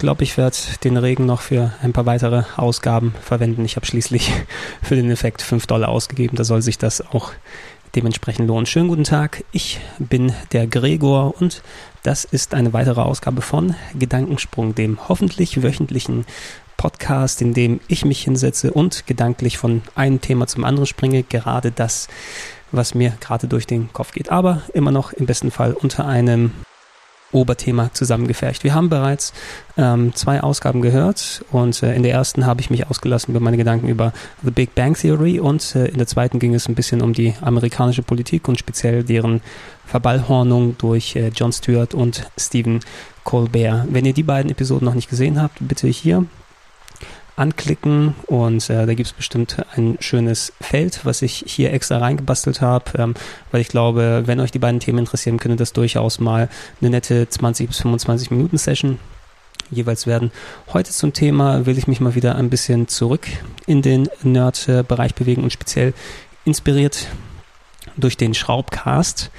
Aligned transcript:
glaube, 0.00 0.24
ich 0.24 0.36
werde 0.36 0.56
den 0.82 0.96
Regen 0.96 1.26
noch 1.26 1.42
für 1.42 1.72
ein 1.82 1.92
paar 1.92 2.06
weitere 2.06 2.42
Ausgaben 2.56 3.14
verwenden. 3.22 3.64
Ich 3.64 3.76
habe 3.76 3.86
schließlich 3.86 4.32
für 4.82 4.96
den 4.96 5.10
Effekt 5.10 5.42
5 5.42 5.66
Dollar 5.66 5.90
ausgegeben. 5.90 6.36
Da 6.36 6.42
soll 6.42 6.62
sich 6.62 6.78
das 6.78 7.00
auch 7.00 7.32
dementsprechend 7.94 8.48
lohnen. 8.48 8.66
Schönen 8.66 8.88
guten 8.88 9.04
Tag, 9.04 9.44
ich 9.52 9.80
bin 9.98 10.32
der 10.52 10.66
Gregor 10.66 11.40
und 11.40 11.62
das 12.02 12.24
ist 12.24 12.54
eine 12.54 12.72
weitere 12.72 13.00
Ausgabe 13.00 13.42
von 13.42 13.74
Gedankensprung, 13.98 14.74
dem 14.74 15.08
hoffentlich 15.08 15.62
wöchentlichen 15.62 16.24
Podcast, 16.76 17.42
in 17.42 17.52
dem 17.52 17.80
ich 17.88 18.04
mich 18.04 18.22
hinsetze 18.22 18.72
und 18.72 19.06
gedanklich 19.06 19.58
von 19.58 19.82
einem 19.96 20.20
Thema 20.20 20.46
zum 20.46 20.64
anderen 20.64 20.86
springe. 20.86 21.24
Gerade 21.24 21.72
das, 21.72 22.08
was 22.72 22.94
mir 22.94 23.12
gerade 23.20 23.48
durch 23.48 23.66
den 23.66 23.92
Kopf 23.92 24.12
geht. 24.12 24.30
Aber 24.30 24.62
immer 24.72 24.92
noch 24.92 25.12
im 25.12 25.26
besten 25.26 25.50
Fall 25.50 25.74
unter 25.74 26.06
einem 26.06 26.52
Oberthema 27.32 27.90
zusammengefercht. 27.92 28.64
Wir 28.64 28.74
haben 28.74 28.88
bereits 28.88 29.32
ähm, 29.76 30.14
zwei 30.14 30.42
Ausgaben 30.42 30.82
gehört 30.82 31.44
und 31.50 31.82
äh, 31.82 31.94
in 31.94 32.02
der 32.02 32.12
ersten 32.12 32.46
habe 32.46 32.60
ich 32.60 32.70
mich 32.70 32.88
ausgelassen 32.88 33.32
über 33.32 33.40
meine 33.40 33.56
Gedanken 33.56 33.88
über 33.88 34.12
The 34.42 34.50
Big 34.50 34.74
Bang 34.74 34.94
Theory 34.94 35.38
und 35.40 35.74
äh, 35.74 35.86
in 35.86 35.98
der 35.98 36.06
zweiten 36.06 36.38
ging 36.38 36.54
es 36.54 36.68
ein 36.68 36.74
bisschen 36.74 37.02
um 37.02 37.12
die 37.12 37.34
amerikanische 37.40 38.02
Politik 38.02 38.48
und 38.48 38.58
speziell 38.58 39.04
deren 39.04 39.40
Verballhornung 39.86 40.76
durch 40.78 41.16
äh, 41.16 41.28
Jon 41.28 41.52
Stewart 41.52 41.94
und 41.94 42.26
Stephen 42.36 42.80
Colbert. 43.24 43.86
Wenn 43.90 44.04
ihr 44.04 44.14
die 44.14 44.22
beiden 44.22 44.50
Episoden 44.50 44.84
noch 44.84 44.94
nicht 44.94 45.10
gesehen 45.10 45.40
habt, 45.40 45.58
bitte 45.60 45.88
hier 45.88 46.26
anklicken 47.40 48.14
und 48.26 48.68
äh, 48.68 48.84
da 48.84 48.94
gibt 48.94 49.06
es 49.08 49.12
bestimmt 49.14 49.56
ein 49.74 49.96
schönes 50.00 50.52
Feld, 50.60 51.00
was 51.04 51.22
ich 51.22 51.42
hier 51.46 51.72
extra 51.72 51.96
reingebastelt 51.96 52.60
habe, 52.60 52.84
ähm, 52.98 53.14
weil 53.50 53.62
ich 53.62 53.68
glaube, 53.68 54.24
wenn 54.26 54.40
euch 54.40 54.50
die 54.50 54.58
beiden 54.58 54.78
Themen 54.78 54.98
interessieren, 54.98 55.38
könnte 55.38 55.56
das 55.56 55.72
durchaus 55.72 56.20
mal 56.20 56.50
eine 56.80 56.90
nette 56.90 57.28
20 57.28 57.68
bis 57.68 57.80
25 57.80 58.30
Minuten 58.30 58.58
Session 58.58 58.98
jeweils 59.70 60.06
werden. 60.06 60.32
Heute 60.72 60.90
zum 60.90 61.14
Thema 61.14 61.64
will 61.64 61.78
ich 61.78 61.86
mich 61.86 62.00
mal 62.00 62.14
wieder 62.14 62.36
ein 62.36 62.50
bisschen 62.50 62.88
zurück 62.88 63.26
in 63.66 63.80
den 63.80 64.08
Nerd-Bereich 64.22 65.14
bewegen 65.14 65.42
und 65.42 65.52
speziell 65.52 65.94
inspiriert 66.44 67.08
durch 67.96 68.16
den 68.16 68.34
Schraubcast, 68.34 69.30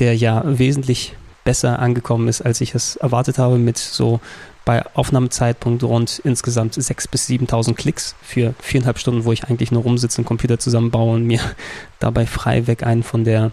der 0.00 0.16
ja 0.16 0.42
wesentlich 0.44 1.14
besser 1.44 1.78
angekommen 1.78 2.26
ist, 2.26 2.40
als 2.40 2.60
ich 2.60 2.74
es 2.74 2.96
erwartet 2.96 3.38
habe, 3.38 3.58
mit 3.58 3.78
so 3.78 4.20
bei 4.64 4.84
Aufnahmezeitpunkt 4.94 5.82
rund 5.82 6.20
insgesamt 6.24 6.74
6.000 6.74 7.10
bis 7.10 7.28
7.000 7.28 7.74
Klicks 7.74 8.14
für 8.22 8.54
viereinhalb 8.60 8.98
Stunden, 8.98 9.24
wo 9.24 9.32
ich 9.32 9.44
eigentlich 9.44 9.70
nur 9.70 9.82
rumsitze, 9.82 10.18
einen 10.18 10.26
Computer 10.26 10.58
zusammenbaue 10.58 11.14
und 11.14 11.24
mir 11.24 11.40
dabei 11.98 12.26
frei 12.26 12.66
weg 12.66 12.84
einen 12.84 13.02
von 13.02 13.24
der, 13.24 13.50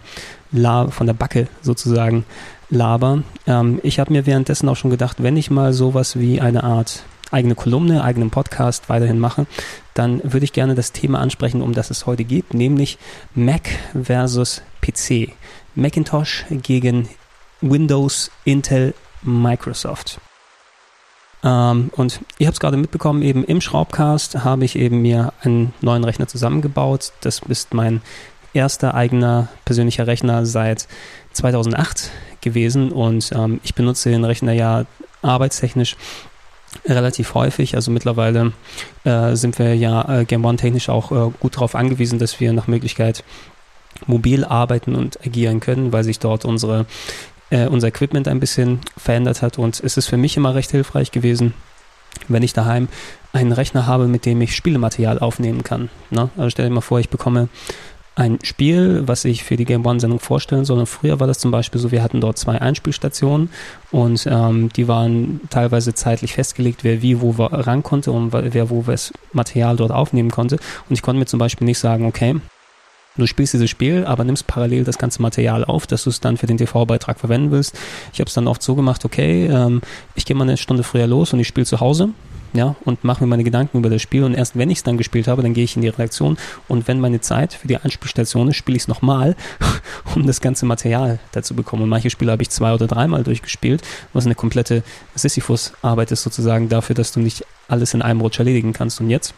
La 0.50 0.88
von 0.88 1.06
der 1.06 1.14
Backe 1.14 1.48
sozusagen 1.60 2.24
laber. 2.70 3.22
Ähm, 3.46 3.80
ich 3.82 3.98
habe 3.98 4.12
mir 4.12 4.26
währenddessen 4.26 4.68
auch 4.68 4.76
schon 4.76 4.90
gedacht, 4.90 5.22
wenn 5.22 5.36
ich 5.36 5.50
mal 5.50 5.72
sowas 5.72 6.18
wie 6.18 6.40
eine 6.40 6.64
Art 6.64 7.04
eigene 7.30 7.54
Kolumne, 7.54 8.04
eigenen 8.04 8.30
Podcast 8.30 8.88
weiterhin 8.88 9.18
mache, 9.18 9.46
dann 9.94 10.20
würde 10.22 10.44
ich 10.44 10.52
gerne 10.52 10.74
das 10.74 10.92
Thema 10.92 11.18
ansprechen, 11.18 11.62
um 11.62 11.72
das 11.72 11.90
es 11.90 12.06
heute 12.06 12.24
geht, 12.24 12.54
nämlich 12.54 12.98
Mac 13.34 13.70
versus 14.00 14.62
PC. 14.82 15.32
Macintosh 15.74 16.44
gegen 16.50 17.08
Windows, 17.62 18.30
Intel, 18.44 18.94
Microsoft. 19.22 20.20
Ähm, 21.44 21.90
und 21.96 22.20
ihr 22.38 22.46
habt 22.46 22.56
es 22.56 22.60
gerade 22.60 22.76
mitbekommen, 22.76 23.22
eben 23.22 23.44
im 23.44 23.60
Schraubcast 23.60 24.44
habe 24.44 24.64
ich 24.64 24.76
eben 24.76 25.02
mir 25.02 25.32
einen 25.42 25.72
neuen 25.80 26.04
Rechner 26.04 26.28
zusammengebaut. 26.28 27.12
Das 27.20 27.40
ist 27.48 27.74
mein 27.74 28.00
erster 28.54 28.94
eigener 28.94 29.48
persönlicher 29.64 30.06
Rechner 30.06 30.46
seit 30.46 30.86
2008 31.32 32.10
gewesen 32.40 32.92
und 32.92 33.32
ähm, 33.32 33.60
ich 33.62 33.74
benutze 33.74 34.10
den 34.10 34.24
Rechner 34.24 34.52
ja 34.52 34.84
arbeitstechnisch 35.22 35.96
relativ 36.86 37.34
häufig. 37.34 37.74
Also 37.74 37.90
mittlerweile 37.90 38.52
äh, 39.04 39.34
sind 39.36 39.58
wir 39.58 39.74
ja 39.76 40.20
äh, 40.20 40.24
Game 40.24 40.44
One 40.44 40.58
technisch 40.58 40.88
auch 40.88 41.12
äh, 41.12 41.30
gut 41.40 41.56
darauf 41.56 41.74
angewiesen, 41.74 42.18
dass 42.18 42.40
wir 42.40 42.52
nach 42.52 42.66
Möglichkeit 42.66 43.24
mobil 44.06 44.44
arbeiten 44.44 44.94
und 44.94 45.24
agieren 45.24 45.60
können, 45.60 45.92
weil 45.92 46.04
sich 46.04 46.18
dort 46.18 46.44
unsere 46.44 46.86
äh, 47.52 47.66
unser 47.66 47.88
Equipment 47.88 48.26
ein 48.26 48.40
bisschen 48.40 48.80
verändert 48.96 49.42
hat. 49.42 49.58
Und 49.58 49.80
es 49.84 49.96
ist 49.96 50.08
für 50.08 50.16
mich 50.16 50.36
immer 50.36 50.54
recht 50.54 50.70
hilfreich 50.70 51.12
gewesen, 51.12 51.54
wenn 52.28 52.42
ich 52.42 52.52
daheim 52.52 52.88
einen 53.32 53.52
Rechner 53.52 53.86
habe, 53.86 54.08
mit 54.08 54.26
dem 54.26 54.40
ich 54.40 54.56
Spielematerial 54.56 55.18
aufnehmen 55.18 55.62
kann. 55.62 55.90
Ne? 56.10 56.30
Also 56.36 56.50
stell 56.50 56.66
dir 56.66 56.74
mal 56.74 56.80
vor, 56.80 56.98
ich 56.98 57.10
bekomme 57.10 57.48
ein 58.14 58.38
Spiel, 58.42 59.02
was 59.06 59.24
ich 59.24 59.42
für 59.42 59.56
die 59.56 59.64
Game 59.64 59.86
One-Sendung 59.86 60.20
vorstellen 60.20 60.66
soll. 60.66 60.78
Und 60.78 60.86
früher 60.86 61.18
war 61.18 61.26
das 61.26 61.38
zum 61.38 61.50
Beispiel 61.50 61.80
so, 61.80 61.90
wir 61.90 62.02
hatten 62.02 62.20
dort 62.20 62.38
zwei 62.38 62.60
Einspielstationen 62.60 63.50
und 63.90 64.26
ähm, 64.30 64.68
die 64.70 64.86
waren 64.86 65.40
teilweise 65.48 65.94
zeitlich 65.94 66.34
festgelegt, 66.34 66.84
wer 66.84 67.00
wie 67.00 67.22
wo 67.22 67.30
ran 67.30 67.82
konnte 67.82 68.12
und 68.12 68.32
wer 68.32 68.68
wo 68.68 68.82
das 68.82 69.14
Material 69.32 69.76
dort 69.76 69.92
aufnehmen 69.92 70.30
konnte. 70.30 70.56
Und 70.88 70.94
ich 70.94 71.00
konnte 71.00 71.20
mir 71.20 71.26
zum 71.26 71.38
Beispiel 71.38 71.64
nicht 71.64 71.78
sagen, 71.78 72.04
okay, 72.04 72.36
Du 73.16 73.26
spielst 73.26 73.52
dieses 73.52 73.68
Spiel, 73.68 74.06
aber 74.06 74.24
nimmst 74.24 74.46
parallel 74.46 74.84
das 74.84 74.96
ganze 74.96 75.20
Material 75.20 75.64
auf, 75.64 75.86
dass 75.86 76.04
du 76.04 76.10
es 76.10 76.20
dann 76.20 76.38
für 76.38 76.46
den 76.46 76.56
TV-Beitrag 76.56 77.20
verwenden 77.20 77.50
willst. 77.50 77.78
Ich 78.12 78.20
habe 78.20 78.28
es 78.28 78.34
dann 78.34 78.48
oft 78.48 78.62
so 78.62 78.74
gemacht, 78.74 79.04
okay, 79.04 79.46
ähm, 79.46 79.82
ich 80.14 80.24
gehe 80.24 80.34
mal 80.34 80.44
eine 80.44 80.56
Stunde 80.56 80.82
früher 80.82 81.06
los 81.06 81.34
und 81.34 81.40
ich 81.40 81.48
spiele 81.48 81.66
zu 81.66 81.80
Hause, 81.80 82.10
ja, 82.54 82.74
und 82.84 83.04
mache 83.04 83.22
mir 83.22 83.28
meine 83.28 83.44
Gedanken 83.44 83.78
über 83.78 83.90
das 83.90 84.00
Spiel 84.00 84.24
und 84.24 84.34
erst 84.34 84.56
wenn 84.56 84.70
ich 84.70 84.78
es 84.78 84.84
dann 84.84 84.96
gespielt 84.96 85.28
habe, 85.28 85.42
dann 85.42 85.52
gehe 85.52 85.64
ich 85.64 85.76
in 85.76 85.82
die 85.82 85.88
Redaktion 85.88 86.38
und 86.68 86.88
wenn 86.88 87.00
meine 87.00 87.20
Zeit 87.20 87.52
für 87.54 87.68
die 87.68 87.76
Einspielstation 87.76 88.48
ist, 88.48 88.56
spiele 88.56 88.76
ich 88.76 88.82
es 88.82 88.88
nochmal, 88.88 89.36
um 90.14 90.26
das 90.26 90.40
ganze 90.40 90.64
Material 90.64 91.18
dazu 91.32 91.54
bekommen. 91.54 91.82
Und 91.82 91.88
manche 91.90 92.10
Spiele 92.10 92.32
habe 92.32 92.42
ich 92.42 92.50
zwei 92.50 92.72
oder 92.72 92.86
dreimal 92.86 93.24
durchgespielt, 93.24 93.82
was 94.12 94.24
eine 94.24 94.34
komplette 94.34 94.82
Sisyphus-Arbeit 95.14 96.12
ist 96.12 96.22
sozusagen 96.22 96.70
dafür, 96.70 96.94
dass 96.94 97.12
du 97.12 97.20
nicht 97.20 97.44
alles 97.68 97.94
in 97.94 98.00
einem 98.00 98.20
Rutsch 98.20 98.38
erledigen 98.38 98.72
kannst. 98.72 99.00
Und 99.00 99.10
jetzt 99.10 99.34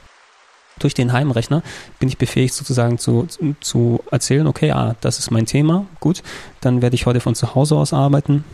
durch 0.78 0.94
den 0.94 1.12
Heimrechner 1.12 1.62
bin 1.98 2.08
ich 2.08 2.18
befähigt 2.18 2.54
sozusagen 2.54 2.98
zu, 2.98 3.26
zu 3.60 4.00
erzählen, 4.10 4.46
okay, 4.46 4.70
ah, 4.72 4.96
das 5.00 5.18
ist 5.18 5.30
mein 5.30 5.46
Thema, 5.46 5.86
gut, 6.00 6.22
dann 6.60 6.82
werde 6.82 6.94
ich 6.94 7.06
heute 7.06 7.20
von 7.20 7.34
zu 7.34 7.54
Hause 7.54 7.76
aus 7.76 7.92
arbeiten, 7.92 8.44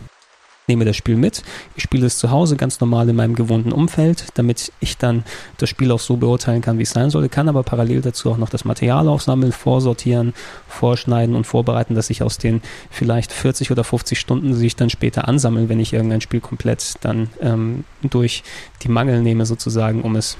nehme 0.67 0.85
das 0.85 0.95
Spiel 0.95 1.17
mit, 1.17 1.43
ich 1.75 1.83
spiele 1.83 2.05
es 2.05 2.17
zu 2.17 2.31
Hause 2.31 2.55
ganz 2.55 2.79
normal 2.79 3.09
in 3.09 3.15
meinem 3.15 3.35
gewohnten 3.35 3.71
Umfeld, 3.71 4.27
damit 4.35 4.71
ich 4.79 4.97
dann 4.97 5.23
das 5.57 5.69
Spiel 5.69 5.91
auch 5.91 5.99
so 5.99 6.17
beurteilen 6.17 6.61
kann, 6.61 6.77
wie 6.77 6.83
es 6.83 6.91
sein 6.91 7.09
sollte, 7.09 7.29
kann 7.29 7.49
aber 7.49 7.63
parallel 7.63 8.01
dazu 8.01 8.31
auch 8.31 8.37
noch 8.37 8.49
das 8.49 8.63
Material 8.63 9.07
aufsammeln, 9.07 9.51
vorsortieren, 9.51 10.33
vorschneiden 10.67 11.35
und 11.35 11.45
vorbereiten, 11.45 11.95
dass 11.95 12.09
ich 12.09 12.23
aus 12.23 12.37
den 12.37 12.61
vielleicht 12.89 13.33
40 13.33 13.71
oder 13.71 13.83
50 13.83 14.19
Stunden, 14.19 14.57
die 14.57 14.65
ich 14.65 14.75
dann 14.75 14.89
später 14.89 15.27
ansammeln, 15.27 15.67
wenn 15.67 15.79
ich 15.79 15.93
irgendein 15.93 16.21
Spiel 16.21 16.39
komplett 16.39 16.93
dann 17.01 17.29
ähm, 17.41 17.83
durch 18.01 18.43
die 18.83 18.89
Mangel 18.89 19.21
nehme 19.21 19.45
sozusagen, 19.45 20.03
um 20.03 20.15
es 20.15 20.37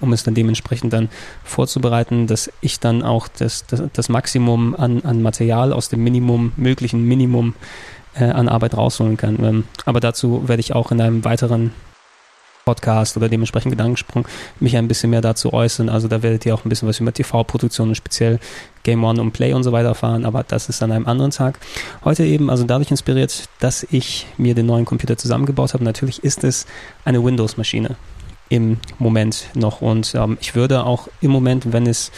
um 0.00 0.12
es 0.12 0.22
dann 0.22 0.34
dementsprechend 0.34 0.92
dann 0.92 1.08
vorzubereiten, 1.44 2.26
dass 2.26 2.50
ich 2.60 2.80
dann 2.80 3.02
auch 3.02 3.28
das, 3.28 3.66
das, 3.66 3.82
das 3.92 4.08
Maximum 4.08 4.74
an, 4.74 5.02
an 5.02 5.22
Material 5.22 5.72
aus 5.72 5.88
dem 5.88 6.02
Minimum, 6.02 6.52
möglichen 6.56 7.04
Minimum 7.04 7.54
äh, 8.14 8.24
an 8.24 8.48
Arbeit 8.48 8.76
rausholen 8.76 9.16
kann. 9.16 9.42
Ähm, 9.44 9.64
aber 9.84 10.00
dazu 10.00 10.48
werde 10.48 10.60
ich 10.60 10.74
auch 10.74 10.90
in 10.90 11.00
einem 11.00 11.24
weiteren 11.24 11.72
Podcast 12.64 13.16
oder 13.16 13.28
dementsprechend 13.28 13.72
Gedankensprung 13.72 14.28
mich 14.60 14.76
ein 14.76 14.86
bisschen 14.86 15.10
mehr 15.10 15.20
dazu 15.20 15.52
äußern. 15.52 15.88
Also 15.88 16.08
da 16.08 16.22
werdet 16.22 16.44
ihr 16.46 16.54
auch 16.54 16.64
ein 16.64 16.68
bisschen 16.68 16.88
was 16.88 17.00
über 17.00 17.12
TV-Produktionen, 17.12 17.94
speziell 17.94 18.38
Game 18.82 19.02
One 19.02 19.20
und 19.20 19.32
Play 19.32 19.52
und 19.54 19.62
so 19.62 19.72
weiter 19.72 19.88
erfahren, 19.88 20.24
aber 20.24 20.44
das 20.44 20.68
ist 20.68 20.82
an 20.82 20.92
einem 20.92 21.06
anderen 21.06 21.30
Tag. 21.30 21.58
Heute 22.04 22.24
eben 22.24 22.50
also 22.50 22.64
dadurch 22.64 22.90
inspiriert, 22.90 23.48
dass 23.58 23.84
ich 23.90 24.26
mir 24.38 24.54
den 24.54 24.66
neuen 24.66 24.84
Computer 24.84 25.16
zusammengebaut 25.16 25.74
habe. 25.74 25.84
Natürlich 25.84 26.22
ist 26.22 26.44
es 26.44 26.66
eine 27.04 27.24
Windows-Maschine 27.24 27.96
im 28.50 28.78
Moment 28.98 29.48
noch. 29.54 29.80
Und 29.80 30.14
ähm, 30.14 30.36
ich 30.40 30.54
würde 30.54 30.84
auch 30.84 31.08
im 31.22 31.30
Moment, 31.30 31.72
wenn 31.72 31.86
es 31.86 32.12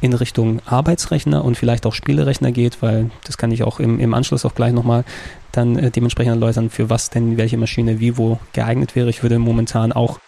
in 0.00 0.12
Richtung 0.12 0.60
Arbeitsrechner 0.64 1.44
und 1.44 1.56
vielleicht 1.56 1.84
auch 1.84 1.94
Spielerechner 1.94 2.52
geht, 2.52 2.80
weil 2.80 3.10
das 3.24 3.36
kann 3.36 3.50
ich 3.50 3.64
auch 3.64 3.80
im, 3.80 3.98
im 3.98 4.14
Anschluss 4.14 4.44
auch 4.44 4.54
gleich 4.54 4.72
nochmal 4.72 5.04
dann 5.52 5.76
äh, 5.76 5.90
dementsprechend 5.90 6.34
erläutern, 6.34 6.70
für 6.70 6.88
was 6.88 7.10
denn 7.10 7.36
welche 7.36 7.58
Maschine 7.58 7.98
wie 7.98 8.16
wo 8.16 8.38
geeignet 8.52 8.94
wäre. 8.94 9.10
Ich 9.10 9.22
würde 9.22 9.38
momentan 9.38 9.92
auch, 9.92 10.20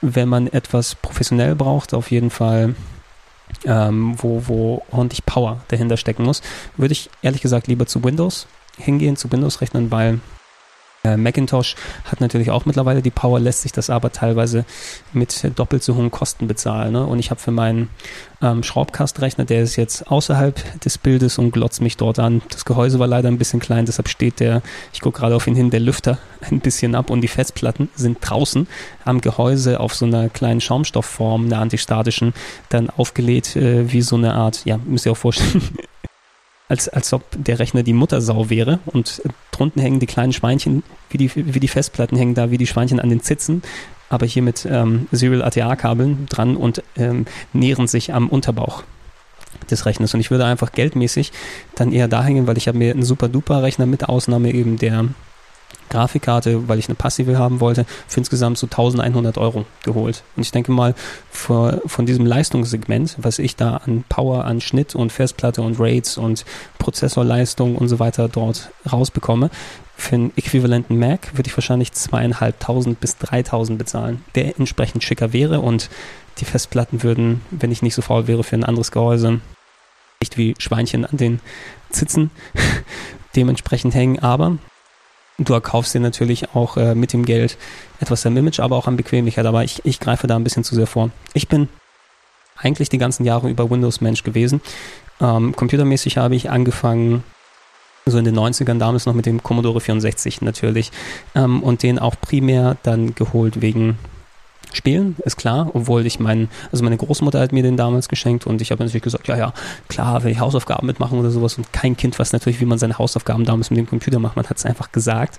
wenn 0.00 0.28
man 0.28 0.46
etwas 0.46 0.94
professionell 0.94 1.54
braucht, 1.54 1.92
auf 1.92 2.10
jeden 2.10 2.30
Fall 2.30 2.74
ähm, 3.64 4.14
wo, 4.16 4.42
wo 4.46 4.82
ordentlich 4.90 5.26
Power 5.26 5.60
dahinter 5.68 5.96
stecken 5.96 6.24
muss, 6.24 6.42
würde 6.76 6.92
ich 6.92 7.10
ehrlich 7.22 7.42
gesagt 7.42 7.66
lieber 7.66 7.86
zu 7.86 8.02
Windows 8.02 8.46
hingehen, 8.76 9.16
zu 9.16 9.30
Windows-Rechnern, 9.30 9.90
weil 9.90 10.20
Macintosh 11.02 11.76
hat 12.04 12.20
natürlich 12.20 12.50
auch 12.50 12.66
mittlerweile 12.66 13.00
die 13.00 13.10
Power, 13.10 13.40
lässt 13.40 13.62
sich 13.62 13.72
das 13.72 13.88
aber 13.88 14.12
teilweise 14.12 14.66
mit 15.14 15.50
doppelt 15.58 15.82
so 15.82 15.94
hohen 15.94 16.10
Kosten 16.10 16.46
bezahlen. 16.46 16.92
Ne? 16.92 17.06
Und 17.06 17.18
ich 17.18 17.30
habe 17.30 17.40
für 17.40 17.52
meinen 17.52 17.88
ähm, 18.42 18.62
Schraubkastrechner, 18.62 19.46
der 19.46 19.62
ist 19.62 19.76
jetzt 19.76 20.10
außerhalb 20.10 20.80
des 20.80 20.98
Bildes 20.98 21.38
und 21.38 21.52
glotzt 21.52 21.80
mich 21.80 21.96
dort 21.96 22.18
an. 22.18 22.42
Das 22.50 22.66
Gehäuse 22.66 22.98
war 22.98 23.06
leider 23.06 23.28
ein 23.28 23.38
bisschen 23.38 23.60
klein, 23.60 23.86
deshalb 23.86 24.08
steht 24.08 24.40
der, 24.40 24.60
ich 24.92 25.00
gucke 25.00 25.20
gerade 25.20 25.34
auf 25.36 25.46
ihn 25.46 25.54
hin, 25.54 25.70
der 25.70 25.80
Lüfter 25.80 26.18
ein 26.50 26.60
bisschen 26.60 26.94
ab 26.94 27.08
und 27.08 27.22
die 27.22 27.28
Festplatten 27.28 27.88
sind 27.94 28.18
draußen 28.20 28.66
am 29.04 29.22
Gehäuse 29.22 29.80
auf 29.80 29.94
so 29.94 30.04
einer 30.04 30.28
kleinen 30.28 30.60
Schaumstoffform, 30.60 31.46
einer 31.46 31.60
antistatischen, 31.60 32.34
dann 32.68 32.90
aufgelegt 32.90 33.56
äh, 33.56 33.90
wie 33.90 34.02
so 34.02 34.16
eine 34.16 34.34
Art, 34.34 34.66
ja, 34.66 34.78
müsst 34.84 35.06
ihr 35.06 35.12
auch 35.12 35.16
vorstellen, 35.16 35.62
als, 36.70 36.88
als 36.88 37.12
ob 37.12 37.24
der 37.36 37.58
Rechner 37.58 37.82
die 37.82 37.92
Muttersau 37.92 38.48
wäre 38.48 38.78
und 38.86 39.22
drunten 39.50 39.82
hängen 39.82 39.98
die 39.98 40.06
kleinen 40.06 40.32
Schweinchen, 40.32 40.84
wie 41.10 41.18
die, 41.18 41.30
wie 41.34 41.60
die 41.60 41.68
Festplatten 41.68 42.16
hängen 42.16 42.34
da, 42.34 42.52
wie 42.52 42.58
die 42.58 42.66
Schweinchen 42.68 43.00
an 43.00 43.10
den 43.10 43.20
Zitzen, 43.20 43.62
aber 44.08 44.24
hier 44.24 44.42
mit 44.42 44.66
ähm, 44.70 45.08
Serial 45.10 45.42
ATA-Kabeln 45.42 46.26
dran 46.30 46.56
und 46.56 46.82
ähm, 46.96 47.26
nähren 47.52 47.88
sich 47.88 48.14
am 48.14 48.28
Unterbauch 48.28 48.84
des 49.68 49.84
Rechners. 49.84 50.14
Und 50.14 50.20
ich 50.20 50.30
würde 50.30 50.44
einfach 50.44 50.70
geldmäßig 50.70 51.32
dann 51.74 51.92
eher 51.92 52.06
da 52.06 52.22
hängen, 52.22 52.46
weil 52.46 52.56
ich 52.56 52.68
habe 52.68 52.78
mir 52.78 52.92
einen 52.92 53.02
super 53.02 53.28
duper 53.28 53.64
Rechner 53.64 53.86
mit 53.86 54.08
Ausnahme 54.08 54.52
eben 54.52 54.78
der 54.78 55.06
Grafikkarte, 55.90 56.68
weil 56.68 56.78
ich 56.78 56.88
eine 56.88 56.94
passive 56.94 57.38
haben 57.38 57.60
wollte, 57.60 57.84
für 58.08 58.18
insgesamt 58.18 58.58
so 58.58 58.66
1100 58.66 59.36
Euro 59.36 59.66
geholt. 59.84 60.22
Und 60.36 60.42
ich 60.42 60.52
denke 60.52 60.72
mal, 60.72 60.94
für, 61.30 61.82
von 61.86 62.06
diesem 62.06 62.24
Leistungssegment, 62.24 63.16
was 63.18 63.38
ich 63.38 63.56
da 63.56 63.76
an 63.76 64.04
Power, 64.08 64.44
an 64.44 64.60
Schnitt 64.60 64.94
und 64.94 65.12
Festplatte 65.12 65.62
und 65.62 65.78
Rates 65.78 66.16
und 66.16 66.44
Prozessorleistung 66.78 67.76
und 67.76 67.88
so 67.88 67.98
weiter 67.98 68.28
dort 68.28 68.70
rausbekomme, 68.90 69.50
für 69.96 70.14
einen 70.14 70.32
äquivalenten 70.36 70.98
Mac 70.98 71.36
würde 71.36 71.48
ich 71.48 71.56
wahrscheinlich 71.56 71.92
zweieinhalbtausend 71.92 73.00
bis 73.00 73.18
dreitausend 73.18 73.78
bezahlen, 73.78 74.24
der 74.34 74.58
entsprechend 74.58 75.04
schicker 75.04 75.34
wäre 75.34 75.60
und 75.60 75.90
die 76.38 76.46
Festplatten 76.46 77.02
würden, 77.02 77.42
wenn 77.50 77.70
ich 77.70 77.82
nicht 77.82 77.94
so 77.94 78.00
faul 78.00 78.26
wäre, 78.26 78.42
für 78.42 78.56
ein 78.56 78.64
anderes 78.64 78.92
Gehäuse 78.92 79.40
nicht 80.22 80.36
wie 80.36 80.54
Schweinchen 80.58 81.04
an 81.04 81.16
den 81.16 81.40
Zitzen 81.90 82.30
dementsprechend 83.36 83.94
hängen, 83.94 84.18
aber 84.18 84.58
Du 85.42 85.54
erkaufst 85.54 85.94
dir 85.94 86.00
natürlich 86.00 86.54
auch 86.54 86.76
äh, 86.76 86.94
mit 86.94 87.14
dem 87.14 87.24
Geld 87.24 87.56
etwas 87.98 88.26
am 88.26 88.36
Image, 88.36 88.60
aber 88.60 88.76
auch 88.76 88.86
an 88.86 88.98
Bequemlichkeit. 88.98 89.46
Aber 89.46 89.64
ich, 89.64 89.82
ich 89.86 89.98
greife 89.98 90.26
da 90.26 90.36
ein 90.36 90.44
bisschen 90.44 90.64
zu 90.64 90.74
sehr 90.74 90.86
vor. 90.86 91.10
Ich 91.32 91.48
bin 91.48 91.70
eigentlich 92.58 92.90
die 92.90 92.98
ganzen 92.98 93.24
Jahre 93.24 93.48
über 93.48 93.70
Windows-Mensch 93.70 94.22
gewesen. 94.22 94.60
Ähm, 95.18 95.56
computermäßig 95.56 96.18
habe 96.18 96.36
ich 96.36 96.50
angefangen, 96.50 97.24
so 98.04 98.18
in 98.18 98.26
den 98.26 98.38
90ern 98.38 98.78
damals 98.78 99.06
noch 99.06 99.14
mit 99.14 99.24
dem 99.24 99.42
Commodore 99.42 99.80
64 99.80 100.42
natürlich. 100.42 100.92
Ähm, 101.34 101.62
und 101.62 101.82
den 101.82 101.98
auch 101.98 102.16
primär 102.20 102.76
dann 102.82 103.14
geholt 103.14 103.62
wegen 103.62 103.98
spielen, 104.72 105.16
ist 105.24 105.36
klar, 105.36 105.70
obwohl 105.74 106.06
ich 106.06 106.20
meinen, 106.20 106.48
also 106.72 106.84
meine 106.84 106.96
Großmutter 106.96 107.40
hat 107.40 107.52
mir 107.52 107.62
den 107.62 107.76
damals 107.76 108.08
geschenkt 108.08 108.46
und 108.46 108.60
ich 108.62 108.70
habe 108.70 108.82
natürlich 108.82 109.02
gesagt, 109.02 109.28
ja, 109.28 109.36
ja, 109.36 109.52
klar, 109.88 110.22
will 110.24 110.32
ich 110.32 110.40
Hausaufgaben 110.40 110.86
mitmachen 110.86 111.18
oder 111.18 111.30
sowas 111.30 111.56
und 111.58 111.72
kein 111.72 111.96
Kind 111.96 112.18
weiß 112.18 112.32
natürlich, 112.32 112.60
wie 112.60 112.66
man 112.66 112.78
seine 112.78 112.98
Hausaufgaben 112.98 113.44
damals 113.44 113.70
mit 113.70 113.78
dem 113.78 113.86
Computer 113.86 114.18
macht, 114.18 114.36
man 114.36 114.46
hat 114.48 114.56
es 114.56 114.66
einfach 114.66 114.92
gesagt. 114.92 115.38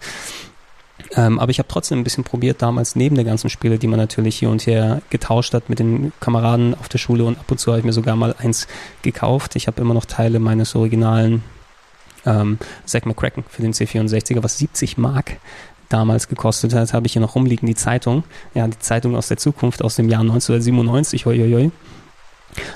Ähm, 1.16 1.40
aber 1.40 1.50
ich 1.50 1.60
habe 1.60 1.68
trotzdem 1.68 2.00
ein 2.00 2.04
bisschen 2.04 2.24
probiert, 2.24 2.62
damals 2.62 2.96
neben 2.96 3.16
der 3.16 3.26
ganzen 3.26 3.50
Spiele, 3.50 3.78
die 3.80 3.88
man 3.88 4.00
natürlich 4.00 4.38
hier 4.38 4.50
und 4.50 4.66
her 4.66 5.02
getauscht 5.10 5.54
hat 5.54 5.70
mit 5.70 5.80
den 5.80 6.14
Kameraden 6.20 6.76
auf 6.76 6.90
der 6.90 7.00
Schule 7.00 7.26
und 7.26 7.40
ab 7.40 7.50
und 7.50 7.60
zu 7.60 7.72
habe 7.72 7.80
ich 7.80 7.86
mir 7.86 7.94
sogar 7.94 8.16
mal 8.16 8.36
eins 8.38 8.68
gekauft. 9.02 9.56
Ich 9.56 9.68
habe 9.68 9.82
immer 9.82 9.94
noch 9.94 10.06
Teile 10.06 10.40
meines 10.40 10.76
originalen 10.76 11.44
ähm, 12.26 12.60
Zack 12.86 13.06
McCracken 13.06 13.44
für 13.50 13.62
den 13.62 13.74
C64er, 13.74 14.44
was 14.44 14.58
70 14.58 14.98
Mark 14.98 15.38
damals 15.92 16.28
gekostet 16.28 16.74
hat, 16.74 16.94
habe 16.94 17.08
ich 17.08 17.14
hier 17.14 17.22
noch 17.22 17.36
rumliegen, 17.36 17.68
die 17.68 17.76
Zeitung. 17.76 18.24
Ja, 18.54 18.68
die 18.68 18.80
Zeitung 18.80 19.16
aus 19.16 19.28
der 19.28 19.38
Zukunft 19.38 19.84
aus 19.84 19.96
dem 19.96 20.10
Jahr 20.10 20.22
1997, 20.22 21.26
hoi, 21.26 21.38
hoi, 21.38 21.52
hoi. 21.52 21.72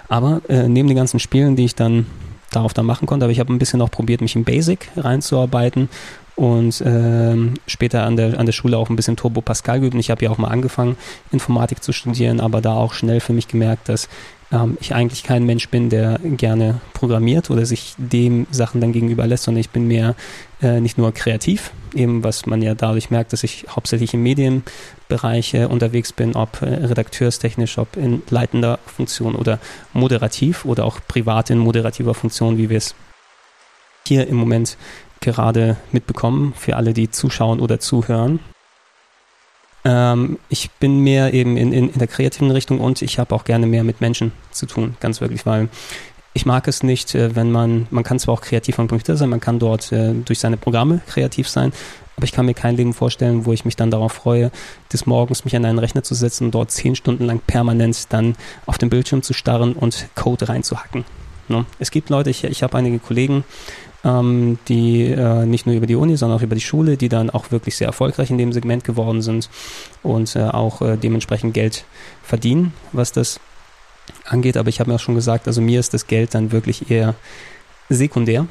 Aber 0.08 0.42
äh, 0.48 0.68
neben 0.68 0.88
den 0.88 0.98
ganzen 0.98 1.20
Spielen, 1.20 1.56
die 1.56 1.66
ich 1.66 1.76
dann 1.76 2.06
darauf 2.52 2.74
dann 2.74 2.86
machen 2.86 3.06
konnte, 3.06 3.26
aber 3.26 3.32
ich 3.32 3.40
habe 3.40 3.54
ein 3.54 3.60
bisschen 3.60 3.82
auch 3.82 3.92
probiert, 3.92 4.22
mich 4.22 4.36
in 4.36 4.46
Basic 4.46 4.90
reinzuarbeiten 4.96 5.90
und 6.36 6.84
ähm, 6.86 7.54
später 7.66 8.04
an 8.04 8.18
der, 8.18 8.40
an 8.40 8.46
der 8.46 8.54
Schule 8.54 8.78
auch 8.78 8.90
ein 8.90 8.96
bisschen 8.96 9.16
Turbo 9.16 9.42
Pascal 9.42 9.80
geübt. 9.80 9.94
Und 9.94 10.00
ich 10.00 10.12
habe 10.12 10.24
ja 10.24 10.32
auch 10.32 10.38
mal 10.38 10.50
angefangen, 10.50 10.98
Informatik 11.32 11.82
zu 11.82 11.94
studieren, 11.94 12.40
aber 12.40 12.62
da 12.62 12.74
auch 12.76 12.94
schnell 12.94 13.22
für 13.22 13.34
mich 13.34 13.48
gemerkt, 13.48 13.88
dass 13.90 14.10
ähm, 14.52 14.78
ich 14.82 14.94
eigentlich 14.94 15.24
kein 15.24 15.46
Mensch 15.46 15.70
bin, 15.70 15.90
der 15.90 16.20
gerne 16.24 16.82
programmiert 16.94 17.50
oder 17.50 17.66
sich 17.66 17.96
dem 17.98 18.48
Sachen 18.52 18.82
dann 18.82 18.92
gegenüber 18.92 19.26
lässt, 19.26 19.44
sondern 19.44 19.62
ich 19.62 19.70
bin 19.70 19.88
mehr 19.88 20.16
äh, 20.62 20.82
nicht 20.82 20.98
nur 20.98 21.14
kreativ, 21.14 21.72
eben 21.96 22.24
was 22.24 22.46
man 22.46 22.62
ja 22.62 22.76
dadurch 22.76 23.10
merkt, 23.10 23.34
dass 23.34 23.44
ich 23.44 23.66
hauptsächlich 23.70 24.14
im 24.14 24.24
Medienbereich 24.24 25.54
äh, 25.54 25.66
unterwegs 25.66 26.14
bin, 26.14 26.36
ob 26.36 26.62
äh, 26.62 26.66
redakteurstechnisch, 26.66 27.78
ob 27.78 27.96
in 27.98 28.22
leitender 28.30 28.80
Funktion 28.86 29.36
oder 29.36 29.60
moderativ 29.94 30.66
oder 30.66 30.86
auch 30.86 31.00
privat 31.08 31.50
in 31.50 31.58
moderativer 31.58 32.14
Funktion, 32.14 32.58
wie 32.58 32.70
wir 32.70 32.78
es 32.78 32.96
hier 34.08 34.28
im 34.28 34.36
Moment 34.36 34.78
gerade 35.22 35.78
mitbekommen, 35.92 36.54
für 36.56 36.76
alle, 36.76 36.94
die 36.94 37.10
zuschauen 37.10 37.60
oder 37.60 37.80
zuhören. 37.80 38.40
Ähm, 39.84 40.40
ich 40.50 40.72
bin 40.72 41.00
mehr 41.00 41.34
eben 41.34 41.58
in, 41.58 41.72
in, 41.72 41.90
in 41.90 42.00
der 42.00 42.08
kreativen 42.08 42.52
Richtung 42.52 42.80
und 42.80 43.02
ich 43.02 43.20
habe 43.20 43.34
auch 43.34 43.46
gerne 43.46 43.68
mehr 43.68 43.84
mit 43.84 44.02
Menschen 44.02 44.32
zu 44.52 44.66
tun, 44.66 44.98
ganz 45.00 45.22
wirklich, 45.22 45.46
weil 45.46 45.70
ich 46.36 46.46
mag 46.46 46.68
es 46.68 46.84
nicht, 46.84 47.16
äh, 47.16 47.36
wenn 47.36 47.50
man, 47.50 47.88
man 47.90 48.04
kann 48.04 48.20
zwar 48.20 48.36
auch 48.36 48.42
kreativ 48.42 48.78
am 48.78 48.88
Computer 48.88 49.16
sein, 49.16 49.30
man 49.30 49.40
kann 49.40 49.58
dort 49.58 49.92
äh, 49.92 50.14
durch 50.14 50.40
seine 50.40 50.58
Programme 50.58 51.00
kreativ 51.08 51.48
sein, 51.48 51.72
aber 52.18 52.26
ich 52.26 52.34
kann 52.34 52.46
mir 52.46 52.54
kein 52.54 52.76
Leben 52.76 52.94
vorstellen, 52.94 53.46
wo 53.46 53.54
ich 53.54 53.64
mich 53.66 53.78
dann 53.78 53.90
darauf 53.90 54.12
freue, 54.12 54.52
des 54.92 55.06
Morgens 55.06 55.46
mich 55.46 55.56
an 55.56 55.66
einen 55.66 55.80
Rechner 55.80 56.04
zu 56.04 56.14
setzen 56.14 56.46
und 56.46 56.52
dort 56.52 56.72
zehn 56.72 56.96
Stunden 56.96 57.26
lang 57.26 57.40
permanent 57.40 58.12
dann 58.12 58.36
auf 58.66 58.78
dem 58.78 58.90
Bildschirm 58.90 59.24
zu 59.24 59.34
starren 59.34 59.74
und 59.74 60.08
Code 60.16 60.50
reinzuhacken. 60.50 61.06
Ne? 61.48 61.66
Es 61.80 61.90
gibt 61.90 62.10
Leute, 62.10 62.30
ich, 62.30 62.44
ich 62.44 62.64
habe 62.64 62.78
einige 62.78 63.00
Kollegen, 63.00 63.46
ähm, 64.04 64.60
die 64.68 65.06
äh, 65.06 65.46
nicht 65.46 65.66
nur 65.66 65.76
über 65.76 65.88
die 65.88 65.96
Uni, 65.96 66.18
sondern 66.18 66.38
auch 66.38 66.44
über 66.44 66.56
die 66.56 66.62
Schule, 66.62 66.98
die 66.98 67.08
dann 67.08 67.30
auch 67.30 67.52
wirklich 67.52 67.78
sehr 67.78 67.88
erfolgreich 67.88 68.30
in 68.30 68.38
dem 68.38 68.52
Segment 68.52 68.84
geworden 68.84 69.22
sind 69.22 69.50
und 70.04 70.36
auch 70.36 70.82
dementsprechend 70.98 71.54
Geld 71.54 71.86
verdienen, 72.24 72.74
was 72.92 73.14
das 73.14 73.40
angeht. 74.26 74.58
Aber 74.58 74.70
ich 74.70 74.80
habe 74.80 74.90
mir 74.90 74.96
auch 74.96 75.02
schon 75.02 75.16
gesagt, 75.16 75.48
also 75.48 75.62
mir 75.62 75.80
ist 75.80 75.94
das 75.94 76.08
Geld 76.08 76.34
dann 76.34 76.52
wirklich 76.52 76.90
eher 76.90 77.16
sekundär, 77.90 78.48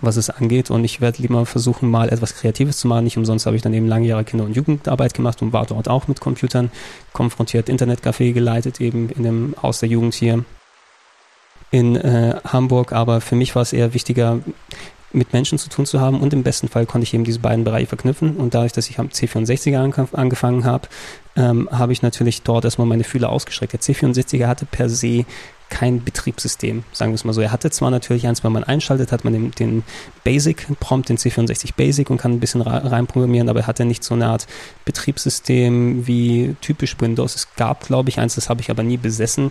was 0.00 0.16
es 0.16 0.30
angeht. 0.30 0.70
Und 0.70 0.84
ich 0.84 1.00
werde 1.00 1.22
lieber 1.22 1.46
versuchen, 1.46 1.90
mal 1.90 2.08
etwas 2.08 2.34
Kreatives 2.34 2.78
zu 2.78 2.88
machen. 2.88 3.04
Nicht 3.04 3.16
umsonst 3.16 3.46
habe 3.46 3.56
ich 3.56 3.62
dann 3.62 3.74
eben 3.74 3.86
lange 3.86 4.06
Jahre 4.06 4.24
Kinder- 4.24 4.44
und 4.44 4.56
Jugendarbeit 4.56 5.14
gemacht 5.14 5.42
und 5.42 5.52
war 5.52 5.66
dort 5.66 5.88
auch 5.88 6.08
mit 6.08 6.20
Computern 6.20 6.70
konfrontiert, 7.12 7.68
Internetcafé 7.68 8.32
geleitet, 8.32 8.80
eben 8.80 9.08
in 9.10 9.22
dem 9.22 9.54
Haus 9.62 9.80
der 9.80 9.88
Jugend 9.88 10.14
hier 10.14 10.44
in 11.70 11.96
äh, 11.96 12.36
Hamburg, 12.44 12.92
aber 12.92 13.20
für 13.20 13.34
mich 13.36 13.54
war 13.54 13.62
es 13.62 13.72
eher 13.72 13.92
wichtiger, 13.92 14.38
mit 15.16 15.32
Menschen 15.32 15.58
zu 15.58 15.68
tun 15.68 15.86
zu 15.86 16.00
haben 16.00 16.20
und 16.20 16.32
im 16.32 16.42
besten 16.42 16.68
Fall 16.68 16.86
konnte 16.86 17.04
ich 17.04 17.14
eben 17.14 17.24
diese 17.24 17.40
beiden 17.40 17.64
Bereiche 17.64 17.86
verknüpfen 17.86 18.36
und 18.36 18.54
dadurch, 18.54 18.72
dass 18.72 18.88
ich 18.88 18.98
am 18.98 19.08
C64er 19.08 19.78
angef 19.78 20.14
angefangen 20.14 20.64
habe, 20.64 20.88
ähm, 21.36 21.68
habe 21.72 21.92
ich 21.92 22.02
natürlich 22.02 22.42
dort 22.42 22.64
erstmal 22.64 22.86
meine 22.86 23.04
Fühler 23.04 23.30
ausgestreckt. 23.30 23.72
Der 23.72 23.80
C64er 23.80 24.46
hatte 24.46 24.66
per 24.66 24.88
se 24.88 25.24
kein 25.68 26.04
Betriebssystem, 26.04 26.84
sagen 26.92 27.10
wir 27.10 27.16
es 27.16 27.24
mal 27.24 27.32
so. 27.32 27.40
Er 27.40 27.50
hatte 27.50 27.70
zwar 27.70 27.90
natürlich 27.90 28.26
eins, 28.26 28.44
wenn 28.44 28.52
man 28.52 28.62
einschaltet, 28.62 29.10
hat 29.10 29.24
man 29.24 29.32
den, 29.32 29.50
den 29.50 29.82
Basic-Prompt, 30.22 31.08
den 31.08 31.18
C64 31.18 31.74
Basic 31.76 32.08
und 32.08 32.18
kann 32.18 32.32
ein 32.32 32.40
bisschen 32.40 32.60
reinprogrammieren, 32.62 33.48
aber 33.48 33.60
er 33.60 33.66
hatte 33.66 33.84
nicht 33.84 34.04
so 34.04 34.14
eine 34.14 34.26
Art 34.26 34.46
Betriebssystem 34.84 36.06
wie 36.06 36.54
typisch 36.60 36.96
Windows. 37.00 37.34
Es 37.34 37.54
gab, 37.56 37.86
glaube 37.86 38.10
ich, 38.10 38.20
eins, 38.20 38.36
das 38.36 38.48
habe 38.48 38.60
ich 38.60 38.70
aber 38.70 38.82
nie 38.82 38.96
besessen. 38.96 39.50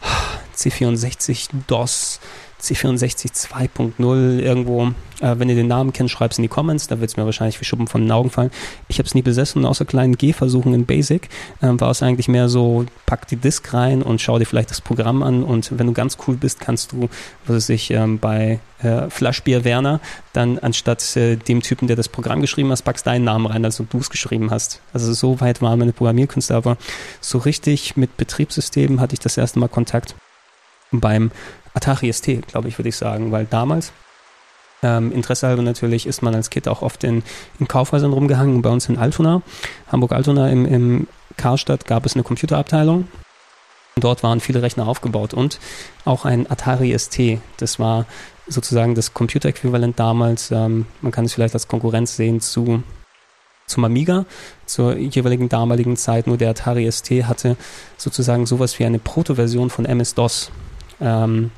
C64 0.56 1.48
DOS, 1.66 2.20
C64 2.60 3.32
2.0 3.32 4.38
irgendwo. 4.38 4.88
Äh, 5.20 5.38
wenn 5.38 5.48
ihr 5.48 5.54
den 5.54 5.68
Namen 5.68 5.92
kennt, 5.92 6.10
schreibt 6.10 6.32
es 6.32 6.38
in 6.38 6.42
die 6.42 6.48
Comments, 6.48 6.86
da 6.86 7.00
wird 7.00 7.10
es 7.10 7.16
mir 7.16 7.24
wahrscheinlich 7.24 7.60
wie 7.60 7.64
Schuppen 7.64 7.86
von 7.86 8.02
den 8.02 8.10
Augen 8.10 8.30
fallen. 8.30 8.50
Ich 8.88 8.98
habe 8.98 9.06
es 9.06 9.14
nie 9.14 9.22
besessen, 9.22 9.64
außer 9.64 9.84
kleinen 9.84 10.16
Gehversuchen 10.16 10.72
in 10.74 10.86
Basic 10.86 11.28
ähm, 11.62 11.80
war 11.80 11.90
es 11.90 12.02
eigentlich 12.02 12.28
mehr 12.28 12.48
so, 12.48 12.86
pack 13.06 13.26
die 13.28 13.36
Disk 13.36 13.72
rein 13.74 14.02
und 14.02 14.20
schau 14.20 14.38
dir 14.38 14.46
vielleicht 14.46 14.70
das 14.70 14.80
Programm 14.80 15.22
an 15.22 15.44
und 15.44 15.78
wenn 15.78 15.86
du 15.86 15.92
ganz 15.92 16.16
cool 16.26 16.36
bist, 16.36 16.60
kannst 16.60 16.92
du, 16.92 17.08
was 17.46 17.56
weiß 17.56 17.68
ich, 17.70 17.90
ähm, 17.90 18.18
bei 18.18 18.60
äh, 18.82 19.10
Flaschbier 19.10 19.64
Werner 19.64 20.00
dann 20.32 20.58
anstatt 20.58 21.16
äh, 21.16 21.36
dem 21.36 21.60
Typen, 21.62 21.86
der 21.86 21.96
das 21.96 22.08
Programm 22.08 22.40
geschrieben 22.40 22.70
hat, 22.70 22.82
packst 22.84 23.06
deinen 23.06 23.24
Namen 23.24 23.46
rein, 23.46 23.64
als 23.64 23.80
ob 23.80 23.90
du 23.90 23.98
es 23.98 24.10
geschrieben 24.10 24.50
hast. 24.50 24.80
Also 24.92 25.12
so 25.12 25.40
weit 25.40 25.60
waren 25.60 25.78
meine 25.78 25.92
Programmierkünste, 25.92 26.54
aber 26.54 26.76
so 27.20 27.38
richtig 27.38 27.96
mit 27.96 28.16
Betriebssystemen 28.16 29.00
hatte 29.00 29.14
ich 29.14 29.20
das 29.20 29.36
erste 29.36 29.58
Mal 29.58 29.68
Kontakt 29.68 30.14
beim 30.92 31.30
Atari 31.74 32.12
ST, 32.12 32.46
glaube 32.48 32.68
ich, 32.68 32.78
würde 32.78 32.88
ich 32.88 32.96
sagen, 32.96 33.32
weil 33.32 33.46
damals 33.46 33.92
ähm, 34.82 35.12
Interesse 35.12 35.46
halber 35.46 35.62
natürlich 35.62 36.06
ist 36.06 36.22
man 36.22 36.34
als 36.34 36.50
Kind 36.50 36.68
auch 36.68 36.82
oft 36.82 37.04
in, 37.04 37.22
in 37.58 37.68
Kaufhäusern 37.68 38.12
rumgehangen. 38.12 38.62
Bei 38.62 38.70
uns 38.70 38.88
in 38.88 38.98
Altona, 38.98 39.42
Hamburg-Altona 39.90 40.48
im, 40.48 40.64
im 40.66 41.06
Karstadt 41.36 41.86
gab 41.86 42.06
es 42.06 42.14
eine 42.14 42.22
Computerabteilung. 42.22 43.08
Dort 43.96 44.22
waren 44.22 44.40
viele 44.40 44.62
Rechner 44.62 44.86
aufgebaut 44.86 45.34
und 45.34 45.58
auch 46.04 46.24
ein 46.24 46.50
Atari 46.50 46.96
ST. 46.98 47.38
Das 47.58 47.78
war 47.78 48.06
sozusagen 48.46 48.94
das 48.94 49.14
Computeräquivalent 49.14 49.98
damals. 49.98 50.50
Ähm, 50.50 50.86
man 51.02 51.12
kann 51.12 51.24
es 51.24 51.34
vielleicht 51.34 51.54
als 51.54 51.68
Konkurrenz 51.68 52.16
sehen 52.16 52.40
zu 52.40 52.82
zum 53.66 53.84
Amiga, 53.84 54.26
zur 54.66 54.96
jeweiligen 54.96 55.48
damaligen 55.48 55.96
Zeit. 55.96 56.26
Nur 56.26 56.36
der 56.36 56.50
Atari 56.50 56.90
ST 56.90 57.10
hatte 57.24 57.56
sozusagen 57.96 58.44
sowas 58.44 58.78
wie 58.78 58.84
eine 58.84 58.98
Proto-Version 58.98 59.70
von 59.70 59.84
MS-DOS. 59.84 60.50
Ähm, 61.00 61.52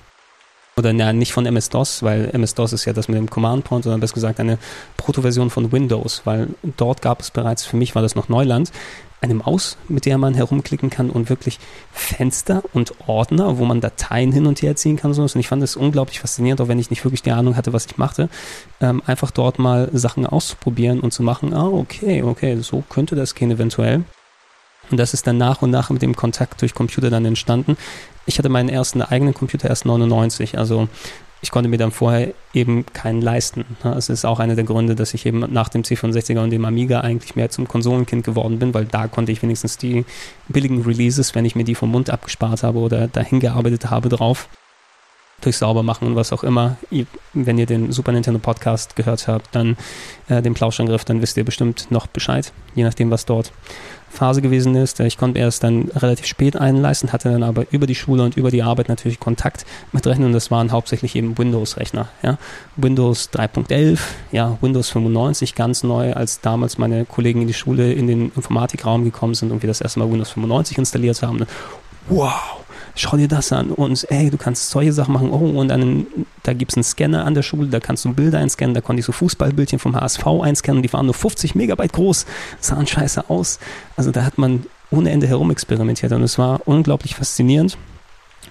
oder 0.82 0.92
na, 0.92 1.12
nicht 1.12 1.32
von 1.32 1.46
MS-DOS, 1.46 2.02
weil 2.02 2.30
MS-DOS 2.32 2.72
ist 2.72 2.84
ja 2.84 2.92
das 2.92 3.08
mit 3.08 3.16
dem 3.16 3.30
Command-Point, 3.30 3.84
sondern 3.84 4.00
besser 4.00 4.14
gesagt 4.14 4.40
eine 4.40 4.58
Proto-Version 4.96 5.50
von 5.50 5.70
Windows, 5.70 6.22
weil 6.24 6.48
dort 6.76 7.02
gab 7.02 7.20
es 7.20 7.30
bereits, 7.30 7.64
für 7.64 7.76
mich 7.76 7.94
war 7.94 8.02
das 8.02 8.16
noch 8.16 8.28
Neuland, 8.28 8.72
eine 9.20 9.34
Maus, 9.34 9.76
mit 9.88 10.04
der 10.04 10.18
man 10.18 10.34
herumklicken 10.34 10.90
kann 10.90 11.08
und 11.08 11.30
wirklich 11.30 11.60
Fenster 11.92 12.64
und 12.72 12.92
Ordner, 13.06 13.58
wo 13.58 13.64
man 13.64 13.80
Dateien 13.80 14.32
hin 14.32 14.46
und 14.46 14.60
her 14.62 14.74
ziehen 14.74 14.96
kann. 14.96 15.12
Und 15.12 15.36
ich 15.36 15.46
fand 15.46 15.62
das 15.62 15.76
unglaublich 15.76 16.18
faszinierend, 16.18 16.60
auch 16.60 16.66
wenn 16.66 16.80
ich 16.80 16.90
nicht 16.90 17.04
wirklich 17.04 17.22
die 17.22 17.30
Ahnung 17.30 17.56
hatte, 17.56 17.72
was 17.72 17.86
ich 17.86 17.98
machte, 17.98 18.28
ähm, 18.80 19.00
einfach 19.06 19.30
dort 19.30 19.60
mal 19.60 19.88
Sachen 19.92 20.26
auszuprobieren 20.26 20.98
und 20.98 21.12
zu 21.12 21.22
machen, 21.22 21.54
ah, 21.54 21.68
okay, 21.68 22.24
okay, 22.24 22.58
so 22.60 22.82
könnte 22.88 23.14
das 23.14 23.36
gehen 23.36 23.52
eventuell. 23.52 24.02
Und 24.90 24.98
das 24.98 25.14
ist 25.14 25.26
dann 25.26 25.38
nach 25.38 25.62
und 25.62 25.70
nach 25.70 25.90
mit 25.90 26.02
dem 26.02 26.16
Kontakt 26.16 26.60
durch 26.60 26.74
Computer 26.74 27.10
dann 27.10 27.24
entstanden. 27.24 27.76
Ich 28.26 28.38
hatte 28.38 28.48
meinen 28.48 28.68
ersten 28.68 29.02
eigenen 29.02 29.34
Computer 29.34 29.68
erst 29.68 29.86
99, 29.86 30.58
also 30.58 30.88
ich 31.44 31.50
konnte 31.50 31.68
mir 31.68 31.76
dann 31.76 31.90
vorher 31.90 32.32
eben 32.54 32.86
keinen 32.86 33.20
leisten. 33.20 33.64
Das 33.82 34.08
ist 34.08 34.24
auch 34.24 34.38
einer 34.38 34.54
der 34.54 34.64
Gründe, 34.64 34.94
dass 34.94 35.12
ich 35.12 35.26
eben 35.26 35.40
nach 35.52 35.68
dem 35.68 35.82
C64er 35.82 36.38
und 36.38 36.50
dem 36.50 36.64
Amiga 36.64 37.00
eigentlich 37.00 37.34
mehr 37.34 37.50
zum 37.50 37.66
Konsolenkind 37.66 38.24
geworden 38.24 38.60
bin, 38.60 38.72
weil 38.74 38.84
da 38.84 39.08
konnte 39.08 39.32
ich 39.32 39.42
wenigstens 39.42 39.76
die 39.76 40.04
billigen 40.46 40.82
Releases, 40.82 41.34
wenn 41.34 41.44
ich 41.44 41.56
mir 41.56 41.64
die 41.64 41.74
vom 41.74 41.90
Mund 41.90 42.10
abgespart 42.10 42.62
habe 42.62 42.78
oder 42.78 43.08
dahin 43.08 43.40
gearbeitet 43.40 43.90
habe, 43.90 44.08
drauf 44.08 44.48
durch 45.40 45.56
sauber 45.56 45.82
machen 45.82 46.06
und 46.06 46.14
was 46.14 46.32
auch 46.32 46.44
immer. 46.44 46.76
Wenn 47.32 47.58
ihr 47.58 47.66
den 47.66 47.90
Super 47.90 48.12
Nintendo 48.12 48.38
Podcast 48.38 48.94
gehört 48.94 49.26
habt, 49.26 49.54
dann 49.54 49.76
äh, 50.28 50.40
den 50.40 50.54
Plauschangriff, 50.54 51.04
dann 51.04 51.20
wisst 51.20 51.36
ihr 51.36 51.44
bestimmt 51.44 51.88
noch 51.90 52.06
Bescheid, 52.06 52.52
je 52.76 52.84
nachdem, 52.84 53.10
was 53.10 53.26
dort 53.26 53.52
Phase 54.12 54.42
gewesen 54.42 54.74
ist. 54.74 55.00
Ich 55.00 55.16
konnte 55.16 55.38
erst 55.38 55.64
dann 55.64 55.88
relativ 55.94 56.26
spät 56.26 56.56
einleisten, 56.56 57.12
hatte 57.12 57.30
dann 57.30 57.42
aber 57.42 57.66
über 57.70 57.86
die 57.86 57.94
Schule 57.94 58.22
und 58.22 58.36
über 58.36 58.50
die 58.50 58.62
Arbeit 58.62 58.88
natürlich 58.88 59.18
Kontakt 59.18 59.64
mit 59.92 60.06
Rechnern 60.06 60.26
und 60.26 60.32
das 60.32 60.50
waren 60.50 60.70
hauptsächlich 60.70 61.16
eben 61.16 61.38
Windows-Rechner. 61.38 62.08
Ja. 62.22 62.38
Windows 62.76 63.30
3.11, 63.32 63.98
ja, 64.30 64.58
Windows 64.60 64.90
95 64.90 65.54
ganz 65.54 65.82
neu, 65.82 66.12
als 66.12 66.40
damals 66.40 66.78
meine 66.78 67.04
Kollegen 67.04 67.40
in 67.40 67.46
die 67.46 67.54
Schule 67.54 67.92
in 67.92 68.06
den 68.06 68.32
Informatikraum 68.36 69.04
gekommen 69.04 69.34
sind 69.34 69.50
und 69.50 69.62
wir 69.62 69.68
das 69.68 69.80
erste 69.80 69.98
Mal 69.98 70.10
Windows 70.10 70.30
95 70.30 70.78
installiert 70.78 71.22
haben. 71.22 71.46
Wow! 72.08 72.61
Schau 72.94 73.16
dir 73.16 73.28
das 73.28 73.52
an 73.52 73.70
und 73.70 74.06
ey, 74.10 74.30
du 74.30 74.36
kannst 74.36 74.70
solche 74.70 74.92
Sachen 74.92 75.14
machen. 75.14 75.30
Oh, 75.30 75.58
und 75.58 75.68
dann, 75.68 76.06
da 76.42 76.52
gibt 76.52 76.72
es 76.72 76.76
einen 76.76 76.84
Scanner 76.84 77.24
an 77.24 77.34
der 77.34 77.42
Schule, 77.42 77.68
da 77.68 77.80
kannst 77.80 78.04
du 78.04 78.12
Bilder 78.12 78.38
einscannen, 78.38 78.74
da 78.74 78.80
konnte 78.80 79.00
ich 79.00 79.06
so 79.06 79.12
Fußballbildchen 79.12 79.78
vom 79.78 79.96
HSV 79.96 80.26
einscannen, 80.42 80.82
die 80.82 80.92
waren 80.92 81.06
nur 81.06 81.14
50 81.14 81.54
Megabyte 81.54 81.92
groß, 81.92 82.26
sahen 82.60 82.86
scheiße 82.86 83.30
aus. 83.30 83.58
Also 83.96 84.10
da 84.10 84.24
hat 84.24 84.38
man 84.38 84.66
ohne 84.90 85.10
Ende 85.10 85.26
herumexperimentiert 85.26 86.12
und 86.12 86.22
es 86.22 86.38
war 86.38 86.60
unglaublich 86.66 87.14
faszinierend, 87.14 87.78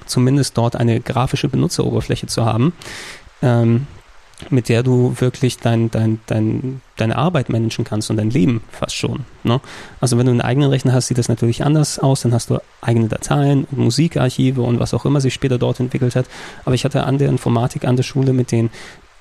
zumindest 0.06 0.58
dort 0.58 0.76
eine 0.76 1.00
grafische 1.00 1.48
Benutzeroberfläche 1.48 2.28
zu 2.28 2.46
haben. 2.46 2.74
Ähm, 3.42 3.88
mit 4.50 4.70
der 4.70 4.84
du 4.84 5.16
wirklich 5.20 5.58
dein, 5.58 5.92
dein, 5.92 6.20
dein, 6.26 6.82
deine 6.98 7.18
Arbeit 7.18 7.50
managen 7.50 7.86
kannst 7.86 8.10
und 8.10 8.18
dein 8.18 8.30
Leben 8.30 8.62
fast 8.72 8.96
schon. 8.96 9.26
Ne? 9.44 9.62
Also 10.00 10.18
wenn 10.18 10.26
du 10.26 10.32
einen 10.32 10.42
eigenen 10.42 10.70
Rechner 10.70 10.94
hast, 10.94 11.08
sieht 11.08 11.18
das 11.18 11.30
natürlich 11.30 11.64
anders 11.64 12.00
aus. 12.00 12.22
Dann 12.22 12.34
hast 12.34 12.50
du 12.50 12.60
eigene 12.82 13.08
Dateien 13.08 13.66
und 13.66 13.78
Musikarchive 13.78 14.62
und 14.62 14.80
was 14.80 14.94
auch 14.94 15.06
immer 15.06 15.22
sich 15.22 15.34
später 15.34 15.58
dort 15.58 15.80
entwickelt 15.80 16.16
hat. 16.16 16.26
Aber 16.66 16.76
ich 16.76 16.86
hatte 16.86 17.04
an 17.04 17.18
der 17.18 17.30
Informatik 17.30 17.86
an 17.86 17.96
der 17.96 18.04
Schule 18.04 18.34
mit 18.34 18.52
den 18.52 18.70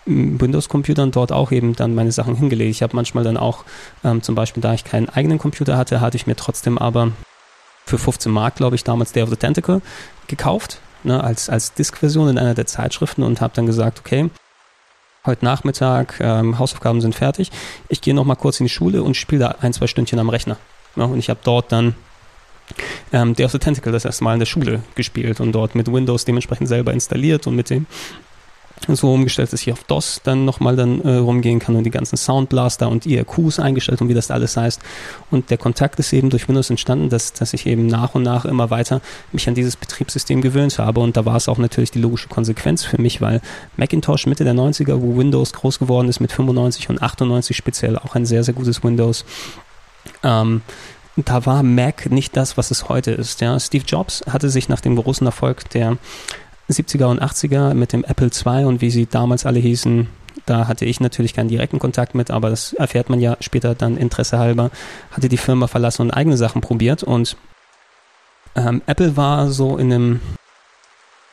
mm, 0.06 0.40
Windows-Computern 0.40 1.10
dort 1.10 1.32
auch 1.32 1.52
eben 1.52 1.76
dann 1.76 1.94
meine 1.94 2.12
Sachen 2.12 2.36
hingelegt. 2.36 2.70
Ich 2.70 2.82
habe 2.82 2.96
manchmal 2.96 3.24
dann 3.24 3.36
auch, 3.36 3.64
ähm, 4.04 4.22
zum 4.22 4.34
Beispiel, 4.34 4.62
da 4.62 4.74
ich 4.74 4.84
keinen 4.84 5.08
eigenen 5.08 5.38
Computer 5.38 5.76
hatte, 5.76 6.00
hatte 6.00 6.16
ich 6.16 6.26
mir 6.26 6.36
trotzdem 6.36 6.78
aber 6.78 7.12
für 7.86 7.98
15 7.98 8.30
Mark, 8.30 8.54
glaube 8.54 8.76
ich, 8.76 8.84
damals 8.84 9.12
Day 9.12 9.22
of 9.22 9.30
the 9.30 9.36
Tentacle 9.36 9.82
gekauft, 10.28 10.80
ne, 11.02 11.22
als, 11.22 11.48
als 11.48 11.74
Disk-Version 11.74 12.28
in 12.28 12.38
einer 12.38 12.54
der 12.54 12.66
Zeitschriften 12.66 13.22
und 13.22 13.40
habe 13.40 13.52
dann 13.54 13.66
gesagt, 13.66 13.98
okay, 13.98 14.30
heute 15.26 15.44
Nachmittag, 15.44 16.18
ähm, 16.20 16.58
Hausaufgaben 16.58 17.00
sind 17.00 17.14
fertig. 17.14 17.50
Ich 17.88 18.00
gehe 18.00 18.14
noch 18.14 18.24
mal 18.24 18.36
kurz 18.36 18.60
in 18.60 18.66
die 18.66 18.70
Schule 18.70 19.02
und 19.02 19.16
spiele 19.16 19.40
da 19.40 19.54
ein, 19.60 19.72
zwei 19.72 19.86
Stündchen 19.86 20.18
am 20.18 20.28
Rechner. 20.28 20.56
Ja, 20.96 21.04
und 21.04 21.18
ich 21.18 21.30
habe 21.30 21.40
dort 21.42 21.72
dann 21.72 21.94
ähm, 23.12 23.34
Day 23.34 23.44
of 23.44 23.52
the 23.52 23.58
Tentacle 23.58 23.92
das 23.92 24.04
erste 24.04 24.24
Mal 24.24 24.34
in 24.34 24.38
der 24.38 24.46
Schule 24.46 24.82
gespielt 24.94 25.40
und 25.40 25.52
dort 25.52 25.74
mit 25.74 25.92
Windows 25.92 26.24
dementsprechend 26.24 26.68
selber 26.68 26.92
installiert 26.92 27.46
und 27.46 27.56
mit 27.56 27.70
dem 27.70 27.86
so 28.88 29.12
umgestellt, 29.12 29.52
dass 29.52 29.62
ich 29.62 29.72
auf 29.72 29.84
DOS 29.84 30.20
dann 30.24 30.44
nochmal 30.44 30.76
dann 30.76 31.00
äh, 31.02 31.16
rumgehen 31.16 31.58
kann 31.58 31.76
und 31.76 31.84
die 31.84 31.90
ganzen 31.90 32.16
Soundblaster 32.16 32.88
und 32.88 33.06
IRQs 33.06 33.58
eingestellt 33.58 34.00
und 34.00 34.08
wie 34.08 34.14
das 34.14 34.30
alles 34.30 34.56
heißt. 34.56 34.80
Und 35.30 35.50
der 35.50 35.58
Kontakt 35.58 35.98
ist 35.98 36.12
eben 36.12 36.30
durch 36.30 36.48
Windows 36.48 36.70
entstanden, 36.70 37.08
dass, 37.08 37.32
dass 37.32 37.52
ich 37.52 37.66
eben 37.66 37.86
nach 37.86 38.14
und 38.14 38.22
nach 38.22 38.44
immer 38.44 38.70
weiter 38.70 39.00
mich 39.32 39.48
an 39.48 39.54
dieses 39.54 39.76
Betriebssystem 39.76 40.40
gewöhnt 40.40 40.78
habe. 40.78 41.00
Und 41.00 41.16
da 41.16 41.24
war 41.24 41.36
es 41.36 41.48
auch 41.48 41.58
natürlich 41.58 41.90
die 41.90 42.00
logische 42.00 42.28
Konsequenz 42.28 42.84
für 42.84 43.00
mich, 43.00 43.20
weil 43.20 43.40
Macintosh 43.76 44.26
Mitte 44.26 44.44
der 44.44 44.54
90er, 44.54 45.00
wo 45.00 45.16
Windows 45.16 45.52
groß 45.52 45.78
geworden 45.78 46.08
ist 46.08 46.20
mit 46.20 46.32
95 46.32 46.88
und 46.88 47.02
98 47.02 47.56
speziell, 47.56 47.98
auch 47.98 48.14
ein 48.14 48.26
sehr, 48.26 48.44
sehr 48.44 48.54
gutes 48.54 48.82
Windows. 48.82 49.24
Ähm, 50.22 50.62
da 51.16 51.44
war 51.44 51.62
Mac 51.62 52.10
nicht 52.10 52.36
das, 52.36 52.56
was 52.56 52.70
es 52.70 52.88
heute 52.88 53.10
ist. 53.10 53.40
Ja. 53.40 53.58
Steve 53.58 53.84
Jobs 53.86 54.22
hatte 54.30 54.48
sich 54.48 54.68
nach 54.68 54.80
dem 54.80 54.96
großen 54.96 55.26
Erfolg 55.26 55.68
der 55.70 55.98
70er 56.72 57.06
und 57.06 57.22
80er 57.22 57.74
mit 57.74 57.92
dem 57.92 58.04
Apple 58.04 58.28
II 58.28 58.64
und 58.64 58.80
wie 58.80 58.90
sie 58.90 59.06
damals 59.06 59.46
alle 59.46 59.58
hießen, 59.58 60.08
da 60.46 60.68
hatte 60.68 60.84
ich 60.84 61.00
natürlich 61.00 61.34
keinen 61.34 61.48
direkten 61.48 61.78
Kontakt 61.78 62.14
mit, 62.14 62.30
aber 62.30 62.50
das 62.50 62.72
erfährt 62.72 63.10
man 63.10 63.20
ja 63.20 63.36
später 63.40 63.74
dann 63.74 63.96
Interesse 63.96 64.38
halber, 64.38 64.70
hatte 65.10 65.28
die 65.28 65.36
Firma 65.36 65.66
verlassen 65.66 66.02
und 66.02 66.10
eigene 66.10 66.36
Sachen 66.36 66.60
probiert 66.60 67.02
und 67.02 67.36
ähm, 68.56 68.82
Apple 68.86 69.16
war 69.16 69.50
so 69.50 69.76
in 69.76 69.92
einem 69.92 70.20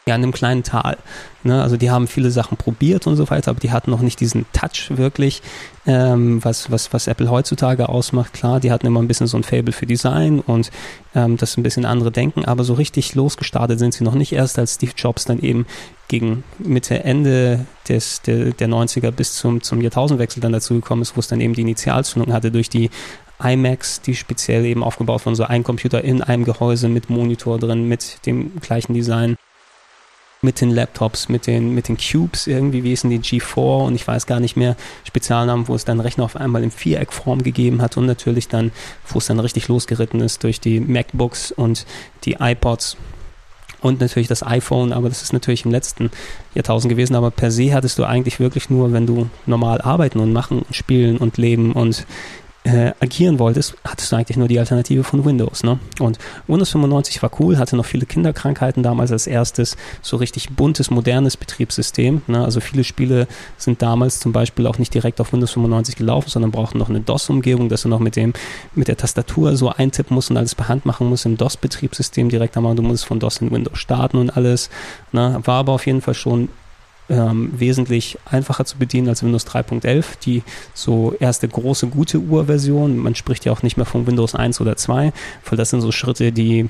ja, 0.07 0.15
in 0.15 0.23
einem 0.23 0.31
kleinen 0.31 0.63
Tal. 0.63 0.97
Ne? 1.43 1.61
Also 1.61 1.77
die 1.77 1.91
haben 1.91 2.07
viele 2.07 2.31
Sachen 2.31 2.57
probiert 2.57 3.07
und 3.07 3.15
so 3.15 3.29
weiter, 3.29 3.51
aber 3.51 3.59
die 3.59 3.71
hatten 3.71 3.91
noch 3.91 4.01
nicht 4.01 4.19
diesen 4.19 4.45
Touch 4.53 4.89
wirklich, 4.89 5.41
ähm, 5.85 6.43
was, 6.43 6.71
was, 6.71 6.93
was 6.93 7.07
Apple 7.07 7.29
heutzutage 7.29 7.89
ausmacht. 7.89 8.33
Klar, 8.33 8.59
die 8.59 8.71
hatten 8.71 8.87
immer 8.87 9.01
ein 9.01 9.07
bisschen 9.07 9.27
so 9.27 9.37
ein 9.37 9.43
Fable 9.43 9.73
für 9.73 9.85
Design 9.85 10.39
und 10.39 10.71
ähm, 11.13 11.37
das 11.37 11.57
ein 11.57 11.63
bisschen 11.63 11.85
andere 11.85 12.11
Denken, 12.11 12.45
aber 12.45 12.63
so 12.63 12.73
richtig 12.73 13.15
losgestartet 13.15 13.79
sind 13.79 13.93
sie 13.93 14.03
noch 14.03 14.15
nicht 14.15 14.31
erst, 14.31 14.57
als 14.57 14.75
Steve 14.75 14.93
Jobs 14.95 15.25
dann 15.25 15.39
eben 15.39 15.65
gegen 16.07 16.43
Mitte, 16.59 17.03
Ende 17.03 17.65
des, 17.89 18.21
der, 18.21 18.51
der 18.51 18.69
90er 18.69 19.11
bis 19.11 19.35
zum, 19.35 19.61
zum 19.61 19.81
Jahrtausendwechsel 19.81 20.41
dann 20.41 20.53
dazu 20.53 20.73
gekommen 20.75 21.01
ist, 21.01 21.15
wo 21.15 21.19
es 21.19 21.27
dann 21.27 21.41
eben 21.41 21.53
die 21.53 21.61
Initialzündung 21.61 22.33
hatte 22.33 22.51
durch 22.51 22.69
die 22.69 22.89
iMacs, 23.43 24.01
die 24.01 24.15
speziell 24.15 24.65
eben 24.65 24.83
aufgebaut 24.83 25.25
wurden, 25.25 25.35
so 25.35 25.43
ein 25.43 25.63
Computer 25.63 26.03
in 26.03 26.21
einem 26.21 26.43
Gehäuse 26.43 26.89
mit 26.89 27.09
Monitor 27.09 27.59
drin, 27.59 27.87
mit 27.87 28.25
dem 28.25 28.59
gleichen 28.61 28.93
Design 28.93 29.37
mit 30.48 30.62
den 30.62 30.72
Laptops, 30.72 31.27
mit 31.27 31.46
den, 31.46 31.75
mit 31.75 31.89
den 31.89 31.98
Cubes 31.98 32.48
irgendwie, 32.48 32.82
wie 32.86 32.89
hießen 32.89 33.10
die 33.10 33.20
G4 33.20 33.86
und 33.86 33.96
ich 33.96 34.08
weiß 34.08 34.27
gar 34.27 34.39
nicht 34.39 34.56
mehr, 34.56 34.77
Spezialnamen, 35.04 35.68
wo 35.68 35.75
es 35.75 35.84
dann 35.84 36.00
Rechner 36.00 36.24
auf 36.24 36.38
einmal 36.38 36.63
in 36.63 36.72
Viereckform 36.72 37.44
gegeben 37.44 37.82
hat 37.82 37.98
und 37.98 38.06
natürlich 38.06 38.48
dann, 38.48 38.72
wo 39.10 39.20
es 39.20 39.27
dann 39.27 39.42
richtig 39.42 39.68
losgeritten 39.68 40.22
ist 40.22 40.46
durch 40.46 40.62
die 40.62 40.80
MacBooks 40.80 41.51
und 41.51 41.86
die 42.24 42.38
iPods 42.39 42.96
und 43.82 44.00
natürlich 44.00 44.30
das 44.30 44.42
iPhone, 44.42 44.94
aber 44.94 45.10
das 45.10 45.22
ist 45.22 45.34
natürlich 45.34 45.66
im 45.66 45.72
letzten 45.72 46.12
Jahrtausend 46.56 46.89
gewesen, 46.89 47.18
aber 47.18 47.30
per 47.30 47.51
se 47.51 47.74
hattest 47.74 48.00
du 48.00 48.06
eigentlich 48.06 48.39
wirklich 48.39 48.70
nur, 48.70 48.94
wenn 48.94 49.06
du 49.06 49.30
normal 49.46 49.82
arbeiten 49.82 50.22
und 50.22 50.32
machen 50.32 50.60
und 50.60 50.74
spielen 50.74 51.18
und 51.18 51.38
leben 51.38 51.74
und 51.74 52.08
äh, 52.67 52.91
agieren 53.00 53.39
wolltest, 53.39 53.75
hattest 53.86 54.12
du 54.12 54.17
eigentlich 54.17 54.36
nur 54.36 54.50
die 54.50 54.59
Alternative 54.59 55.03
von 55.05 55.24
Windows. 55.24 55.63
Ne? 55.63 55.79
Und 56.00 56.19
Windows 56.47 56.71
95 56.71 57.24
war 57.24 57.31
cool, 57.39 57.57
hatte 57.57 57.77
noch 57.77 57.86
viele 57.86 58.05
Kinderkrankheiten 58.05 58.83
damals 58.83 59.12
als 59.12 59.25
erstes, 59.25 59.77
so 60.01 60.17
richtig 60.17 60.50
buntes, 60.50 60.91
modernes 60.91 61.38
Betriebssystem. 61.38 62.24
Ne? 62.27 62.43
Also 62.43 62.59
viele 62.59 62.83
Spiele 62.83 63.27
sind 63.57 63.81
damals 63.81 64.19
zum 64.19 64.33
Beispiel 64.33 64.67
auch 64.67 64.79
nicht 64.79 64.93
direkt 64.93 65.21
auf 65.21 65.31
Windows 65.31 65.51
95 65.51 65.95
gelaufen, 65.95 66.29
sondern 66.29 66.51
brauchten 66.51 66.77
noch 66.77 66.89
eine 66.89 67.00
DOS-Umgebung, 67.00 67.69
dass 67.69 67.83
du 67.83 67.89
noch 67.89 68.00
mit 68.00 68.17
dem, 68.17 68.33
mit 68.75 68.89
der 68.89 68.97
Tastatur 68.97 69.55
so 69.55 69.69
eintippen 69.69 70.13
musst 70.13 70.29
und 70.29 70.36
alles 70.36 70.53
per 70.53 70.67
Hand 70.67 70.86
machen 70.86 71.07
musst 71.07 71.25
im 71.25 71.38
DOS-Betriebssystem 71.38 72.27
direkt 72.27 72.57
einmal. 72.57 72.75
Du 72.75 72.83
musst 72.83 73.05
von 73.05 73.19
DOS 73.19 73.38
in 73.38 73.50
Windows 73.50 73.79
starten 73.79 74.17
und 74.17 74.36
alles. 74.36 74.69
Ne? 75.13 75.39
War 75.45 75.59
aber 75.59 75.71
auf 75.71 75.86
jeden 75.86 76.01
Fall 76.01 76.15
schon 76.15 76.50
ähm, 77.09 77.51
wesentlich 77.57 78.17
einfacher 78.25 78.65
zu 78.65 78.77
bedienen 78.77 79.09
als 79.09 79.23
Windows 79.23 79.47
3.11, 79.47 80.19
die 80.23 80.43
so 80.73 81.13
erste 81.19 81.47
große 81.47 81.87
gute 81.87 82.19
Urversion. 82.19 82.97
Man 82.97 83.15
spricht 83.15 83.45
ja 83.45 83.51
auch 83.51 83.63
nicht 83.63 83.77
mehr 83.77 83.85
von 83.85 84.07
Windows 84.07 84.35
1 84.35 84.61
oder 84.61 84.75
2, 84.75 85.13
weil 85.49 85.57
das 85.57 85.69
sind 85.69 85.81
so 85.81 85.91
Schritte, 85.91 86.31
die 86.31 86.67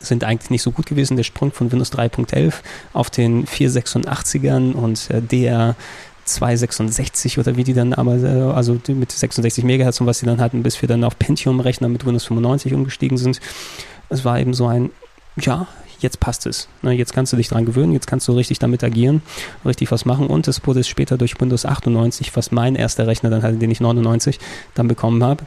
sind 0.00 0.24
eigentlich 0.24 0.50
nicht 0.50 0.62
so 0.62 0.72
gut 0.72 0.86
gewesen. 0.86 1.16
Der 1.16 1.24
Sprung 1.24 1.52
von 1.52 1.70
Windows 1.70 1.92
3.11 1.92 2.54
auf 2.92 3.10
den 3.10 3.46
486ern 3.46 4.72
und 4.72 5.10
äh, 5.10 5.22
DR 5.22 5.76
266 6.24 7.38
oder 7.38 7.56
wie 7.56 7.64
die 7.64 7.74
dann 7.74 7.92
aber, 7.92 8.16
äh, 8.16 8.52
also 8.52 8.78
mit 8.88 9.12
66 9.12 9.64
Megahertz 9.64 10.00
und 10.00 10.06
was 10.06 10.18
sie 10.18 10.26
dann 10.26 10.40
hatten, 10.40 10.62
bis 10.62 10.80
wir 10.82 10.88
dann 10.88 11.04
auf 11.04 11.18
Pentium-Rechner 11.18 11.88
mit 11.88 12.06
Windows 12.06 12.24
95 12.24 12.74
umgestiegen 12.74 13.16
sind. 13.16 13.40
Es 14.08 14.24
war 14.24 14.38
eben 14.38 14.54
so 14.54 14.66
ein, 14.66 14.90
ja, 15.36 15.66
jetzt 16.02 16.20
passt 16.20 16.46
es. 16.46 16.68
Ne, 16.82 16.92
jetzt 16.92 17.12
kannst 17.12 17.32
du 17.32 17.36
dich 17.36 17.48
dran 17.48 17.64
gewöhnen, 17.64 17.92
jetzt 17.92 18.06
kannst 18.06 18.28
du 18.28 18.32
richtig 18.32 18.58
damit 18.58 18.84
agieren, 18.84 19.22
richtig 19.64 19.90
was 19.90 20.04
machen 20.04 20.26
und 20.26 20.48
es 20.48 20.66
wurde 20.66 20.84
später 20.84 21.16
durch 21.16 21.40
Windows 21.40 21.64
98, 21.64 22.34
was 22.36 22.52
mein 22.52 22.74
erster 22.74 23.06
Rechner 23.06 23.30
dann 23.30 23.42
hatte, 23.42 23.56
den 23.56 23.70
ich 23.70 23.80
99 23.80 24.38
dann 24.74 24.88
bekommen 24.88 25.22
habe, 25.22 25.44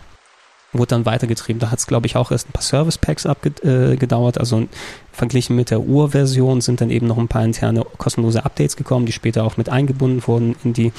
wurde 0.78 0.90
dann 0.90 1.06
weitergetrieben. 1.06 1.60
Da 1.60 1.72
hat 1.72 1.80
es, 1.80 1.88
glaube 1.88 2.08
ich, 2.08 2.16
auch 2.16 2.32
erst 2.32 2.50
ein 2.50 2.54
paar 2.54 2.62
Service 2.62 2.98
Packs 2.98 3.26
abgedauert. 3.26 4.38
Äh, 4.38 4.40
also 4.40 4.68
verglichen 5.12 5.56
mit 5.56 5.72
der 5.72 5.82
Urversion 5.82 6.62
sind 6.62 6.82
dann 6.82 6.90
eben 6.90 7.08
noch 7.08 7.18
ein 7.18 7.28
paar 7.28 7.44
interne 7.44 7.86
kostenlose 7.98 8.44
Updates 8.44 8.76
gekommen, 8.76 9.06
die 9.06 9.12
später 9.12 9.44
auch 9.44 9.58
mit 9.58 9.70
eingebunden 9.70 10.26
wurden 10.28 10.56
in 10.64 10.74
die 10.74 10.92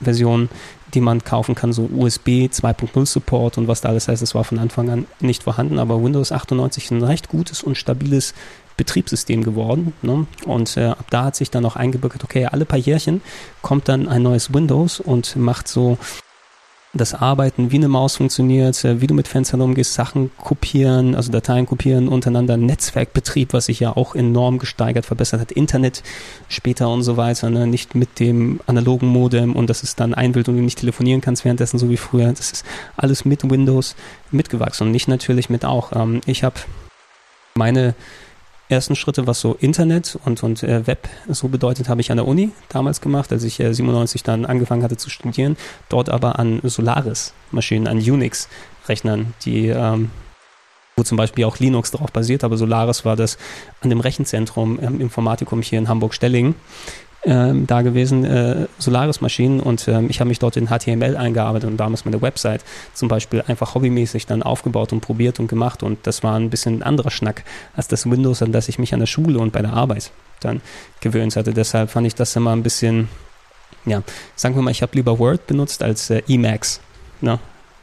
Version, 0.00 0.48
die 0.94 1.00
man 1.00 1.22
kaufen 1.22 1.54
kann, 1.54 1.72
so 1.72 1.88
USB 1.94 2.48
2.0 2.48 3.06
Support 3.06 3.58
und 3.58 3.68
was 3.68 3.82
da 3.82 3.90
alles 3.90 4.08
heißt, 4.08 4.22
das 4.22 4.34
war 4.34 4.44
von 4.44 4.58
Anfang 4.58 4.88
an 4.90 5.06
nicht 5.20 5.42
vorhanden, 5.42 5.78
aber 5.78 6.02
Windows 6.02 6.32
98 6.32 6.84
ist 6.84 6.90
ein 6.90 7.04
recht 7.04 7.28
gutes 7.28 7.62
und 7.62 7.76
stabiles 7.76 8.34
Betriebssystem 8.80 9.44
geworden. 9.44 9.92
Ne? 10.00 10.26
Und 10.46 10.78
äh, 10.78 10.86
ab 10.86 11.04
da 11.10 11.24
hat 11.24 11.36
sich 11.36 11.50
dann 11.50 11.66
auch 11.66 11.76
eingebürgert, 11.76 12.24
okay, 12.24 12.46
alle 12.46 12.64
paar 12.64 12.78
Jährchen 12.78 13.20
kommt 13.60 13.90
dann 13.90 14.08
ein 14.08 14.22
neues 14.22 14.54
Windows 14.54 15.00
und 15.00 15.36
macht 15.36 15.68
so 15.68 15.98
das 16.94 17.12
Arbeiten, 17.12 17.70
wie 17.70 17.76
eine 17.76 17.88
Maus 17.88 18.16
funktioniert, 18.16 18.82
äh, 18.86 19.02
wie 19.02 19.06
du 19.06 19.12
mit 19.12 19.28
Fenstern 19.28 19.60
umgehst, 19.60 19.92
Sachen 19.92 20.30
kopieren, 20.38 21.14
also 21.14 21.30
Dateien 21.30 21.66
kopieren, 21.66 22.08
untereinander 22.08 22.56
Netzwerkbetrieb, 22.56 23.52
was 23.52 23.66
sich 23.66 23.80
ja 23.80 23.94
auch 23.94 24.14
enorm 24.14 24.58
gesteigert, 24.58 25.04
verbessert 25.04 25.42
hat, 25.42 25.52
Internet 25.52 26.02
später 26.48 26.88
und 26.88 27.02
so 27.02 27.18
weiter, 27.18 27.50
ne? 27.50 27.66
nicht 27.66 27.94
mit 27.94 28.18
dem 28.18 28.60
analogen 28.66 29.08
Modem 29.08 29.56
und 29.56 29.68
das 29.68 29.82
ist 29.82 30.00
dann 30.00 30.14
ein 30.14 30.32
Bild 30.32 30.48
und 30.48 30.56
du 30.56 30.62
nicht 30.62 30.78
telefonieren 30.78 31.20
kannst 31.20 31.44
währenddessen, 31.44 31.78
so 31.78 31.90
wie 31.90 31.98
früher. 31.98 32.32
Das 32.32 32.50
ist 32.50 32.64
alles 32.96 33.26
mit 33.26 33.48
Windows 33.48 33.94
mitgewachsen 34.30 34.86
und 34.86 34.92
nicht 34.92 35.06
natürlich 35.06 35.50
mit 35.50 35.66
auch. 35.66 35.92
Ähm, 35.94 36.22
ich 36.24 36.44
habe 36.44 36.56
meine 37.54 37.94
ersten 38.70 38.96
Schritte, 38.96 39.26
was 39.26 39.40
so 39.40 39.54
Internet 39.58 40.18
und, 40.24 40.42
und 40.42 40.62
äh, 40.62 40.86
Web 40.86 41.08
so 41.28 41.48
bedeutet, 41.48 41.88
habe 41.88 42.00
ich 42.00 42.10
an 42.10 42.16
der 42.16 42.26
Uni 42.26 42.50
damals 42.68 43.00
gemacht, 43.00 43.32
als 43.32 43.44
ich 43.44 43.60
äh, 43.60 43.74
97 43.74 44.22
dann 44.22 44.46
angefangen 44.46 44.82
hatte 44.82 44.96
zu 44.96 45.10
studieren. 45.10 45.56
Dort 45.88 46.08
aber 46.08 46.38
an 46.38 46.60
Solaris-Maschinen, 46.62 47.88
an 47.88 47.98
Unix-Rechnern, 47.98 49.34
die 49.44 49.68
ähm, 49.68 50.10
wo 50.96 51.02
zum 51.02 51.16
Beispiel 51.16 51.44
auch 51.46 51.58
Linux 51.58 51.92
drauf 51.92 52.12
basiert, 52.12 52.44
aber 52.44 52.56
Solaris 52.58 53.04
war 53.04 53.16
das 53.16 53.38
an 53.80 53.90
dem 53.90 54.00
Rechenzentrum 54.00 54.78
im 54.78 55.00
Informatikum 55.00 55.62
hier 55.62 55.78
in 55.78 55.88
Hamburg-Stellingen 55.88 56.54
ähm, 57.24 57.66
da 57.66 57.82
gewesen, 57.82 58.24
äh, 58.24 58.66
Solaris-Maschinen 58.78 59.60
und 59.60 59.86
ähm, 59.88 60.08
ich 60.08 60.20
habe 60.20 60.28
mich 60.28 60.38
dort 60.38 60.56
in 60.56 60.68
HTML 60.68 61.16
eingearbeitet 61.16 61.68
und 61.68 61.76
damals 61.76 62.04
meine 62.04 62.22
Website 62.22 62.64
zum 62.94 63.08
Beispiel 63.08 63.42
einfach 63.46 63.74
hobbymäßig 63.74 64.26
dann 64.26 64.42
aufgebaut 64.42 64.92
und 64.92 65.00
probiert 65.00 65.38
und 65.38 65.46
gemacht 65.48 65.82
und 65.82 66.06
das 66.06 66.22
war 66.22 66.36
ein 66.36 66.48
bisschen 66.48 66.78
ein 66.78 66.82
anderer 66.82 67.10
Schnack 67.10 67.44
als 67.76 67.88
das 67.88 68.10
Windows, 68.10 68.42
an 68.42 68.52
das 68.52 68.68
ich 68.68 68.78
mich 68.78 68.94
an 68.94 69.00
der 69.00 69.06
Schule 69.06 69.38
und 69.38 69.52
bei 69.52 69.60
der 69.60 69.74
Arbeit 69.74 70.12
dann 70.40 70.62
gewöhnt 71.00 71.36
hatte. 71.36 71.52
Deshalb 71.52 71.90
fand 71.90 72.06
ich 72.06 72.14
das 72.14 72.34
immer 72.36 72.52
ein 72.52 72.62
bisschen, 72.62 73.08
ja, 73.84 74.02
sagen 74.34 74.54
wir 74.54 74.62
mal, 74.62 74.70
ich 74.70 74.82
habe 74.82 74.96
lieber 74.96 75.18
Word 75.18 75.46
benutzt 75.46 75.82
als 75.82 76.08
äh, 76.08 76.22
Emacs. 76.26 76.80
Ne? 77.20 77.38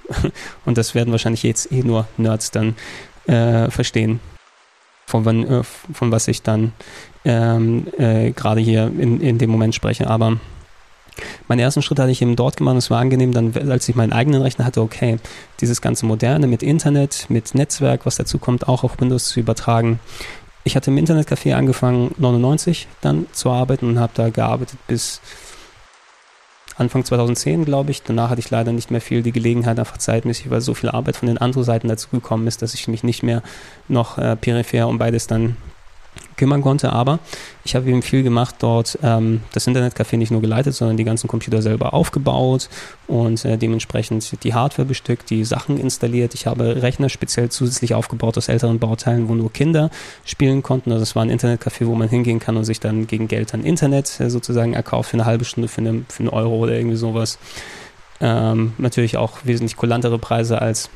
und 0.66 0.78
das 0.78 0.96
werden 0.96 1.12
wahrscheinlich 1.12 1.44
jetzt 1.44 1.72
eh 1.72 1.84
nur 1.84 2.08
Nerds 2.18 2.50
dann 2.50 2.76
äh, 3.28 3.70
verstehen 3.70 4.20
von, 5.06 5.26
wann, 5.26 5.48
äh, 5.48 5.64
von 5.64 6.12
was 6.12 6.28
ich 6.28 6.42
dann 6.42 6.74
ähm, 7.28 7.88
äh, 7.98 8.32
gerade 8.32 8.62
hier 8.62 8.88
in, 8.98 9.20
in 9.20 9.38
dem 9.38 9.50
Moment 9.50 9.76
spreche. 9.76 10.10
Aber 10.10 10.38
meine 11.48 11.62
ersten 11.62 11.82
Schritte 11.82 12.02
hatte 12.02 12.12
ich 12.12 12.22
eben 12.22 12.38
dort 12.38 12.58
gemacht 12.58 12.74
und 12.74 12.78
es 12.78 12.90
war 12.90 13.00
angenehm, 13.00 13.34
dann, 13.34 13.54
als 13.70 13.88
ich 13.90 13.96
meinen 13.96 14.14
eigenen 14.14 14.42
Rechner 14.42 14.66
hatte, 14.66 14.82
okay, 14.82 15.18
dieses 15.60 15.82
ganze 15.82 16.06
Moderne 16.06 16.48
mit 16.48 16.64
Internet, 16.64 17.26
mit 17.30 17.54
Netzwerk, 17.54 18.06
was 18.06 18.16
dazu 18.16 18.38
kommt, 18.38 18.68
auch 18.68 18.84
auf 18.84 19.00
Windows 19.02 19.30
zu 19.30 19.42
übertragen. 19.42 20.00
Ich 20.64 20.76
hatte 20.76 20.90
im 20.90 20.98
Internetcafé 20.98 21.54
angefangen, 21.54 22.14
99 22.18 22.88
dann 23.02 23.28
zu 23.34 23.50
arbeiten 23.52 23.88
und 23.88 24.00
habe 24.00 24.14
da 24.16 24.30
gearbeitet 24.30 24.80
bis 24.88 25.22
Anfang 26.78 27.04
2010, 27.04 27.66
glaube 27.66 27.92
ich. 27.92 28.04
Danach 28.04 28.30
hatte 28.30 28.40
ich 28.40 28.50
leider 28.52 28.72
nicht 28.72 28.92
mehr 28.92 29.02
viel 29.02 29.22
die 29.22 29.32
Gelegenheit, 29.32 29.80
einfach 29.80 29.98
zeitmäßig, 29.98 30.50
weil 30.50 30.62
so 30.62 30.74
viel 30.74 30.90
Arbeit 30.90 31.18
von 31.18 31.28
den 31.28 31.40
anderen 31.40 31.64
Seiten 31.64 31.88
dazugekommen 31.88 32.48
ist, 32.48 32.62
dass 32.62 32.74
ich 32.74 32.88
mich 32.88 33.04
nicht 33.04 33.24
mehr 33.24 33.42
noch 33.88 34.18
äh, 34.18 34.36
peripher 34.36 34.88
um 34.88 34.98
beides 34.98 35.28
dann 35.28 35.58
kümmern 36.38 36.62
konnte. 36.62 36.94
Aber 36.94 37.20
ich 37.66 37.76
habe 37.76 37.90
eben 37.90 38.02
viel 38.02 38.24
gemacht 38.24 38.56
dort, 38.60 38.98
ähm, 39.04 39.42
das 39.54 39.68
Internetcafé 39.68 40.18
nicht 40.18 40.32
nur 40.32 40.42
geleitet, 40.42 40.74
sondern 40.74 40.98
die 40.98 41.04
ganzen 41.04 41.28
Computer 41.28 41.62
selber 41.62 41.94
aufgebaut 41.94 42.70
und 43.08 43.44
äh, 43.44 43.58
dementsprechend 43.58 44.44
die 44.44 44.54
Hardware 44.54 44.88
bestückt, 44.88 45.30
die 45.30 45.44
Sachen 45.44 45.78
installiert. 45.78 46.34
Ich 46.34 46.48
habe 46.48 46.82
Rechner 46.82 47.10
speziell 47.10 47.50
zusätzlich 47.50 47.94
aufgebaut 47.94 48.38
aus 48.38 48.48
älteren 48.48 48.80
Bauteilen, 48.80 49.28
wo 49.28 49.36
nur 49.36 49.52
Kinder 49.52 49.90
spielen 50.24 50.64
konnten. 50.64 50.92
Also 50.92 51.04
es 51.04 51.16
war 51.16 51.24
ein 51.24 51.32
Internetcafé, 51.32 51.88
wo 51.88 51.96
man 51.96 52.10
hingehen 52.10 52.40
kann 52.40 52.56
und 52.56 52.64
sich 52.64 52.80
dann 52.80 53.08
gegen 53.08 53.28
Geld 53.28 53.54
an 53.54 53.64
Internet 53.64 54.20
äh, 54.20 54.30
sozusagen 54.30 54.74
erkauft 54.74 55.10
für 55.10 55.18
eine 55.18 55.26
halbe 55.26 55.46
Stunde, 55.46 55.68
für, 55.68 55.82
eine, 55.82 56.06
für 56.08 56.20
einen 56.20 56.30
Euro 56.30 56.56
oder 56.56 56.74
irgendwie 56.74 56.98
sowas. 56.98 57.40
Ähm, 58.20 58.74
natürlich 58.78 59.18
auch 59.18 59.40
wesentlich 59.44 59.76
kulantere 59.78 60.18
Preise 60.18 60.62
als 60.62 60.90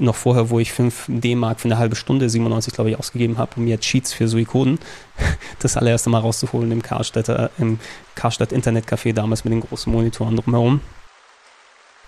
noch 0.00 0.16
vorher, 0.16 0.50
wo 0.50 0.58
ich 0.58 0.72
5 0.72 1.06
D-Mark 1.08 1.60
für 1.60 1.68
eine 1.68 1.78
halbe 1.78 1.96
Stunde, 1.96 2.28
97 2.28 2.74
glaube 2.74 2.90
ich, 2.90 2.98
ausgegeben 2.98 3.38
habe, 3.38 3.52
um 3.56 3.64
mir 3.64 3.78
Cheats 3.78 4.12
für 4.12 4.28
Suikoden 4.28 4.78
das 5.58 5.76
allererste 5.76 6.10
Mal 6.10 6.18
rauszuholen 6.18 6.70
im 6.72 6.82
Karstädter, 6.82 7.50
im 7.58 7.78
Karstadt 8.14 8.52
Internetcafé 8.52 9.12
damals 9.12 9.44
mit 9.44 9.52
den 9.52 9.60
großen 9.60 9.92
Monitoren 9.92 10.36
drumherum. 10.36 10.80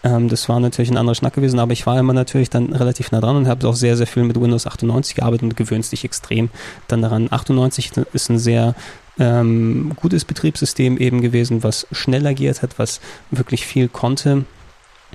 Ähm, 0.05 0.28
das 0.28 0.48
war 0.48 0.61
natürlich 0.61 0.90
ein 0.90 0.96
anderer 0.96 1.14
Schnack 1.14 1.35
gewesen, 1.35 1.59
aber 1.59 1.72
ich 1.72 1.87
war 1.87 1.98
immer 1.98 2.12
natürlich 2.12 2.50
dann 2.50 2.72
relativ 2.72 3.12
nah 3.12 3.20
dran 3.20 3.37
und 3.37 3.48
habe 3.48 3.66
auch 3.68 3.76
sehr, 3.76 3.96
sehr 3.96 4.07
viel 4.07 4.24
mit 4.24 4.40
Windows 4.40 4.66
98 4.66 5.14
gearbeitet 5.14 5.44
und 5.44 5.57
gewöhnst 5.57 5.92
dich 5.92 6.05
extrem 6.05 6.50
dann 6.88 7.02
daran. 7.02 7.28
98 7.31 7.92
ist 8.12 8.28
ein 8.28 8.38
sehr 8.38 8.74
ähm, 9.18 9.92
gutes 9.96 10.24
Betriebssystem 10.24 10.98
eben 10.98 11.20
gewesen, 11.20 11.62
was 11.62 11.87
schnell 11.92 12.26
agiert 12.26 12.62
hat, 12.62 12.78
was 12.78 13.00
wirklich 13.31 13.66
viel 13.66 13.88
konnte 13.88 14.44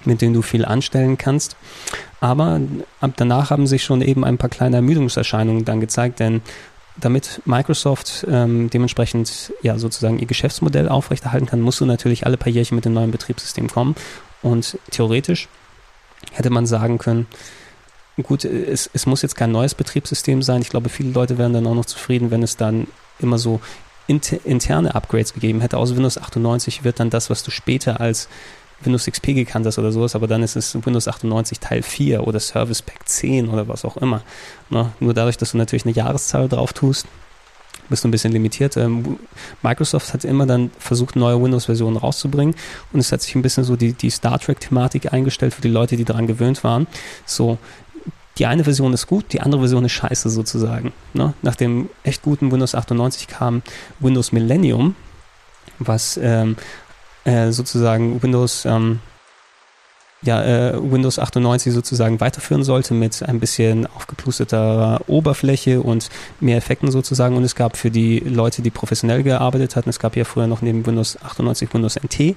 mit 0.06 0.22
denen 0.22 0.34
du 0.34 0.42
viel 0.42 0.66
anstellen 0.66 1.18
kannst. 1.18 1.56
Aber 2.20 2.60
ab 3.00 3.12
danach 3.16 3.50
haben 3.50 3.68
sich 3.68 3.84
schon 3.84 4.02
eben 4.02 4.24
ein 4.24 4.38
paar 4.38 4.50
kleine 4.50 4.78
Ermüdungserscheinungen 4.78 5.66
dann 5.66 5.80
gezeigt, 5.80 6.20
denn 6.20 6.42
damit 7.00 7.42
Microsoft 7.46 8.26
ähm, 8.30 8.70
dementsprechend 8.70 9.54
ja 9.62 9.78
sozusagen 9.78 10.18
ihr 10.20 10.26
Geschäftsmodell 10.26 10.90
aufrechterhalten 10.90 11.46
kann, 11.46 11.62
musst 11.62 11.80
du 11.80 11.86
natürlich 11.86 12.26
alle 12.26 12.38
paar 12.38 12.52
Jährchen 12.52 12.76
mit 12.76 12.86
dem 12.86 12.94
neuen 12.94 13.12
Betriebssystem 13.12 13.70
kommen. 13.70 13.96
Und 14.42 14.80
theoretisch 14.92 15.48
hätte 16.32 16.50
man 16.50 16.66
sagen 16.66 16.98
können, 16.98 17.28
gut, 18.24 18.46
es, 18.46 18.90
es 18.94 19.06
muss 19.06 19.22
jetzt 19.22 19.36
kein 19.36 19.52
neues 19.52 19.76
Betriebssystem 19.76 20.42
sein. 20.42 20.62
Ich 20.62 20.70
glaube, 20.70 20.90
viele 20.90 21.12
Leute 21.12 21.38
wären 21.38 21.54
dann 21.54 21.68
auch 21.68 21.76
noch 21.76 21.86
zufrieden, 21.86 22.32
wenn 22.32 22.42
es 22.42 22.58
dann 22.58 22.88
immer 23.20 23.38
so 23.38 23.62
interne 24.08 24.96
Upgrades 24.96 25.34
gegeben 25.34 25.62
hätte. 25.62 25.78
Aus 25.78 25.96
Windows 25.96 26.18
98 26.18 26.84
wird 26.84 27.00
dann 27.00 27.10
das, 27.10 27.30
was 27.30 27.44
du 27.44 27.52
später 27.52 28.00
als 28.00 28.30
Windows 28.82 29.06
XP 29.06 29.28
gekannt 29.28 29.66
hast 29.66 29.80
oder 29.80 29.92
sowas, 29.92 30.16
aber 30.16 30.28
dann 30.28 30.44
ist 30.44 30.56
es 30.56 30.76
Windows 30.86 31.08
98 31.08 31.60
Teil 31.60 31.82
4 31.82 32.28
oder 32.28 32.40
Service 32.40 32.82
Pack 32.82 33.08
10 33.08 33.50
oder 33.50 33.68
was 33.68 33.86
auch 33.86 33.98
immer. 33.98 34.22
Ne? 34.70 34.92
Nur 35.00 35.13
dadurch, 35.13 35.38
dass 35.38 35.52
du 35.52 35.58
natürlich 35.58 35.86
eine 35.86 35.96
Jahreszahl 35.96 36.48
drauf 36.48 36.74
tust, 36.74 37.08
bist 37.90 38.04
du 38.04 38.08
ein 38.08 38.12
bisschen 38.12 38.34
limitiert. 38.34 38.78
Ähm, 38.78 39.18
Microsoft 39.62 40.13
hat 40.13 40.26
immer 40.26 40.46
dann 40.46 40.72
versucht, 40.78 41.16
neue 41.16 41.42
Windows-Versionen 41.42 41.98
rauszubringen 41.98 42.56
und 42.94 43.00
es 43.00 43.12
hat 43.12 43.22
sich 43.22 43.36
ein 43.36 43.42
bisschen 43.42 43.63
so 43.63 43.76
die, 43.76 43.94
die 43.94 44.10
Star 44.10 44.40
Trek-Thematik 44.40 45.13
eingestellt 45.13 45.54
für 45.54 45.62
die 45.62 45.70
Leute, 45.70 45.96
die 45.98 46.06
daran 46.06 46.28
gewöhnt 46.28 46.63
waren. 46.63 46.88
So, 47.26 47.58
die 48.38 48.46
eine 48.46 48.63
Version 48.63 48.94
ist 48.94 49.08
gut, 49.08 49.34
die 49.34 49.42
andere 49.42 49.62
Version 49.62 49.86
ist 49.86 49.94
scheiße 49.94 50.30
sozusagen. 50.30 50.94
Ne? 51.13 51.34
Nach 51.42 51.56
dem 51.56 51.90
echt 52.04 52.22
guten 52.22 52.52
Windows 52.52 52.76
98 52.76 53.28
kam 53.28 53.63
Windows 54.00 54.32
Millennium, 54.32 54.96
was 55.80 56.20
ähm, 56.22 56.56
äh, 57.28 57.52
sozusagen 57.52 58.24
Windows, 58.24 58.63
ähm, 58.66 59.00
ja, 60.22 60.44
äh, 60.44 60.92
Windows 60.92 61.20
98 61.20 61.74
sozusagen 61.74 62.20
weiterführen 62.22 62.63
sollte 62.63 62.94
mit 62.94 63.22
ein 63.22 63.40
bisschen 63.40 63.86
aufgeplusteter 63.86 65.02
Oberfläche 65.08 65.82
und 65.82 66.10
mehr 66.40 66.58
Effekten 66.58 66.90
sozusagen. 66.90 67.36
Und 67.36 67.44
es 67.44 67.54
gab 67.54 67.76
für 67.76 67.92
die 67.92 68.20
Leute, 68.20 68.62
die 68.62 68.72
professionell 68.72 69.24
gearbeitet 69.24 69.76
hatten, 69.76 69.90
es 69.90 70.00
gab 70.00 70.16
ja 70.16 70.24
früher 70.24 70.48
noch 70.48 70.62
neben 70.62 70.86
Windows 70.86 71.22
98 71.22 71.74
Windows 71.74 71.98
NT 71.98 72.36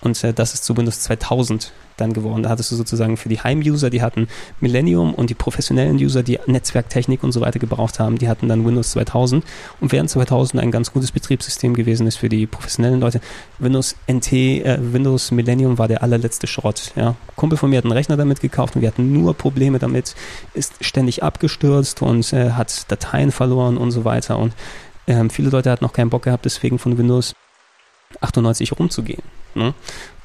und 0.00 0.22
äh, 0.24 0.32
das 0.32 0.54
ist 0.54 0.64
zu 0.64 0.76
Windows 0.76 1.00
2000 1.00 1.72
dann 1.96 2.12
geworden. 2.12 2.44
Da 2.44 2.50
hattest 2.50 2.70
du 2.70 2.76
sozusagen 2.76 3.16
für 3.16 3.28
die 3.28 3.40
Heim-User, 3.40 3.90
die 3.90 4.02
hatten 4.02 4.28
Millennium 4.60 5.14
und 5.14 5.30
die 5.30 5.34
professionellen 5.34 5.96
User, 5.96 6.22
die 6.22 6.38
Netzwerktechnik 6.46 7.24
und 7.24 7.32
so 7.32 7.40
weiter 7.40 7.58
gebraucht 7.58 7.98
haben, 7.98 8.18
die 8.18 8.28
hatten 8.28 8.48
dann 8.48 8.64
Windows 8.64 8.92
2000. 8.92 9.44
Und 9.80 9.92
während 9.92 10.08
2000 10.10 10.62
ein 10.62 10.70
ganz 10.70 10.92
gutes 10.92 11.10
Betriebssystem 11.10 11.74
gewesen 11.74 12.06
ist 12.06 12.16
für 12.16 12.28
die 12.28 12.46
professionellen 12.46 13.00
Leute, 13.00 13.20
Windows 13.58 13.96
NT, 14.06 14.32
äh, 14.32 14.78
Windows 14.80 15.30
Millennium 15.30 15.78
war 15.78 15.88
der 15.88 16.02
allerletzte 16.02 16.46
Schrott. 16.46 16.92
Ja. 16.96 17.16
Kumpel 17.36 17.58
von 17.58 17.70
mir 17.70 17.78
hat 17.78 17.84
einen 17.84 17.92
Rechner 17.92 18.16
damit 18.16 18.40
gekauft 18.40 18.76
und 18.76 18.82
wir 18.82 18.88
hatten 18.88 19.12
nur 19.12 19.34
Probleme 19.34 19.78
damit, 19.78 20.14
ist 20.54 20.74
ständig 20.80 21.22
abgestürzt 21.22 22.02
und 22.02 22.32
äh, 22.32 22.52
hat 22.52 22.90
Dateien 22.90 23.32
verloren 23.32 23.76
und 23.76 23.90
so 23.90 24.04
weiter. 24.04 24.38
Und 24.38 24.52
ähm, 25.06 25.30
viele 25.30 25.50
Leute 25.50 25.70
hatten 25.70 25.84
noch 25.84 25.92
keinen 25.92 26.10
Bock 26.10 26.22
gehabt, 26.22 26.44
deswegen 26.44 26.78
von 26.78 26.96
Windows 26.98 27.34
98 28.20 28.78
rumzugehen. 28.78 29.22
Ne? 29.54 29.74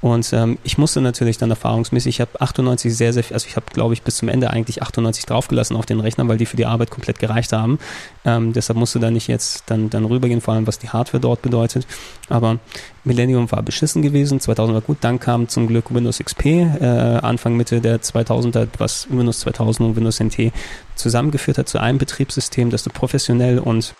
Und 0.03 0.33
ähm, 0.33 0.57
ich 0.65 0.77
musste 0.77 0.99
natürlich 0.99 1.37
dann 1.37 1.49
erfahrungsmäßig, 1.49 2.15
ich 2.15 2.19
habe 2.19 2.41
98 2.41 2.93
sehr, 2.93 3.13
sehr 3.13 3.23
viel, 3.23 3.35
also 3.35 3.47
ich 3.47 3.55
habe, 3.55 3.67
glaube 3.71 3.93
ich, 3.93 4.01
bis 4.01 4.17
zum 4.17 4.27
Ende 4.27 4.49
eigentlich 4.49 4.81
98 4.81 5.25
draufgelassen 5.25 5.77
auf 5.77 5.85
den 5.85 6.01
Rechner, 6.01 6.27
weil 6.27 6.35
die 6.35 6.45
für 6.45 6.57
die 6.57 6.65
Arbeit 6.65 6.91
komplett 6.91 7.19
gereicht 7.19 7.53
haben. 7.53 7.79
Ähm, 8.25 8.51
deshalb 8.51 8.77
musste 8.77 8.99
da 8.99 9.11
nicht 9.11 9.29
jetzt 9.29 9.63
dann, 9.67 9.89
dann 9.89 10.03
rübergehen, 10.03 10.41
vor 10.41 10.55
allem 10.55 10.67
was 10.67 10.77
die 10.77 10.89
Hardware 10.89 11.21
dort 11.21 11.41
bedeutet. 11.41 11.87
Aber 12.27 12.59
Millennium 13.05 13.49
war 13.49 13.63
beschissen 13.63 14.01
gewesen, 14.01 14.41
2000 14.41 14.75
war 14.75 14.81
gut, 14.81 14.97
dann 14.99 15.21
kam 15.21 15.47
zum 15.47 15.67
Glück 15.67 15.93
Windows 15.93 16.19
XP, 16.19 16.45
äh, 16.47 16.85
Anfang, 17.21 17.55
Mitte 17.55 17.79
der 17.79 18.01
2000er, 18.01 18.67
was 18.79 19.07
Windows 19.09 19.39
2000 19.39 19.87
und 19.87 19.95
Windows 19.95 20.19
NT 20.19 20.51
zusammengeführt 20.95 21.57
hat 21.57 21.69
zu 21.69 21.79
einem 21.79 21.97
Betriebssystem, 21.97 22.71
das 22.71 22.83
du 22.83 22.89
professionell 22.89 23.57
und 23.57 23.95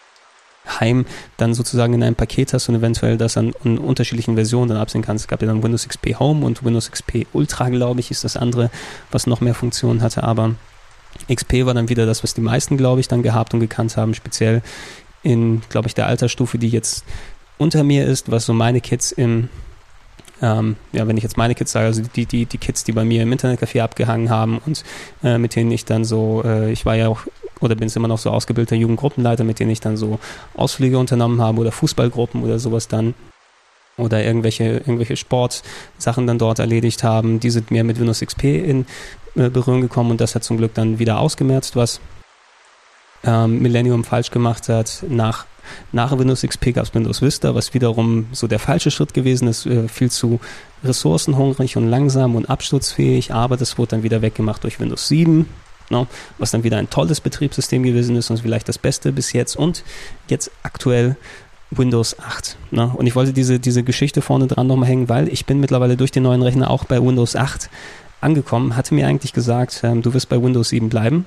Heim 0.79 1.05
dann 1.37 1.53
sozusagen 1.53 1.93
in 1.93 2.03
einem 2.03 2.15
Paket 2.15 2.53
hast 2.53 2.69
und 2.69 2.75
eventuell 2.75 3.17
das 3.17 3.37
an, 3.37 3.53
an 3.63 3.77
unterschiedlichen 3.77 4.35
Versionen 4.35 4.69
dann 4.69 4.77
absehen 4.77 5.01
kannst. 5.01 5.25
Es 5.25 5.27
gab 5.27 5.41
ja 5.41 5.47
dann 5.47 5.63
Windows 5.63 5.87
XP 5.87 6.19
Home 6.19 6.45
und 6.45 6.63
Windows 6.63 6.89
XP 6.89 7.27
Ultra, 7.33 7.69
glaube 7.69 7.99
ich, 7.99 8.11
ist 8.11 8.23
das 8.23 8.37
andere, 8.37 8.69
was 9.11 9.27
noch 9.27 9.41
mehr 9.41 9.55
Funktionen 9.55 10.01
hatte, 10.01 10.23
aber 10.23 10.55
XP 11.31 11.65
war 11.65 11.73
dann 11.73 11.89
wieder 11.89 12.05
das, 12.05 12.23
was 12.23 12.33
die 12.33 12.41
meisten, 12.41 12.77
glaube 12.77 12.99
ich, 12.99 13.07
dann 13.07 13.23
gehabt 13.23 13.53
und 13.53 13.59
gekannt 13.59 13.97
haben, 13.97 14.13
speziell 14.13 14.61
in, 15.21 15.61
glaube 15.69 15.87
ich, 15.87 15.95
der 15.95 16.07
Altersstufe, 16.07 16.57
die 16.57 16.69
jetzt 16.69 17.05
unter 17.57 17.83
mir 17.83 18.05
ist, 18.05 18.31
was 18.31 18.45
so 18.45 18.53
meine 18.53 18.81
Kids 18.81 19.11
im 19.11 19.49
ähm, 20.41 20.75
ja, 20.91 21.07
wenn 21.07 21.15
ich 21.15 21.23
jetzt 21.23 21.37
meine 21.37 21.55
Kids 21.55 21.71
sage, 21.71 21.85
also 21.85 22.01
die, 22.01 22.25
die, 22.25 22.45
die 22.45 22.57
Kids, 22.57 22.83
die 22.83 22.91
bei 22.91 23.05
mir 23.05 23.23
im 23.23 23.31
Internetcafé 23.31 23.81
abgehangen 23.81 24.29
haben 24.29 24.57
und 24.65 24.83
äh, 25.23 25.37
mit 25.37 25.55
denen 25.55 25.71
ich 25.71 25.85
dann 25.85 26.03
so, 26.03 26.43
äh, 26.43 26.71
ich 26.71 26.85
war 26.85 26.95
ja 26.95 27.07
auch 27.07 27.21
oder 27.63 27.75
bin 27.75 27.87
es 27.87 27.95
immer 27.95 28.07
noch 28.07 28.17
so 28.17 28.29
ausgebildeter 28.29 28.75
Jugendgruppenleiter, 28.75 29.43
mit 29.43 29.59
denen 29.59 29.71
ich 29.71 29.79
dann 29.79 29.97
so 29.97 30.19
Ausflüge 30.55 30.97
unternommen 30.97 31.41
habe 31.41 31.61
oder 31.61 31.71
Fußballgruppen 31.71 32.43
oder 32.43 32.59
sowas 32.59 32.87
dann 32.87 33.13
oder 33.97 34.23
irgendwelche, 34.23 34.63
irgendwelche 34.63 35.15
Sportsachen 35.15 36.27
dann 36.27 36.39
dort 36.39 36.59
erledigt 36.59 37.03
haben. 37.03 37.39
Die 37.39 37.49
sind 37.49 37.71
mehr 37.71 37.83
mit 37.83 37.99
Windows 37.99 38.19
XP 38.19 38.43
in 38.43 38.85
äh, 39.35 39.49
Berührung 39.49 39.81
gekommen 39.81 40.11
und 40.11 40.21
das 40.21 40.35
hat 40.35 40.43
zum 40.43 40.57
Glück 40.57 40.73
dann 40.73 40.99
wieder 40.99 41.19
ausgemerzt, 41.19 41.75
was 41.75 42.01
ähm, 43.23 43.61
Millennium 43.61 44.03
falsch 44.03 44.31
gemacht 44.31 44.67
hat. 44.67 45.03
Nach, 45.07 45.45
nach 45.91 46.17
Windows 46.17 46.41
XP 46.41 46.73
gab 46.73 46.85
es 46.85 46.93
Windows 46.93 47.21
Vista, 47.21 47.55
was 47.55 47.73
wiederum 47.73 48.27
so 48.31 48.47
der 48.47 48.59
falsche 48.59 48.91
Schritt 48.91 49.13
gewesen 49.13 49.47
ist, 49.47 49.65
äh, 49.65 49.87
viel 49.87 50.11
zu 50.11 50.39
ressourcenhungrig 50.83 51.77
und 51.77 51.87
langsam 51.87 52.35
und 52.35 52.49
absturzfähig, 52.49 53.33
aber 53.33 53.57
das 53.57 53.77
wurde 53.77 53.91
dann 53.91 54.03
wieder 54.03 54.21
weggemacht 54.21 54.63
durch 54.63 54.79
Windows 54.79 55.07
7 55.07 55.45
ne, 55.93 56.07
was 56.37 56.51
dann 56.51 56.63
wieder 56.63 56.77
ein 56.77 56.89
tolles 56.89 57.21
Betriebssystem 57.21 57.83
gewesen 57.83 58.15
ist 58.15 58.29
und 58.29 58.39
vielleicht 58.39 58.67
das 58.67 58.77
Beste 58.77 59.11
bis 59.11 59.33
jetzt 59.33 59.55
und 59.55 59.83
jetzt 60.27 60.51
aktuell 60.63 61.15
Windows 61.71 62.19
8. 62.19 62.57
Ne? 62.71 62.91
Und 62.95 63.07
ich 63.07 63.15
wollte 63.15 63.33
diese, 63.33 63.59
diese 63.59 63.83
Geschichte 63.83 64.21
vorne 64.21 64.47
dran 64.47 64.67
nochmal 64.67 64.89
hängen, 64.89 65.09
weil 65.09 65.27
ich 65.27 65.45
bin 65.45 65.59
mittlerweile 65.59 65.97
durch 65.97 66.11
den 66.11 66.23
neuen 66.23 66.41
Rechner 66.41 66.69
auch 66.69 66.85
bei 66.85 67.01
Windows 67.01 67.35
8 67.35 67.69
angekommen, 68.21 68.75
hatte 68.75 68.93
mir 68.93 69.07
eigentlich 69.07 69.33
gesagt, 69.33 69.81
ähm, 69.83 70.01
du 70.01 70.13
wirst 70.13 70.29
bei 70.29 70.41
Windows 70.41 70.69
7 70.69 70.89
bleiben. 70.89 71.25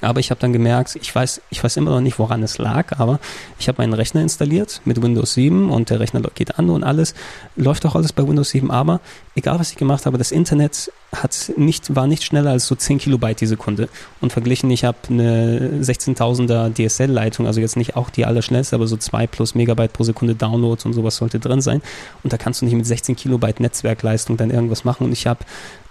Aber 0.00 0.20
ich 0.20 0.30
habe 0.30 0.40
dann 0.40 0.52
gemerkt, 0.52 0.96
ich 0.96 1.14
weiß, 1.14 1.40
ich 1.50 1.62
weiß 1.62 1.76
immer 1.76 1.90
noch 1.90 2.00
nicht, 2.00 2.18
woran 2.18 2.42
es 2.42 2.58
lag, 2.58 2.98
aber 2.98 3.20
ich 3.58 3.68
habe 3.68 3.80
meinen 3.80 3.94
Rechner 3.94 4.20
installiert 4.20 4.82
mit 4.84 5.00
Windows 5.02 5.34
7 5.34 5.70
und 5.70 5.88
der 5.88 6.00
Rechner 6.00 6.20
geht 6.34 6.58
an 6.58 6.68
und 6.68 6.84
alles. 6.84 7.14
Läuft 7.56 7.86
auch 7.86 7.94
alles 7.94 8.12
bei 8.12 8.26
Windows 8.26 8.50
7, 8.50 8.70
aber 8.70 9.00
egal 9.34 9.58
was 9.58 9.70
ich 9.70 9.76
gemacht 9.76 10.04
habe, 10.04 10.18
das 10.18 10.30
Internet 10.30 10.92
hat 11.14 11.52
nicht, 11.56 11.94
war 11.94 12.06
nicht 12.06 12.24
schneller 12.24 12.50
als 12.50 12.66
so 12.66 12.74
10 12.74 12.98
Kilobyte 12.98 13.40
die 13.40 13.46
Sekunde. 13.46 13.88
Und 14.20 14.32
verglichen, 14.32 14.70
ich 14.70 14.84
habe 14.84 14.98
eine 15.08 15.80
16.000er 15.80 16.74
DSL-Leitung, 16.74 17.46
also 17.46 17.60
jetzt 17.60 17.76
nicht 17.76 17.96
auch 17.96 18.10
die 18.10 18.26
allerschnellste, 18.26 18.76
aber 18.76 18.86
so 18.86 18.96
2 18.96 19.26
plus 19.26 19.54
Megabyte 19.54 19.92
pro 19.92 20.04
Sekunde 20.04 20.34
Downloads 20.34 20.84
und 20.84 20.92
sowas 20.92 21.16
sollte 21.16 21.38
drin 21.38 21.60
sein. 21.60 21.82
Und 22.22 22.32
da 22.32 22.36
kannst 22.36 22.60
du 22.60 22.66
nicht 22.66 22.74
mit 22.74 22.86
16 22.86 23.16
Kilobyte 23.16 23.60
Netzwerkleistung 23.60 24.36
dann 24.36 24.50
irgendwas 24.50 24.84
machen. 24.84 25.04
Und 25.04 25.12
ich 25.12 25.26
habe 25.26 25.40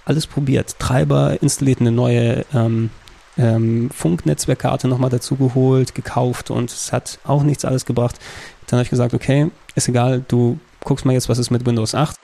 alles 0.05 0.27
probiert. 0.27 0.75
Treiber 0.79 1.41
installiert, 1.41 1.79
eine 1.79 1.91
neue 1.91 2.45
ähm, 2.53 2.89
ähm, 3.37 3.89
Funknetzwerkkarte 3.91 4.87
nochmal 4.87 5.09
dazu 5.09 5.35
geholt, 5.35 5.95
gekauft 5.95 6.51
und 6.51 6.71
es 6.71 6.91
hat 6.91 7.19
auch 7.23 7.43
nichts 7.43 7.65
alles 7.65 7.85
gebracht. 7.85 8.19
Dann 8.67 8.77
habe 8.77 8.83
ich 8.83 8.89
gesagt, 8.89 9.13
okay, 9.13 9.49
ist 9.75 9.87
egal, 9.87 10.23
du 10.27 10.59
guckst 10.83 11.05
mal 11.05 11.13
jetzt, 11.13 11.29
was 11.29 11.37
ist 11.37 11.51
mit 11.51 11.65
Windows 11.65 11.95
8. 11.95 12.17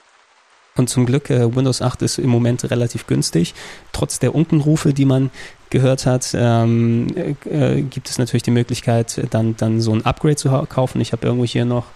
Und 0.76 0.88
zum 0.88 1.04
Glück, 1.04 1.30
äh, 1.30 1.54
Windows 1.54 1.82
8 1.82 2.02
ist 2.02 2.18
im 2.18 2.30
Moment 2.30 2.70
relativ 2.70 3.06
günstig. 3.06 3.54
Trotz 3.92 4.18
der 4.18 4.34
Unkenrufe, 4.34 4.94
die 4.94 5.04
man 5.04 5.30
gehört 5.68 6.06
hat, 6.06 6.30
ähm, 6.34 7.08
äh, 7.44 7.82
gibt 7.82 8.08
es 8.08 8.18
natürlich 8.18 8.44
die 8.44 8.50
Möglichkeit, 8.50 9.20
dann, 9.30 9.56
dann 9.56 9.80
so 9.80 9.92
ein 9.92 10.06
Upgrade 10.06 10.36
zu 10.36 10.48
kaufen. 10.68 11.00
Ich 11.00 11.12
habe 11.12 11.26
irgendwo 11.26 11.44
hier 11.44 11.64
noch, 11.64 11.86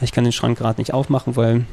ich 0.00 0.12
kann 0.12 0.24
den 0.24 0.32
Schrank 0.32 0.58
gerade 0.58 0.80
nicht 0.80 0.94
aufmachen, 0.94 1.36
weil 1.36 1.66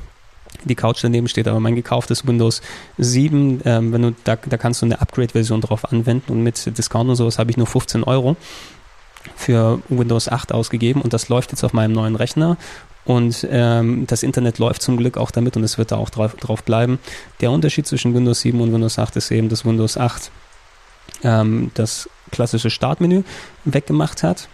die 0.64 0.76
Couch 0.76 1.04
daneben 1.04 1.28
steht, 1.28 1.48
aber 1.48 1.60
mein 1.60 1.76
gekauftes 1.76 2.28
Windows 2.28 2.62
7, 2.98 3.62
ähm, 3.66 3.94
wenn 3.94 4.02
du, 4.02 4.16
da, 4.24 4.36
da 4.36 4.58
kannst 4.58 4.82
du 4.82 4.86
eine 4.86 5.02
Upgrade-Version 5.02 5.62
drauf 5.62 5.92
anwenden 5.92 6.32
und 6.32 6.44
mit 6.44 6.78
Discount 6.78 7.10
und 7.10 7.16
sowas 7.16 7.40
habe 7.40 7.52
ich 7.52 7.58
nur 7.58 7.68
15 7.68 8.04
Euro 8.04 8.36
für 9.36 9.82
Windows 9.90 10.30
8 10.30 10.52
ausgegeben 10.52 11.02
und 11.02 11.14
das 11.14 11.30
läuft 11.30 11.52
jetzt 11.52 11.64
auf 11.64 11.74
meinem 11.74 11.94
neuen 11.94 12.16
Rechner. 12.16 12.58
Und 13.06 13.48
ähm, 13.50 14.06
das 14.06 14.24
Internet 14.24 14.60
läuft 14.60 14.82
zum 14.82 14.98
Glück 14.98 15.18
auch 15.18 15.32
damit 15.32 15.58
und 15.58 15.64
es 15.64 15.78
wird 15.78 15.92
da 15.92 15.98
auch 15.98 16.10
drauf, 16.10 16.36
drauf 16.36 16.64
bleiben. 16.64 17.00
Der 17.42 17.50
Unterschied 17.50 17.88
zwischen 17.88 18.14
Windows 18.14 18.42
7 18.42 18.60
und 18.62 18.72
Windows 18.72 19.00
8 19.00 19.16
ist 19.16 19.32
eben, 19.32 19.50
dass 19.50 19.66
Windows 19.66 19.98
8 19.98 20.30
ähm, 21.24 21.72
das 21.74 22.08
klassische 22.32 22.70
Startmenü 22.70 23.24
weggemacht 23.66 24.22
hat 24.22 24.48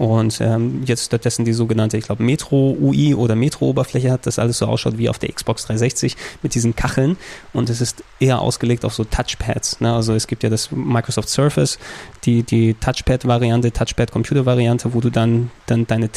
und 0.00 0.40
ähm, 0.40 0.82
jetzt 0.86 1.04
stattdessen 1.04 1.44
die 1.44 1.52
sogenannte, 1.52 1.98
ich 1.98 2.04
glaube, 2.04 2.22
Metro-UI 2.22 3.14
oder 3.14 3.36
Metro-Oberfläche 3.36 4.10
hat, 4.10 4.24
das 4.24 4.38
alles 4.38 4.56
so 4.56 4.64
ausschaut 4.64 4.96
wie 4.96 5.10
auf 5.10 5.18
der 5.18 5.30
Xbox 5.30 5.66
360 5.66 6.16
mit 6.42 6.54
diesen 6.54 6.74
Kacheln 6.74 7.18
und 7.52 7.68
es 7.68 7.82
ist 7.82 8.02
eher 8.18 8.40
ausgelegt 8.40 8.86
auf 8.86 8.94
so 8.94 9.04
Touchpads. 9.04 9.82
Ne? 9.82 9.92
Also 9.92 10.14
es 10.14 10.26
gibt 10.26 10.42
ja 10.42 10.48
das 10.48 10.70
Microsoft 10.72 11.28
Surface, 11.28 11.78
die, 12.24 12.42
die 12.44 12.72
Touchpad-Variante, 12.72 13.72
Touchpad-Computer-Variante, 13.72 14.94
wo 14.94 15.02
du 15.02 15.10
dann, 15.10 15.50
dann 15.66 15.86
deine 15.86 16.08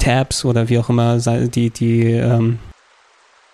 Tabs 0.00 0.44
oder 0.44 0.68
wie 0.68 0.80
auch 0.80 0.88
immer 0.88 1.18
die, 1.18 1.70
die 1.70 2.02
ähm, 2.02 2.58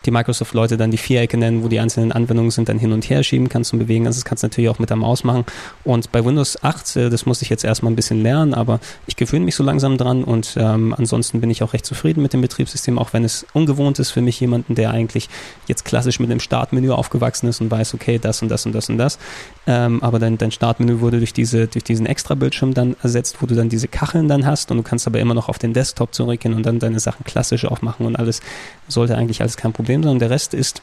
die 0.06 0.10
Microsoft-Leute 0.10 0.76
dann 0.76 0.90
die 0.90 0.98
Vierecke 0.98 1.36
nennen, 1.36 1.62
wo 1.62 1.68
die 1.68 1.80
einzelnen 1.80 2.12
Anwendungen 2.12 2.50
sind, 2.50 2.68
dann 2.68 2.78
hin 2.78 2.92
und 2.92 3.08
her 3.10 3.22
schieben 3.22 3.48
kannst 3.48 3.72
und 3.72 3.78
bewegen. 3.80 4.06
Also 4.06 4.18
das 4.18 4.24
kannst 4.24 4.42
du 4.42 4.46
natürlich 4.46 4.70
auch 4.70 4.78
mit 4.78 4.90
der 4.90 4.96
Maus 4.96 5.24
machen. 5.24 5.44
Und 5.84 6.12
bei 6.12 6.24
Windows 6.24 6.62
8, 6.62 6.96
äh, 6.96 7.10
das 7.10 7.26
muss 7.26 7.42
ich 7.42 7.50
jetzt 7.50 7.64
erstmal 7.64 7.92
ein 7.92 7.96
bisschen 7.96 8.22
lernen, 8.22 8.54
aber 8.54 8.80
ich 9.06 9.16
gewöhne 9.16 9.44
mich 9.44 9.56
so 9.56 9.62
langsam 9.62 9.98
dran 9.98 10.24
und 10.24 10.56
ähm, 10.58 10.94
ansonsten 10.96 11.40
bin 11.40 11.50
ich 11.50 11.62
auch 11.62 11.72
recht 11.72 11.84
zufrieden 11.84 12.22
mit 12.22 12.32
dem 12.32 12.40
Betriebssystem, 12.40 12.98
auch 12.98 13.12
wenn 13.12 13.24
es 13.24 13.46
ungewohnt 13.52 13.98
ist 13.98 14.10
für 14.10 14.20
mich 14.20 14.38
jemanden, 14.40 14.74
der 14.74 14.90
eigentlich 14.90 15.28
jetzt 15.66 15.84
klassisch 15.84 16.20
mit 16.20 16.30
dem 16.30 16.40
Startmenü 16.40 16.90
aufgewachsen 16.90 17.48
ist 17.48 17.60
und 17.60 17.70
weiß, 17.70 17.94
okay, 17.94 18.18
das 18.18 18.42
und 18.42 18.48
das 18.48 18.66
und 18.66 18.72
das 18.72 18.88
und 18.88 18.98
das. 18.98 19.18
Ähm, 19.66 20.02
aber 20.02 20.18
dein, 20.18 20.38
dein 20.38 20.52
Startmenü 20.52 21.00
wurde 21.00 21.18
durch, 21.18 21.32
diese, 21.32 21.66
durch 21.66 21.84
diesen 21.84 22.06
Extra-Bildschirm 22.06 22.74
dann 22.74 22.96
ersetzt, 23.02 23.38
wo 23.40 23.46
du 23.46 23.54
dann 23.54 23.68
diese 23.68 23.88
Kacheln 23.88 24.28
dann 24.28 24.46
hast 24.46 24.70
und 24.70 24.76
du 24.76 24.82
kannst 24.82 25.06
aber 25.06 25.18
immer 25.18 25.34
noch 25.34 25.48
auf 25.48 25.58
den 25.58 25.72
Desktop 25.72 26.14
zurückgehen 26.14 26.54
und 26.54 26.64
dann 26.64 26.78
deine 26.78 27.00
Sachen 27.00 27.24
klassisch 27.24 27.64
aufmachen 27.64 28.06
und 28.06 28.16
alles 28.16 28.40
sollte 28.88 29.16
eigentlich 29.16 29.40
alles 29.40 29.56
kein 29.56 29.72
Problem 29.72 29.95
sein. 30.02 30.12
Und 30.12 30.18
der 30.20 30.30
Rest 30.30 30.54
ist 30.54 30.82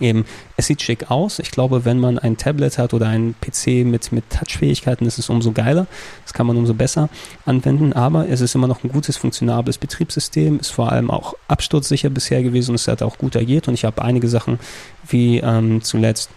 eben, 0.00 0.24
es 0.56 0.66
sieht 0.66 0.82
schick 0.82 1.10
aus. 1.10 1.38
Ich 1.38 1.50
glaube, 1.50 1.84
wenn 1.84 1.98
man 1.98 2.18
ein 2.18 2.36
Tablet 2.36 2.78
hat 2.78 2.94
oder 2.94 3.08
einen 3.08 3.34
PC 3.40 3.84
mit, 3.84 4.12
mit 4.12 4.30
Touchfähigkeiten, 4.30 5.06
ist 5.06 5.18
es 5.18 5.28
umso 5.28 5.52
geiler. 5.52 5.86
Das 6.24 6.32
kann 6.32 6.46
man 6.46 6.56
umso 6.56 6.74
besser 6.74 7.08
anwenden. 7.46 7.92
Aber 7.92 8.28
es 8.28 8.40
ist 8.40 8.54
immer 8.54 8.68
noch 8.68 8.84
ein 8.84 8.90
gutes, 8.90 9.16
funktionables 9.16 9.78
Betriebssystem, 9.78 10.60
ist 10.60 10.70
vor 10.70 10.92
allem 10.92 11.10
auch 11.10 11.34
absturzsicher 11.48 12.10
bisher 12.10 12.42
gewesen 12.42 12.70
und 12.70 12.76
es 12.76 12.88
hat 12.88 13.02
auch 13.02 13.18
gut 13.18 13.36
agiert. 13.36 13.68
Und 13.68 13.74
ich 13.74 13.84
habe 13.84 14.02
einige 14.02 14.28
Sachen 14.28 14.58
wie 15.08 15.38
ähm, 15.38 15.82
zuletzt 15.82 16.30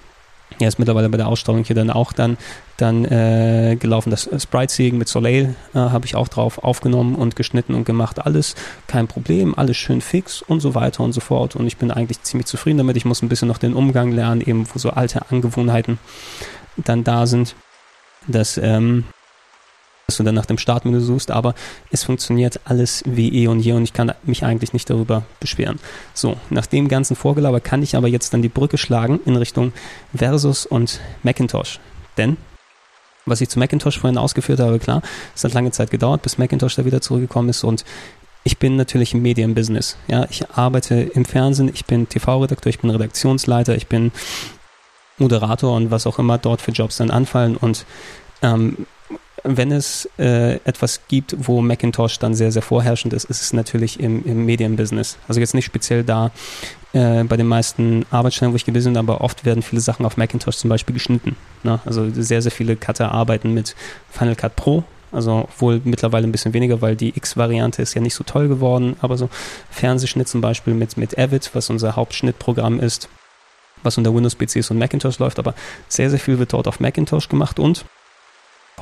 ja, 0.59 0.67
ist 0.67 0.79
mittlerweile 0.79 1.09
bei 1.09 1.17
der 1.17 1.27
Ausstrahlung 1.27 1.63
hier 1.63 1.75
dann 1.75 1.89
auch 1.89 2.13
dann, 2.13 2.37
dann 2.77 3.05
äh, 3.05 3.75
gelaufen. 3.79 4.09
Das 4.09 4.29
Sprite-Seeing 4.37 4.97
mit 4.97 5.07
Soleil 5.07 5.55
äh, 5.73 5.77
habe 5.77 6.05
ich 6.05 6.15
auch 6.15 6.27
drauf 6.27 6.63
aufgenommen 6.63 7.15
und 7.15 7.35
geschnitten 7.35 7.73
und 7.73 7.85
gemacht. 7.85 8.25
Alles 8.25 8.55
kein 8.87 9.07
Problem, 9.07 9.57
alles 9.57 9.77
schön 9.77 10.01
fix 10.01 10.41
und 10.41 10.59
so 10.59 10.75
weiter 10.75 11.03
und 11.03 11.13
so 11.13 11.21
fort. 11.21 11.55
Und 11.55 11.67
ich 11.67 11.77
bin 11.77 11.91
eigentlich 11.91 12.21
ziemlich 12.23 12.47
zufrieden 12.47 12.77
damit. 12.77 12.97
Ich 12.97 13.05
muss 13.05 13.21
ein 13.21 13.29
bisschen 13.29 13.47
noch 13.47 13.57
den 13.57 13.73
Umgang 13.73 14.11
lernen, 14.11 14.41
eben 14.41 14.67
wo 14.73 14.79
so 14.79 14.91
alte 14.91 15.29
Angewohnheiten 15.29 15.99
dann 16.77 17.03
da 17.03 17.25
sind. 17.27 17.55
Das 18.27 18.57
ähm, 18.57 19.05
dass 20.13 20.17
du 20.17 20.23
dann 20.23 20.35
nach 20.35 20.45
dem 20.45 20.59
Startmenü 20.59 20.99
suchst, 20.99 21.31
aber 21.31 21.55
es 21.91 22.03
funktioniert 22.03 22.59
alles 22.65 23.03
wie 23.07 23.33
eh 23.43 23.47
und 23.47 23.61
je 23.61 23.73
und 23.73 23.83
ich 23.83 23.93
kann 23.93 24.13
mich 24.23 24.45
eigentlich 24.45 24.71
nicht 24.71 24.87
darüber 24.89 25.23
beschweren. 25.39 25.79
So, 26.13 26.37
nach 26.51 26.67
dem 26.67 26.87
ganzen 26.87 27.15
Vorgelaber 27.15 27.59
kann 27.59 27.81
ich 27.81 27.95
aber 27.95 28.07
jetzt 28.07 28.33
dann 28.33 28.43
die 28.43 28.49
Brücke 28.49 28.77
schlagen 28.77 29.19
in 29.25 29.35
Richtung 29.35 29.73
Versus 30.13 30.67
und 30.67 30.99
Macintosh. 31.23 31.79
Denn, 32.17 32.37
was 33.25 33.41
ich 33.41 33.49
zu 33.49 33.57
Macintosh 33.57 33.97
vorhin 33.97 34.19
ausgeführt 34.19 34.59
habe, 34.59 34.77
klar, 34.77 35.01
es 35.35 35.43
hat 35.43 35.53
lange 35.53 35.71
Zeit 35.71 35.89
gedauert, 35.89 36.21
bis 36.21 36.37
Macintosh 36.37 36.75
da 36.75 36.85
wieder 36.85 37.01
zurückgekommen 37.01 37.49
ist 37.49 37.63
und 37.63 37.83
ich 38.43 38.59
bin 38.59 38.75
natürlich 38.75 39.15
im 39.15 39.23
Medienbusiness. 39.23 39.97
Ja, 40.07 40.27
ich 40.29 40.47
arbeite 40.51 40.95
im 40.95 41.25
Fernsehen, 41.25 41.71
ich 41.73 41.85
bin 41.85 42.07
TV-Redakteur, 42.07 42.69
ich 42.69 42.79
bin 42.79 42.91
Redaktionsleiter, 42.91 43.75
ich 43.75 43.87
bin 43.87 44.11
Moderator 45.17 45.75
und 45.75 45.89
was 45.89 46.05
auch 46.05 46.19
immer 46.19 46.37
dort 46.37 46.61
für 46.61 46.71
Jobs 46.71 46.97
dann 46.97 47.09
anfallen 47.09 47.55
und 47.55 47.85
ähm, 48.43 48.85
wenn 49.43 49.71
es 49.71 50.09
äh, 50.17 50.55
etwas 50.63 51.01
gibt, 51.07 51.35
wo 51.37 51.61
Macintosh 51.61 52.19
dann 52.19 52.33
sehr, 52.33 52.51
sehr 52.51 52.61
vorherrschend 52.61 53.13
ist, 53.13 53.25
ist 53.25 53.41
es 53.41 53.53
natürlich 53.53 53.99
im, 53.99 54.25
im 54.25 54.45
Medienbusiness. 54.45 55.17
Also 55.27 55.39
jetzt 55.39 55.53
nicht 55.53 55.65
speziell 55.65 56.03
da 56.03 56.31
äh, 56.93 57.23
bei 57.23 57.37
den 57.37 57.47
meisten 57.47 58.05
Arbeitsstellen, 58.09 58.53
wo 58.53 58.55
ich 58.55 58.65
gewesen 58.65 58.93
bin, 58.93 58.99
aber 58.99 59.21
oft 59.21 59.45
werden 59.45 59.61
viele 59.61 59.81
Sachen 59.81 60.05
auf 60.05 60.17
Macintosh 60.17 60.57
zum 60.57 60.69
Beispiel 60.69 60.93
geschnitten. 60.93 61.35
Ne? 61.63 61.79
Also 61.85 62.09
sehr, 62.09 62.41
sehr 62.41 62.51
viele 62.51 62.75
Cutter 62.75 63.11
arbeiten 63.11 63.53
mit 63.53 63.75
Final 64.09 64.35
Cut 64.35 64.55
Pro. 64.55 64.83
Also 65.11 65.47
wohl 65.59 65.79
mittlerweile 65.83 66.25
ein 66.25 66.31
bisschen 66.31 66.53
weniger, 66.53 66.81
weil 66.81 66.95
die 66.95 67.15
X-Variante 67.15 67.81
ist 67.81 67.93
ja 67.93 68.01
nicht 68.01 68.15
so 68.15 68.23
toll 68.23 68.47
geworden, 68.47 68.95
aber 68.99 69.15
so 69.15 69.29
Fernsehschnitt 69.69 70.27
zum 70.27 70.41
Beispiel 70.41 70.73
mit, 70.73 70.97
mit 70.97 71.19
Avid, 71.19 71.51
was 71.53 71.69
unser 71.69 71.95
Hauptschnittprogramm 71.95 72.79
ist, 72.79 73.09
was 73.83 73.97
unter 73.97 74.15
Windows-PCs 74.15 74.71
und 74.71 74.79
Macintosh 74.79 75.19
läuft, 75.19 75.37
aber 75.37 75.53
sehr, 75.87 76.09
sehr 76.09 76.17
viel 76.17 76.39
wird 76.39 76.53
dort 76.53 76.67
auf 76.67 76.79
Macintosh 76.79 77.29
gemacht 77.29 77.59
und 77.59 77.85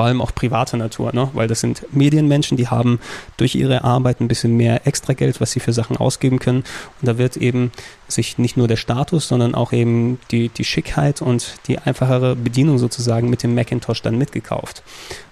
vor 0.02 0.08
allem 0.08 0.22
auch 0.22 0.34
privater 0.34 0.78
Natur, 0.78 1.14
ne? 1.14 1.30
weil 1.34 1.48
das 1.48 1.60
sind 1.60 1.86
Medienmenschen, 1.92 2.58
die 2.58 2.70
haben 2.70 3.00
durch 3.38 3.54
ihre 3.54 3.84
Arbeit 3.84 4.20
ein 4.20 4.28
bisschen 4.28 4.58
mehr 4.58 4.88
extra 4.88 5.14
Geld, 5.14 5.40
was 5.40 5.52
sie 5.52 5.60
für 5.60 5.74
Sachen 5.74 5.96
ausgeben 5.96 6.40
können. 6.40 6.64
Und 7.00 7.08
da 7.08 7.20
wird 7.20 7.38
eben 7.38 7.72
sich 8.08 8.40
nicht 8.40 8.58
nur 8.58 8.68
der 8.68 8.78
Status, 8.78 9.28
sondern 9.28 9.54
auch 9.54 9.74
eben 9.74 10.18
die, 10.32 10.50
die 10.50 10.64
Schickheit 10.64 11.22
und 11.22 11.54
die 11.68 11.78
einfachere 11.78 12.36
Bedienung 12.36 12.80
sozusagen 12.80 13.30
mit 13.30 13.44
dem 13.44 13.54
Macintosh 13.54 14.02
dann 14.02 14.18
mitgekauft. 14.18 14.82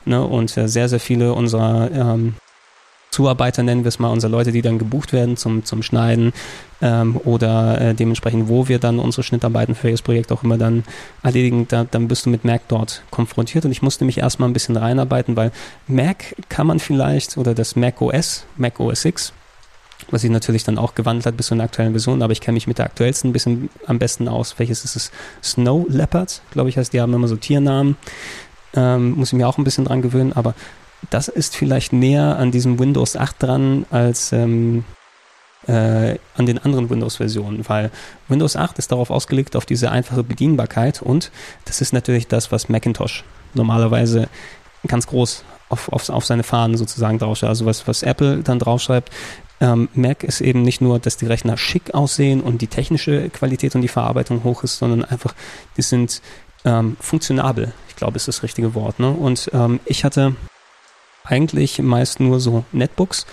Ne? 0.05 0.23
Und 0.23 0.55
äh, 0.55 0.67
sehr, 0.67 0.87
sehr 0.87 0.99
viele 0.99 1.33
unserer 1.33 1.89
ähm, 1.91 2.35
Zuarbeiter 3.11 3.63
nennen 3.63 3.83
wir 3.83 3.89
es 3.89 3.99
mal, 3.99 4.09
unsere 4.09 4.31
Leute, 4.31 4.51
die 4.51 4.61
dann 4.61 4.77
gebucht 4.77 5.13
werden 5.13 5.35
zum, 5.35 5.65
zum 5.65 5.81
Schneiden 5.81 6.31
ähm, 6.81 7.19
oder 7.23 7.81
äh, 7.81 7.95
dementsprechend, 7.95 8.49
wo 8.49 8.67
wir 8.67 8.77
dann 8.77 8.99
unsere 8.99 9.23
Schnittarbeiten 9.23 9.73
für 9.73 9.89
das 9.89 10.01
Projekt 10.01 10.31
auch 10.31 10.43
immer 10.43 10.57
dann 10.57 10.83
erledigen, 11.23 11.67
da, 11.67 11.85
dann 11.89 12.07
bist 12.07 12.25
du 12.25 12.29
mit 12.29 12.45
Mac 12.45 12.61
dort 12.67 13.03
konfrontiert 13.09 13.65
und 13.65 13.71
ich 13.71 13.81
musste 13.81 14.05
mich 14.05 14.19
erstmal 14.19 14.47
ein 14.47 14.53
bisschen 14.53 14.77
reinarbeiten, 14.77 15.35
weil 15.35 15.51
Mac 15.87 16.35
kann 16.49 16.67
man 16.67 16.79
vielleicht 16.79 17.37
oder 17.37 17.55
das 17.55 17.75
Mac 17.75 17.99
OS, 17.99 18.45
Mac 18.57 18.79
OS 18.79 19.05
X, 19.05 19.33
was 20.11 20.21
sich 20.21 20.29
natürlich 20.31 20.63
dann 20.63 20.77
auch 20.77 20.93
gewandelt 20.93 21.25
hat 21.25 21.35
bis 21.35 21.47
zu 21.47 21.55
einer 21.55 21.63
aktuellen 21.63 21.91
Version, 21.91 22.21
aber 22.21 22.31
ich 22.31 22.41
kenne 22.41 22.53
mich 22.53 22.67
mit 22.67 22.77
der 22.77 22.85
aktuellsten 22.85 23.31
ein 23.31 23.33
bisschen 23.33 23.69
am 23.87 23.97
besten 23.99 24.27
aus. 24.27 24.57
Welches 24.57 24.85
ist 24.85 24.95
es? 24.95 25.11
Snow 25.43 25.85
Leopard, 25.89 26.41
glaube 26.51 26.69
ich, 26.69 26.77
heißt, 26.77 26.93
die 26.93 27.01
haben 27.01 27.13
immer 27.13 27.27
so 27.27 27.35
Tiernamen. 27.35 27.97
Ähm, 28.75 29.15
muss 29.15 29.29
ich 29.29 29.33
mir 29.33 29.47
auch 29.47 29.57
ein 29.57 29.63
bisschen 29.63 29.85
dran 29.85 30.03
gewöhnen, 30.03 30.31
aber 30.33 30.53
das 31.09 31.27
ist 31.27 31.55
vielleicht 31.55 31.93
näher 31.93 32.37
an 32.37 32.51
diesem 32.51 32.79
Windows 32.79 33.15
8 33.15 33.41
dran 33.41 33.85
als 33.89 34.31
ähm, 34.31 34.83
äh, 35.67 36.17
an 36.35 36.45
den 36.45 36.57
anderen 36.57 36.89
Windows-Versionen, 36.89 37.67
weil 37.67 37.91
Windows 38.27 38.55
8 38.55 38.79
ist 38.79 38.91
darauf 38.91 39.09
ausgelegt, 39.09 39.55
auf 39.55 39.65
diese 39.65 39.91
einfache 39.91 40.23
Bedienbarkeit 40.23 41.01
und 41.01 41.31
das 41.65 41.81
ist 41.81 41.93
natürlich 41.93 42.27
das, 42.27 42.51
was 42.51 42.69
Macintosh 42.69 43.23
normalerweise 43.53 44.29
ganz 44.87 45.07
groß 45.07 45.43
auf, 45.69 45.89
auf, 45.89 46.09
auf 46.09 46.25
seine 46.25 46.43
Fahnen 46.43 46.77
sozusagen 46.77 47.19
draufschreibt. 47.19 47.49
Also 47.49 47.65
was, 47.65 47.87
was 47.87 48.03
Apple 48.03 48.41
dann 48.43 48.59
draufschreibt, 48.59 49.11
ähm, 49.61 49.89
Mac 49.93 50.23
ist 50.23 50.41
eben 50.41 50.61
nicht 50.61 50.81
nur, 50.81 50.99
dass 50.99 51.17
die 51.17 51.25
Rechner 51.25 51.57
schick 51.57 51.93
aussehen 51.93 52.41
und 52.41 52.61
die 52.61 52.67
technische 52.67 53.29
Qualität 53.29 53.75
und 53.75 53.81
die 53.81 53.87
Verarbeitung 53.87 54.43
hoch 54.43 54.63
ist, 54.63 54.77
sondern 54.77 55.03
einfach, 55.03 55.35
die 55.77 55.81
sind 55.81 56.21
ähm, 56.65 56.97
funktionabel. 56.99 57.73
Ich 57.89 57.95
glaube, 57.95 58.15
ist 58.15 58.27
das 58.27 58.43
richtige 58.43 58.73
Wort. 58.73 58.99
Ne? 58.99 59.09
Und 59.09 59.49
ähm, 59.53 59.79
ich 59.85 60.05
hatte 60.05 60.35
eigentlich 61.29 61.79
meist 61.79 62.19
nur 62.19 62.39
so 62.39 62.63
Netbooks 62.71 63.25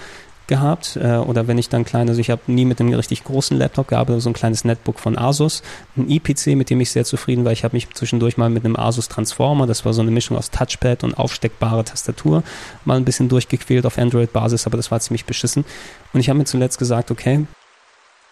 gehabt 0.46 0.96
äh, 0.96 1.16
oder 1.16 1.48
wenn 1.48 1.58
ich 1.58 1.68
dann 1.68 1.84
kleine, 1.84 2.10
also 2.10 2.20
ich 2.20 2.30
habe 2.30 2.42
nie 2.46 2.64
mit 2.64 2.80
einem 2.80 2.94
richtig 2.94 3.24
großen 3.24 3.56
Laptop 3.56 3.88
gearbeitet, 3.88 4.22
so 4.22 4.30
ein 4.30 4.34
kleines 4.34 4.64
Netbook 4.64 5.00
von 5.00 5.18
Asus, 5.18 5.62
ein 5.96 6.08
IPC, 6.08 6.56
mit 6.56 6.70
dem 6.70 6.80
ich 6.80 6.90
sehr 6.90 7.04
zufrieden 7.04 7.44
war. 7.44 7.52
Ich 7.52 7.64
habe 7.64 7.74
mich 7.74 7.92
zwischendurch 7.94 8.36
mal 8.36 8.50
mit 8.50 8.64
einem 8.64 8.76
Asus 8.76 9.08
Transformer, 9.08 9.66
das 9.66 9.84
war 9.84 9.92
so 9.92 10.02
eine 10.02 10.10
Mischung 10.10 10.36
aus 10.36 10.50
Touchpad 10.50 11.04
und 11.04 11.14
aufsteckbare 11.14 11.84
Tastatur, 11.84 12.42
mal 12.84 12.96
ein 12.96 13.04
bisschen 13.04 13.28
durchgequält 13.28 13.86
auf 13.86 13.98
Android-Basis, 13.98 14.66
aber 14.66 14.76
das 14.76 14.90
war 14.90 15.00
ziemlich 15.00 15.24
beschissen. 15.24 15.64
Und 16.12 16.20
ich 16.20 16.28
habe 16.28 16.38
mir 16.38 16.44
zuletzt 16.44 16.78
gesagt, 16.78 17.10
okay, 17.10 17.46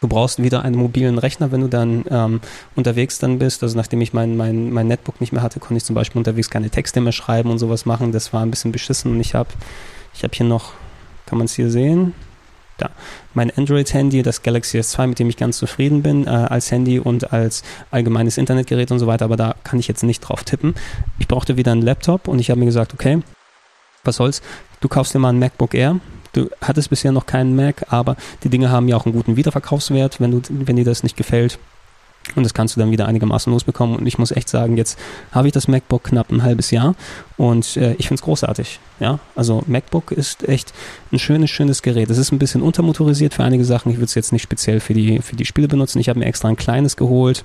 Du 0.04 0.08
brauchst 0.08 0.42
wieder 0.42 0.62
einen 0.62 0.76
mobilen 0.76 1.16
Rechner, 1.16 1.50
wenn 1.50 1.62
du 1.62 1.66
dann 1.66 2.04
ähm, 2.10 2.42
unterwegs 2.74 3.18
dann 3.20 3.38
bist. 3.38 3.62
Also 3.62 3.74
nachdem 3.74 4.02
ich 4.02 4.12
mein, 4.12 4.36
mein, 4.36 4.70
mein 4.70 4.86
Netbook 4.86 5.18
nicht 5.18 5.32
mehr 5.32 5.40
hatte, 5.40 5.60
konnte 5.60 5.78
ich 5.78 5.84
zum 5.84 5.94
Beispiel 5.94 6.18
unterwegs 6.18 6.50
keine 6.50 6.68
Texte 6.68 7.00
mehr 7.00 7.12
schreiben 7.12 7.50
und 7.50 7.58
sowas 7.58 7.86
machen. 7.86 8.12
Das 8.12 8.34
war 8.34 8.42
ein 8.42 8.50
bisschen 8.50 8.70
beschissen 8.70 9.12
und 9.12 9.20
ich 9.20 9.34
habe 9.34 9.48
ich 10.12 10.22
hab 10.22 10.34
hier 10.34 10.44
noch, 10.44 10.72
kann 11.24 11.38
man 11.38 11.46
es 11.46 11.54
hier 11.54 11.70
sehen? 11.70 12.12
Da. 12.76 12.90
Mein 13.32 13.50
Android-Handy, 13.50 14.22
das 14.22 14.42
Galaxy 14.42 14.78
S2, 14.78 15.06
mit 15.06 15.18
dem 15.20 15.30
ich 15.30 15.38
ganz 15.38 15.56
zufrieden 15.56 16.02
bin, 16.02 16.26
äh, 16.26 16.28
als 16.28 16.70
Handy 16.70 16.98
und 16.98 17.32
als 17.32 17.62
allgemeines 17.90 18.36
Internetgerät 18.36 18.92
und 18.92 18.98
so 18.98 19.06
weiter, 19.06 19.24
aber 19.24 19.36
da 19.36 19.54
kann 19.64 19.78
ich 19.78 19.88
jetzt 19.88 20.02
nicht 20.02 20.20
drauf 20.20 20.44
tippen. 20.44 20.74
Ich 21.18 21.28
brauchte 21.28 21.56
wieder 21.56 21.72
einen 21.72 21.80
Laptop 21.80 22.28
und 22.28 22.40
ich 22.40 22.50
habe 22.50 22.60
mir 22.60 22.66
gesagt, 22.66 22.92
okay, 22.92 23.22
was 24.04 24.16
soll's, 24.16 24.42
du 24.82 24.88
kaufst 24.88 25.14
dir 25.14 25.18
mal 25.18 25.30
ein 25.30 25.38
MacBook 25.38 25.72
Air, 25.72 25.98
Du 26.34 26.50
hattest 26.60 26.90
bisher 26.90 27.12
noch 27.12 27.26
keinen 27.26 27.56
Mac, 27.56 27.86
aber 27.88 28.16
die 28.42 28.48
Dinge 28.48 28.70
haben 28.70 28.88
ja 28.88 28.96
auch 28.96 29.06
einen 29.06 29.14
guten 29.14 29.36
Wiederverkaufswert, 29.36 30.20
wenn, 30.20 30.32
du, 30.32 30.42
wenn 30.50 30.76
dir 30.76 30.84
das 30.84 31.02
nicht 31.02 31.16
gefällt. 31.16 31.58
Und 32.34 32.42
das 32.42 32.54
kannst 32.54 32.74
du 32.74 32.80
dann 32.80 32.90
wieder 32.90 33.06
einigermaßen 33.06 33.52
losbekommen. 33.52 33.96
Und 33.96 34.06
ich 34.06 34.18
muss 34.18 34.30
echt 34.30 34.48
sagen, 34.48 34.76
jetzt 34.76 34.98
habe 35.30 35.46
ich 35.46 35.52
das 35.52 35.68
MacBook 35.68 36.04
knapp 36.04 36.32
ein 36.32 36.42
halbes 36.42 36.70
Jahr 36.70 36.94
und 37.36 37.76
äh, 37.76 37.94
ich 37.94 38.08
finde 38.08 38.14
es 38.14 38.22
großartig. 38.22 38.80
Ja, 38.98 39.18
also 39.36 39.62
MacBook 39.66 40.10
ist 40.10 40.48
echt 40.48 40.72
ein 41.12 41.18
schönes, 41.18 41.50
schönes 41.50 41.82
Gerät. 41.82 42.10
Es 42.10 42.18
ist 42.18 42.32
ein 42.32 42.38
bisschen 42.38 42.62
untermotorisiert 42.62 43.34
für 43.34 43.44
einige 43.44 43.64
Sachen. 43.64 43.90
Ich 43.90 43.98
würde 43.98 44.06
es 44.06 44.14
jetzt 44.14 44.32
nicht 44.32 44.42
speziell 44.42 44.80
für 44.80 44.94
die, 44.94 45.20
für 45.20 45.36
die 45.36 45.44
Spiele 45.44 45.68
benutzen. 45.68 46.00
Ich 46.00 46.08
habe 46.08 46.18
mir 46.18 46.26
extra 46.26 46.48
ein 46.48 46.56
kleines 46.56 46.96
geholt. 46.96 47.44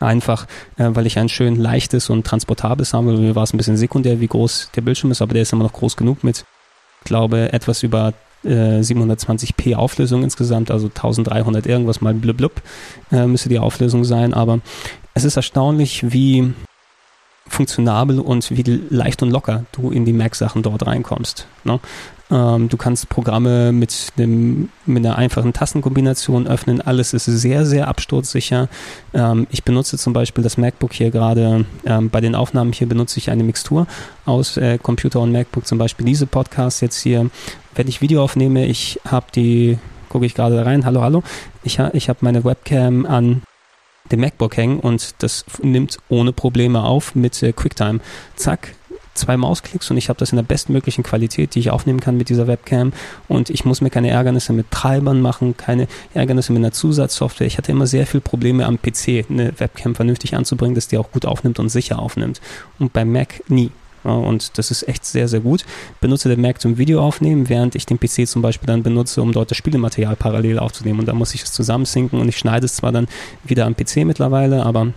Einfach, 0.00 0.46
äh, 0.76 0.90
weil 0.90 1.06
ich 1.06 1.18
ein 1.18 1.28
schön 1.28 1.56
leichtes 1.56 2.08
und 2.08 2.24
transportables 2.24 2.94
habe. 2.94 3.12
Mir 3.12 3.34
war 3.34 3.42
es 3.42 3.52
ein 3.52 3.56
bisschen 3.56 3.76
sekundär, 3.76 4.20
wie 4.20 4.28
groß 4.28 4.70
der 4.76 4.82
Bildschirm 4.82 5.10
ist, 5.10 5.20
aber 5.20 5.34
der 5.34 5.42
ist 5.42 5.52
immer 5.52 5.64
noch 5.64 5.72
groß 5.72 5.96
genug 5.96 6.22
mit 6.22 6.44
glaube, 7.04 7.52
etwas 7.52 7.82
über 7.82 8.12
äh, 8.44 8.80
720p 8.80 9.74
Auflösung 9.74 10.22
insgesamt, 10.22 10.70
also 10.70 10.86
1300 10.86 11.66
irgendwas 11.66 12.00
mal 12.00 12.14
blub, 12.14 12.36
blub 12.36 12.62
äh, 13.10 13.26
müsste 13.26 13.48
die 13.48 13.58
Auflösung 13.58 14.04
sein, 14.04 14.34
aber 14.34 14.60
es 15.14 15.24
ist 15.24 15.36
erstaunlich, 15.36 16.12
wie 16.12 16.52
funktionabel 17.48 18.20
und 18.20 18.50
wie 18.50 18.80
leicht 18.90 19.22
und 19.22 19.30
locker 19.30 19.64
du 19.72 19.90
in 19.90 20.04
die 20.04 20.12
Mac-Sachen 20.12 20.62
dort 20.62 20.86
reinkommst. 20.86 21.46
Ne? 21.64 21.80
Ähm, 22.30 22.68
du 22.68 22.76
kannst 22.76 23.08
Programme 23.08 23.72
mit, 23.72 24.18
dem, 24.18 24.68
mit 24.84 25.04
einer 25.04 25.16
einfachen 25.16 25.52
Tastenkombination 25.52 26.46
öffnen. 26.46 26.80
Alles 26.80 27.14
ist 27.14 27.24
sehr, 27.24 27.64
sehr 27.64 27.88
absturzsicher. 27.88 28.68
Ähm, 29.14 29.46
ich 29.50 29.64
benutze 29.64 29.96
zum 29.96 30.12
Beispiel 30.12 30.44
das 30.44 30.58
MacBook 30.58 30.92
hier 30.92 31.10
gerade. 31.10 31.64
Ähm, 31.86 32.10
bei 32.10 32.20
den 32.20 32.34
Aufnahmen 32.34 32.72
hier 32.72 32.88
benutze 32.88 33.18
ich 33.18 33.30
eine 33.30 33.44
Mixtur 33.44 33.86
aus 34.26 34.56
äh, 34.56 34.78
Computer 34.78 35.20
und 35.20 35.32
MacBook. 35.32 35.66
Zum 35.66 35.78
Beispiel 35.78 36.04
diese 36.04 36.26
Podcasts 36.26 36.80
jetzt 36.80 37.00
hier. 37.00 37.30
Wenn 37.74 37.88
ich 37.88 38.02
Video 38.02 38.22
aufnehme, 38.22 38.66
ich 38.66 39.00
habe 39.08 39.26
die, 39.34 39.78
gucke 40.08 40.26
ich 40.26 40.34
gerade 40.34 40.64
rein. 40.66 40.84
Hallo, 40.84 41.00
hallo. 41.02 41.22
Ich, 41.62 41.78
ha, 41.78 41.90
ich 41.94 42.08
habe 42.08 42.18
meine 42.22 42.44
Webcam 42.44 43.06
an 43.06 43.42
dem 44.12 44.20
MacBook 44.20 44.56
hängen 44.56 44.80
und 44.80 45.22
das 45.22 45.44
nimmt 45.62 45.98
ohne 46.08 46.32
Probleme 46.32 46.84
auf 46.84 47.14
mit 47.14 47.42
äh, 47.42 47.52
QuickTime. 47.52 48.00
Zack, 48.36 48.74
zwei 49.18 49.36
Mausklicks 49.36 49.90
und 49.90 49.96
ich 49.96 50.08
habe 50.08 50.18
das 50.18 50.30
in 50.30 50.36
der 50.36 50.44
bestmöglichen 50.44 51.04
Qualität, 51.04 51.54
die 51.54 51.60
ich 51.60 51.70
aufnehmen 51.70 52.00
kann 52.00 52.16
mit 52.16 52.28
dieser 52.28 52.46
Webcam 52.46 52.92
und 53.26 53.50
ich 53.50 53.64
muss 53.64 53.80
mir 53.80 53.90
keine 53.90 54.10
Ärgernisse 54.10 54.52
mit 54.52 54.70
Treibern 54.70 55.20
machen, 55.20 55.56
keine 55.56 55.88
Ärgernisse 56.14 56.52
mit 56.52 56.60
einer 56.60 56.72
Zusatzsoftware. 56.72 57.46
Ich 57.46 57.58
hatte 57.58 57.72
immer 57.72 57.86
sehr 57.86 58.06
viel 58.06 58.20
Probleme 58.20 58.64
am 58.66 58.78
PC, 58.80 59.26
eine 59.28 59.52
Webcam 59.58 59.94
vernünftig 59.94 60.34
anzubringen, 60.34 60.74
dass 60.74 60.88
die 60.88 60.98
auch 60.98 61.10
gut 61.10 61.26
aufnimmt 61.26 61.58
und 61.58 61.68
sicher 61.68 61.98
aufnimmt 61.98 62.40
und 62.78 62.92
beim 62.92 63.12
Mac 63.12 63.42
nie. 63.48 63.70
Und 64.02 64.58
das 64.58 64.70
ist 64.70 64.88
echt 64.88 65.04
sehr, 65.04 65.28
sehr 65.28 65.40
gut. 65.40 65.64
Benutze 66.00 66.28
den 66.28 66.40
Mac 66.40 66.60
zum 66.60 66.78
Video 66.78 67.00
aufnehmen, 67.02 67.48
während 67.48 67.74
ich 67.74 67.86
den 67.86 67.98
PC 67.98 68.26
zum 68.26 68.42
Beispiel 68.42 68.66
dann 68.66 68.82
benutze, 68.82 69.22
um 69.22 69.32
dort 69.32 69.50
das 69.50 69.58
Spielematerial 69.58 70.16
parallel 70.16 70.58
aufzunehmen. 70.58 71.00
Und 71.00 71.06
da 71.06 71.14
muss 71.14 71.34
ich 71.34 71.42
es 71.42 71.52
zusammensinken 71.52 72.20
und 72.20 72.28
ich 72.28 72.38
schneide 72.38 72.66
es 72.66 72.76
zwar 72.76 72.92
dann 72.92 73.08
wieder 73.44 73.66
am 73.66 73.74
PC 73.74 74.04
mittlerweile, 74.04 74.64
aber 74.64 74.92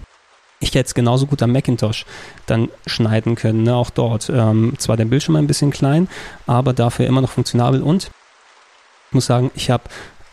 ich 0.59 0.69
hätte 0.69 0.87
es 0.87 0.93
genauso 0.93 1.25
gut 1.25 1.41
am 1.41 1.51
Macintosh 1.51 2.05
dann 2.45 2.69
schneiden 2.85 3.35
können, 3.35 3.63
ne? 3.63 3.75
auch 3.75 3.89
dort. 3.89 4.29
Ähm, 4.29 4.73
zwar 4.77 4.95
der 4.95 5.05
Bildschirm 5.05 5.35
ein 5.35 5.47
bisschen 5.47 5.71
klein, 5.71 6.07
aber 6.45 6.73
dafür 6.73 7.07
immer 7.07 7.21
noch 7.21 7.31
funktionabel 7.31 7.81
und 7.81 8.11
ich 9.09 9.15
muss 9.15 9.25
sagen, 9.25 9.51
ich 9.55 9.69
habe 9.69 9.83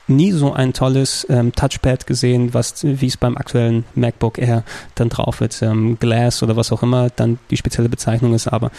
nie 0.08 0.32
so 0.32 0.52
ein 0.52 0.72
tolles 0.72 1.26
ähm, 1.30 1.52
Touchpad 1.52 2.06
gesehen, 2.06 2.54
was 2.54 2.82
wie 2.82 3.06
es 3.06 3.16
beim 3.16 3.36
aktuellen 3.36 3.84
MacBook 3.94 4.38
Air 4.38 4.64
dann 4.94 5.08
drauf 5.08 5.40
wird, 5.40 5.60
ähm, 5.62 5.98
Glass 5.98 6.42
oder 6.42 6.56
was 6.56 6.72
auch 6.72 6.82
immer 6.82 7.10
dann 7.10 7.38
die 7.50 7.56
spezielle 7.56 7.88
Bezeichnung 7.88 8.34
ist. 8.34 8.48
Aber 8.48 8.70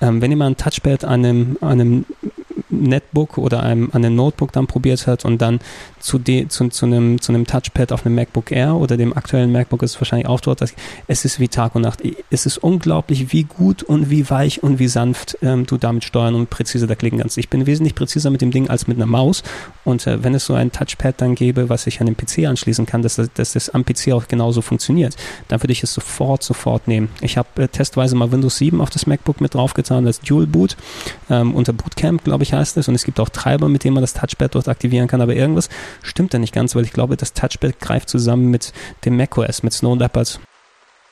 ähm, 0.00 0.20
wenn 0.20 0.30
ihr 0.30 0.36
mal 0.36 0.46
ein 0.46 0.56
Touchpad 0.56 1.04
an 1.04 1.24
einem, 1.24 1.58
an 1.60 1.80
einem 1.80 2.04
Netbook 2.68 3.38
oder 3.38 3.62
einem, 3.62 3.90
an 3.92 4.04
einem 4.04 4.16
Notebook 4.16 4.52
dann 4.52 4.66
probiert 4.66 5.06
hat 5.06 5.24
und 5.24 5.40
dann 5.40 5.60
zu, 6.00 6.18
de, 6.18 6.48
zu, 6.48 6.68
zu, 6.68 6.86
einem, 6.86 7.20
zu 7.20 7.32
einem 7.32 7.46
Touchpad 7.46 7.92
auf 7.92 8.06
einem 8.06 8.14
MacBook 8.14 8.50
Air 8.52 8.76
oder 8.76 8.96
dem 8.96 9.16
aktuellen 9.16 9.52
MacBook 9.52 9.82
ist 9.82 10.00
wahrscheinlich 10.00 10.28
auch 10.28 10.40
dort, 10.40 10.62
es 11.06 11.24
ist 11.24 11.40
wie 11.40 11.48
Tag 11.48 11.74
und 11.74 11.82
Nacht. 11.82 12.02
Es 12.30 12.46
ist 12.46 12.58
unglaublich, 12.58 13.32
wie 13.32 13.44
gut 13.44 13.82
und 13.82 14.10
wie 14.10 14.28
weich 14.30 14.62
und 14.62 14.78
wie 14.78 14.88
sanft 14.88 15.38
ähm, 15.42 15.66
du 15.66 15.76
damit 15.76 16.04
steuern 16.04 16.34
und 16.34 16.50
präzise 16.50 16.86
da 16.86 16.94
klicken 16.94 17.18
kannst. 17.18 17.38
Ich 17.38 17.48
bin 17.48 17.66
wesentlich 17.66 17.94
präziser 17.94 18.30
mit 18.30 18.40
dem 18.40 18.50
Ding 18.50 18.68
als 18.68 18.86
mit 18.86 18.96
einer 18.96 19.06
Maus 19.06 19.42
und 19.84 20.06
äh, 20.06 20.22
wenn 20.22 20.34
es 20.34 20.46
so 20.46 20.54
ein 20.54 20.72
Touchpad 20.72 21.20
dann 21.20 21.34
gäbe, 21.34 21.68
was 21.68 21.86
ich 21.86 22.00
an 22.00 22.06
den 22.06 22.16
PC 22.16 22.46
anschließen 22.46 22.86
kann, 22.86 23.02
dass, 23.02 23.16
dass 23.16 23.52
das 23.52 23.70
am 23.70 23.84
PC 23.84 24.12
auch 24.12 24.28
genauso 24.28 24.62
funktioniert, 24.62 25.16
dann 25.48 25.62
würde 25.62 25.72
ich 25.72 25.82
es 25.82 25.92
sofort, 25.92 26.42
sofort 26.42 26.88
nehmen. 26.88 27.08
Ich 27.20 27.36
habe 27.36 27.62
äh, 27.62 27.68
testweise 27.68 28.16
mal 28.16 28.32
Windows 28.32 28.56
7 28.58 28.80
auf 28.80 28.90
das 28.90 29.06
MacBook 29.06 29.40
mit 29.40 29.54
draufgetan, 29.54 30.04
das 30.04 30.20
Dual 30.20 30.46
Boot, 30.46 30.76
ähm, 31.30 31.54
unter 31.54 31.72
Bootcamp, 31.72 32.24
glaube 32.24 32.44
ich, 32.44 32.54
heißt 32.56 32.76
es. 32.76 32.88
Und 32.88 32.94
es 32.94 33.04
gibt 33.04 33.20
auch 33.20 33.28
Treiber, 33.28 33.68
mit 33.68 33.84
denen 33.84 33.94
man 33.94 34.02
das 34.02 34.14
Touchpad 34.14 34.54
dort 34.54 34.68
aktivieren 34.68 35.08
kann, 35.08 35.20
aber 35.20 35.34
irgendwas 35.34 35.68
stimmt 36.02 36.34
da 36.34 36.38
nicht 36.38 36.54
ganz, 36.54 36.74
weil 36.74 36.84
ich 36.84 36.92
glaube, 36.92 37.16
das 37.16 37.32
Touchpad 37.32 37.78
greift 37.80 38.08
zusammen 38.08 38.50
mit 38.50 38.72
dem 39.04 39.16
macOS, 39.16 39.62
mit 39.62 39.72
Snow 39.72 39.98
Leopard 39.98 40.40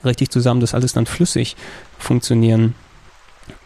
richtig 0.05 0.31
zusammen, 0.31 0.61
dass 0.61 0.75
alles 0.75 0.93
dann 0.93 1.07
flüssig 1.07 1.57
funktionieren 1.99 2.75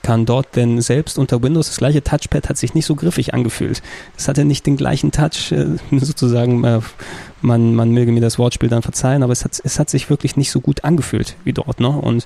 kann 0.09 0.25
dort, 0.25 0.57
denn 0.57 0.81
selbst 0.81 1.19
unter 1.19 1.43
Windows 1.43 1.67
das 1.67 1.77
gleiche 1.77 2.03
Touchpad 2.03 2.49
hat 2.49 2.57
sich 2.57 2.73
nicht 2.73 2.87
so 2.87 2.95
griffig 2.95 3.35
angefühlt. 3.35 3.83
Es 4.17 4.27
hatte 4.27 4.47
nicht 4.47 4.65
den 4.65 4.79
gleichen 4.79 5.13
Touch, 5.13 5.53
äh, 5.53 5.67
sozusagen, 5.99 6.65
äh, 6.65 6.81
man, 7.43 7.75
man 7.75 7.91
möge 7.91 8.11
mir 8.11 8.23
das 8.23 8.39
Wortspiel 8.39 8.71
dann 8.71 8.81
verzeihen, 8.81 9.23
aber 9.23 9.35
es 9.35 9.45
hat, 9.45 9.61
es 9.63 9.79
hat 9.79 9.91
sich 9.91 10.09
wirklich 10.09 10.35
nicht 10.39 10.51
so 10.51 10.63
gut 10.63 10.83
angefühlt 10.83 11.37
wie 11.45 11.53
dort. 11.53 11.79
Ne? 11.79 11.91
Und 11.91 12.25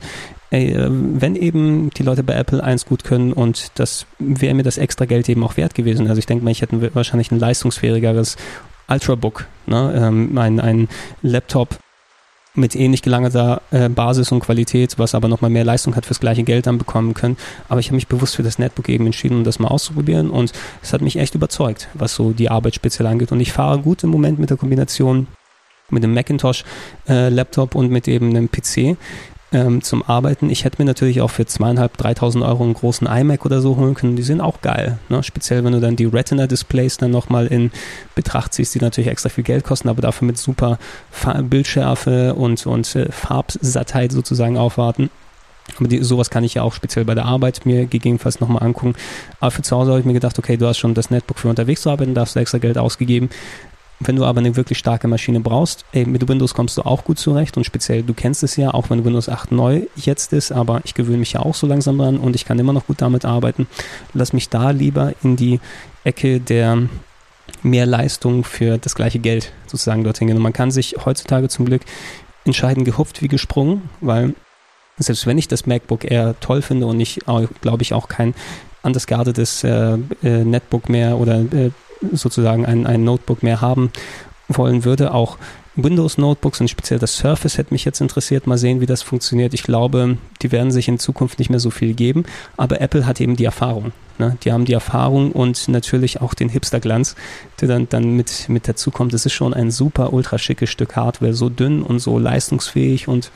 ey, 0.51 0.71
äh, 0.71 0.91
wenn 0.91 1.35
eben 1.35 1.91
die 1.91 2.05
Leute 2.05 2.23
bei 2.23 2.35
Apple 2.35 2.63
eins 2.63 2.87
gut 2.87 3.03
können 3.03 3.33
und 3.33 3.73
das 3.75 4.07
wäre 4.21 4.55
mir 4.55 4.63
das 4.63 4.79
extra 4.79 5.05
Geld 5.05 5.29
eben 5.29 5.43
auch 5.43 5.57
wert 5.57 5.75
gewesen. 5.75 6.07
Also 6.07 6.21
ich 6.21 6.27
denke 6.27 6.45
mal, 6.45 6.53
ich 6.53 6.63
hätte 6.63 6.95
wahrscheinlich 6.95 7.33
ein 7.33 7.41
leistungsfähigeres 7.41 8.37
Ultrabook, 8.87 9.49
ne? 9.67 9.93
ähm, 9.97 10.39
ein, 10.39 10.61
ein 10.61 10.89
Laptop 11.23 11.79
mit 12.55 12.77
ähnlich 12.77 13.03
gelangerter 13.03 13.63
äh, 13.71 13.89
Basis 13.89 14.31
und 14.31 14.41
Qualität, 14.41 14.99
was 14.99 15.15
aber 15.15 15.29
nochmal 15.29 15.51
mehr 15.51 15.65
Leistung 15.65 15.97
hat, 15.97 16.07
fürs 16.07 16.21
gleiche 16.21 16.43
Geld 16.43 16.67
dann 16.67 16.79
bekommen 16.79 17.15
können. 17.15 17.37
Aber 17.69 17.81
ich 17.81 17.87
habe 17.87 17.95
mich 17.95 18.09
bewusst 18.09 18.37
für 18.37 18.43
das 18.43 18.59
Netbook 18.59 18.89
eben 18.89 19.07
entschieden, 19.07 19.39
um 19.39 19.45
das 19.45 19.59
mal 19.59 19.69
auszuprobieren 19.69 20.31
und 20.31 20.53
es 20.83 20.93
hat 20.93 21.01
mich 21.01 21.17
echt 21.17 21.35
überzeugt, 21.35 21.89
was 21.95 22.15
so 22.15 22.33
die 22.33 22.51
Arbeit 22.51 22.75
speziell 22.75 23.07
angeht. 23.07 23.33
Und 23.33 23.41
ich 23.41 23.53
fahre 23.53 23.79
gut 23.79 24.05
im 24.05 24.11
Moment 24.11 24.39
mit 24.39 24.51
der 24.51 24.57
Kombination 24.57 25.27
mit 25.91 26.03
dem 26.03 26.15
Macintosh 26.15 26.65
äh, 27.07 27.31
und 27.75 27.91
mit 27.91 28.09
eben 28.09 28.31
einem 28.31 28.51
PC 28.51 28.97
ähm, 29.53 29.83
zum 29.83 30.03
Arbeiten. 30.03 30.51
Ich 30.51 30.65
hätte 30.65 30.81
mir 30.81 30.87
natürlich 30.87 31.21
auch 31.21 31.31
für 31.31 31.47
zweieinhalb, 31.47 31.97
dreitausend 31.97 32.45
Euro 32.45 32.63
einen 32.65 32.75
großen 32.75 33.07
iMac 33.07 33.45
oder 33.45 33.61
so 33.61 33.77
holen 33.77 33.95
können. 33.95 34.17
Die 34.17 34.23
sind 34.23 34.41
auch 34.41 34.61
geil. 34.61 34.99
Ne? 35.09 35.23
Speziell, 35.23 35.65
wenn 35.65 35.73
du 35.73 35.81
dann 35.81 35.97
die 35.97 36.07
Retina-Displays 36.07 36.97
dann 36.97 37.11
nochmal 37.11 37.47
in 37.47 37.71
Betracht 38.15 38.55
ziehst, 38.55 38.75
die 38.75 38.81
natürlich 38.81 39.11
extra 39.11 39.29
viel 39.29 39.45
Geld 39.45 39.65
kosten, 39.65 39.89
aber 39.89 40.03
dafür 40.03 40.27
mit 40.27 40.39
super 40.39 40.79
Bildschärfe 41.43 42.35
und, 42.35 42.67
und 42.67 42.95
äh, 42.97 43.11
Farbsattheit 43.11 44.13
sozusagen 44.13 44.57
aufwarten. 44.57 45.11
Aber 45.79 45.89
die, 45.89 46.03
sowas 46.03 46.31
kann 46.31 46.45
ich 46.45 46.55
ja 46.55 46.63
auch 46.63 46.73
speziell 46.73 47.05
bei 47.05 47.15
der 47.15 47.25
Arbeit 47.25 47.65
mir 47.65 47.87
gegebenenfalls 47.87 48.41
nochmal 48.41 48.63
angucken. 48.63 48.95
Aber 49.41 49.51
für 49.51 49.63
zu 49.63 49.77
Hause 49.77 49.91
habe 49.91 50.01
ich 50.01 50.07
mir 50.07 50.13
gedacht, 50.13 50.39
okay, 50.39 50.57
du 50.57 50.67
hast 50.67 50.79
schon 50.79 50.95
das 50.95 51.11
Netbook 51.11 51.39
für 51.39 51.49
unterwegs 51.49 51.83
zu 51.83 51.91
arbeiten, 51.91 52.15
da 52.15 52.23
hast 52.23 52.35
du 52.35 52.41
extra 52.41 52.59
Geld 52.59 52.79
ausgegeben. 52.79 53.31
Wenn 54.05 54.17
du 54.17 54.25
aber 54.25 54.41
eine 54.41 54.57
wirklich 54.57 54.79
starke 54.79 55.09
Maschine 55.09 55.41
brauchst, 55.41 55.85
ey, 55.93 56.05
mit 56.05 56.27
Windows 56.29 56.55
kommst 56.55 56.77
du 56.79 56.83
auch 56.83 57.05
gut 57.05 57.19
zurecht 57.19 57.57
und 57.57 57.65
speziell, 57.65 58.03
du 58.03 58.15
kennst 58.15 58.43
es 58.43 58.57
ja, 58.57 58.73
auch 58.73 58.91
wenn 58.91 59.05
Windows 59.05 59.29
8 59.29 59.53
neu 59.53 59.83
jetzt 59.97 60.33
ist, 60.33 60.53
aber 60.53 60.81
ich 60.85 60.95
gewöhne 60.95 61.19
mich 61.19 61.33
ja 61.33 61.41
auch 61.41 61.55
so 61.55 61.67
langsam 61.67 61.99
dran 61.99 62.19
und 62.19 62.35
ich 62.35 62.45
kann 62.45 62.59
immer 62.59 62.73
noch 62.73 62.87
gut 62.87 63.01
damit 63.01 63.25
arbeiten. 63.25 63.67
Lass 64.15 64.33
mich 64.33 64.49
da 64.49 64.71
lieber 64.71 65.13
in 65.23 65.37
die 65.37 65.61
Ecke 66.05 66.41
der 66.41 66.89
mehr 67.63 67.87
Leistung 67.87 68.45
für 68.45 68.79
das 68.79 68.95
gleiche 68.95 69.19
Geld 69.19 69.53
sozusagen 69.67 70.05
dorthin 70.05 70.29
gehen. 70.29 70.37
Und 70.37 70.43
man 70.43 70.53
kann 70.53 70.71
sich 70.71 70.97
heutzutage 71.05 71.49
zum 71.49 71.67
Glück 71.67 71.83
entscheiden, 72.45 72.85
gehupft 72.85 73.23
wie 73.23 73.29
gesprungen, 73.29 73.89
weil 74.01 74.35
selbst 74.99 75.27
wenn 75.27 75.39
ich 75.39 75.49
das 75.49 75.67
MacBook 75.67 76.11
Air 76.11 76.35
toll 76.41 76.63
finde 76.63 76.87
und 76.87 77.01
ich 77.01 77.21
glaube 77.61 77.83
ich 77.83 77.95
auch 77.95 78.09
kein 78.09 78.35
undersguardetes 78.83 79.65
äh, 79.65 79.97
äh, 80.23 80.45
Netbook 80.45 80.89
mehr 80.89 81.19
oder 81.19 81.41
äh, 81.41 81.71
sozusagen 82.13 82.67
ein, 82.67 82.87
ein 82.87 83.05
Notebook 83.05 83.43
mehr 83.43 83.61
haben 83.61 83.91
wollen 84.49 84.85
würde. 84.85 85.15
Auch 85.15 85.39
Windows 85.75 86.19
Notebooks 86.19 86.61
und 86.61 86.69
speziell 86.69 86.99
das 86.99 87.17
Surface 87.17 87.57
hätte 87.57 87.73
mich 87.73 87.85
jetzt 87.85 88.01
interessiert. 88.01 88.47
Mal 88.47 88.59
sehen, 88.59 88.81
wie 88.81 88.87
das 88.87 89.03
funktioniert. 89.03 89.55
Ich 89.55 89.63
glaube, 89.63 90.19
die 90.43 90.53
werden 90.53 90.71
sich 90.71 90.89
in 90.89 90.99
Zukunft 90.99 91.39
nicht 91.39 91.49
mehr 91.49 91.61
so 91.61 91.71
viel 91.71 91.95
geben. 91.95 92.25
Aber 92.57 92.81
Apple 92.81 93.07
hat 93.07 93.21
eben 93.21 93.37
die 93.37 93.47
Erfahrung. 93.47 93.93
Ne? 94.19 94.37
Die 94.45 94.53
haben 94.53 94.67
die 94.67 94.75
Erfahrung 94.75 95.33
und 95.33 95.69
natürlich 95.69 96.21
auch 96.21 96.35
den 96.35 96.51
Hipsterglanz, 96.51 97.17
der 97.61 97.69
dann, 97.69 97.89
dann 97.89 98.17
mit, 98.17 98.49
mit 98.49 98.69
dazu 98.69 98.91
kommt. 98.91 99.15
Es 99.15 99.25
ist 99.25 99.33
schon 99.33 99.55
ein 99.55 99.71
super 99.71 100.13
ultra 100.13 100.39
schickes 100.39 100.71
Stück 100.71 100.95
Hardware. 100.97 101.33
So 101.33 101.49
dünn 101.49 101.83
und 101.83 102.01
so 102.01 102.19
leistungsfähig 102.19 103.09
und 103.09 103.31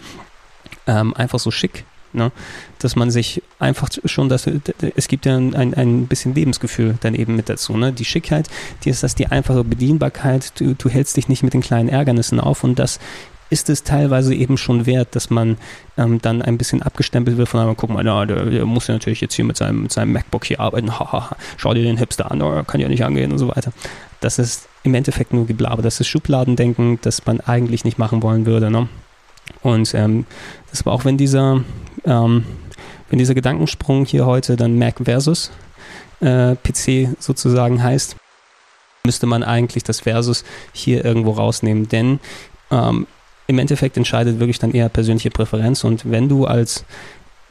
ähm, 0.87 1.15
einfach 1.15 1.39
so 1.39 1.51
schick 1.51 1.85
Ne? 2.17 2.33
Dass 2.79 2.97
man 2.97 3.11
sich 3.11 3.43
einfach 3.59 3.89
schon, 4.05 4.29
dass 4.29 4.49
es 4.97 5.09
gibt 5.09 5.27
ja 5.27 5.37
ein, 5.37 5.75
ein 5.75 6.07
bisschen 6.07 6.35
Lebensgefühl 6.35 6.97
dann 7.01 7.15
eben 7.15 7.37
mit 7.37 7.49
dazu. 7.49 7.77
Ne? 7.77 7.93
Die 7.93 8.05
Schickheit, 8.05 8.49
die 8.85 8.91
ist 8.91 9.03
das 9.03 9.15
die 9.15 9.27
einfache 9.27 9.65
Bedienbarkeit, 9.65 10.59
du, 10.59 10.75
du 10.75 10.89
hältst 10.89 11.17
dich 11.17 11.29
nicht 11.29 11.43
mit 11.43 11.55
den 11.55 11.61
kleinen 11.61 11.89
Ärgernissen 11.89 12.41
auf 12.41 12.65
und 12.65 12.79
das 12.79 12.99
ist 13.51 13.71
es 13.71 13.85
teilweise 13.85 14.35
eben 14.35 14.57
schon 14.57 14.87
wert, 14.87 15.15
dass 15.15 15.31
man 15.31 15.57
ähm, 15.97 16.21
dann 16.21 16.43
ein 16.43 16.59
bisschen 16.59 16.83
abgestempelt 16.83 17.37
wird 17.37 17.49
von 17.49 17.61
einem, 17.61 17.77
guck 17.77 17.91
mal, 17.91 18.03
na, 18.03 18.27
der, 18.27 18.45
der, 18.47 18.67
muss 18.67 18.89
ja 18.89 18.95
natürlich 18.95 19.21
jetzt 19.21 19.35
hier 19.35 19.45
mit 19.45 19.57
seinem, 19.57 19.83
mit 19.83 19.93
seinem 19.93 20.13
MacBook 20.13 20.45
hier 20.45 20.61
arbeiten, 20.61 20.99
haha, 20.99 21.37
schau 21.57 21.75
dir 21.75 21.83
den 21.83 21.97
Hipster 21.97 22.31
an, 22.31 22.43
oh, 22.43 22.63
kann 22.65 22.81
ja 22.81 22.89
nicht 22.89 23.05
angehen 23.05 23.33
und 23.33 23.39
so 23.39 23.49
weiter. 23.49 23.73
Das 24.21 24.39
ist 24.39 24.69
im 24.83 24.95
Endeffekt 24.95 25.33
nur 25.33 25.47
Geblaber, 25.47 25.83
das 25.83 26.01
ist 26.01 26.09
Schubladendenken, 26.09 26.99
das 27.03 27.25
man 27.27 27.41
eigentlich 27.41 27.85
nicht 27.85 27.99
machen 27.99 28.23
wollen 28.23 28.47
würde. 28.47 28.71
Ne? 28.71 28.89
Und 29.67 29.95
ähm, 29.95 30.27
das 30.71 30.87
war 30.87 30.93
auch, 30.93 31.05
wenn 31.05 31.17
dieser, 31.17 31.65
ähm, 32.05 32.45
wenn 33.11 33.19
dieser 33.19 33.35
Gedankensprung 33.35 34.05
hier 34.05 34.25
heute 34.25 34.55
dann 34.55 34.79
Mac 34.79 35.01
versus 35.03 35.51
äh, 36.21 36.55
PC 36.55 37.17
sozusagen 37.19 37.83
heißt, 37.83 38.15
müsste 39.05 39.27
man 39.27 39.43
eigentlich 39.43 39.83
das 39.83 40.01
Versus 40.01 40.45
hier 40.73 41.05
irgendwo 41.05 41.33
rausnehmen, 41.33 41.89
denn 41.89 42.21
ähm, 42.71 43.09
im 43.49 43.59
Endeffekt 43.59 43.97
entscheidet 43.97 44.39
wirklich 44.39 44.61
dann 44.61 44.71
eher 44.71 44.89
persönliche 44.89 45.31
Präferenz. 45.31 45.83
Und 45.83 46.09
wenn 46.09 46.29
du 46.29 46.47
als 46.47 46.85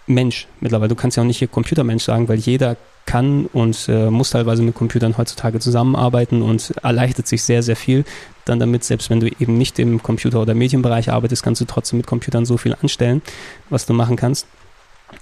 Mensch 0.07 0.47
mittlerweile, 0.59 0.89
du 0.89 0.95
kannst 0.95 1.17
ja 1.17 1.23
auch 1.23 1.27
nicht 1.27 1.39
hier 1.39 1.47
Computermensch 1.47 2.03
sagen, 2.03 2.27
weil 2.27 2.37
jeder 2.37 2.77
kann 3.05 3.45
und 3.53 3.87
äh, 3.87 4.09
muss 4.09 4.31
teilweise 4.31 4.63
mit 4.63 4.75
Computern 4.75 5.17
heutzutage 5.17 5.59
zusammenarbeiten 5.59 6.41
und 6.41 6.73
erleichtert 6.81 7.27
sich 7.27 7.43
sehr, 7.43 7.61
sehr 7.61 7.75
viel 7.75 8.03
dann 8.45 8.59
damit, 8.59 8.83
selbst 8.83 9.09
wenn 9.09 9.19
du 9.19 9.27
eben 9.27 9.57
nicht 9.57 9.77
im 9.79 10.01
Computer- 10.01 10.41
oder 10.41 10.53
Medienbereich 10.53 11.11
arbeitest, 11.11 11.43
kannst 11.43 11.61
du 11.61 11.65
trotzdem 11.65 11.97
mit 11.97 12.07
Computern 12.07 12.45
so 12.45 12.57
viel 12.57 12.75
anstellen, 12.79 13.21
was 13.69 13.85
du 13.85 13.93
machen 13.93 14.15
kannst. 14.15 14.47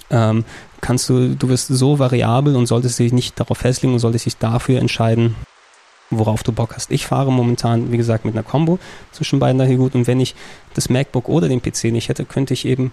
Ähm, 0.10 0.44
kannst 0.82 1.10
du, 1.10 1.36
du 1.36 1.50
wirst 1.50 1.68
so 1.68 2.00
variabel 2.00 2.56
und 2.56 2.68
solltest 2.68 3.00
dich 3.00 3.14
nicht 3.14 3.40
darauf 3.40 3.60
festlegen 3.60 3.94
und 3.94 4.00
solltest 4.00 4.26
dich 4.26 4.38
dafür 4.38 4.80
entscheiden, 4.80 5.36
worauf 6.10 6.44
du 6.44 6.52
Bock 6.52 6.76
hast. 6.76 6.92
Ich 6.92 7.06
fahre 7.06 7.32
momentan, 7.32 7.92
wie 7.92 7.98
gesagt, 7.98 8.26
mit 8.26 8.36
einer 8.36 8.44
Combo 8.44 8.80
zwischen 9.12 9.40
beiden 9.40 9.58
daher 9.58 9.78
gut 9.78 9.96
und 9.96 10.08
wenn 10.08 10.20
ich 10.20 10.36
das 10.74 10.90
MacBook 10.90 11.30
oder 11.30 11.48
den 11.48 11.62
PC 11.62 11.86
nicht 11.86 12.10
hätte, 12.10 12.26
könnte 12.26 12.54
ich 12.54 12.66
eben 12.66 12.92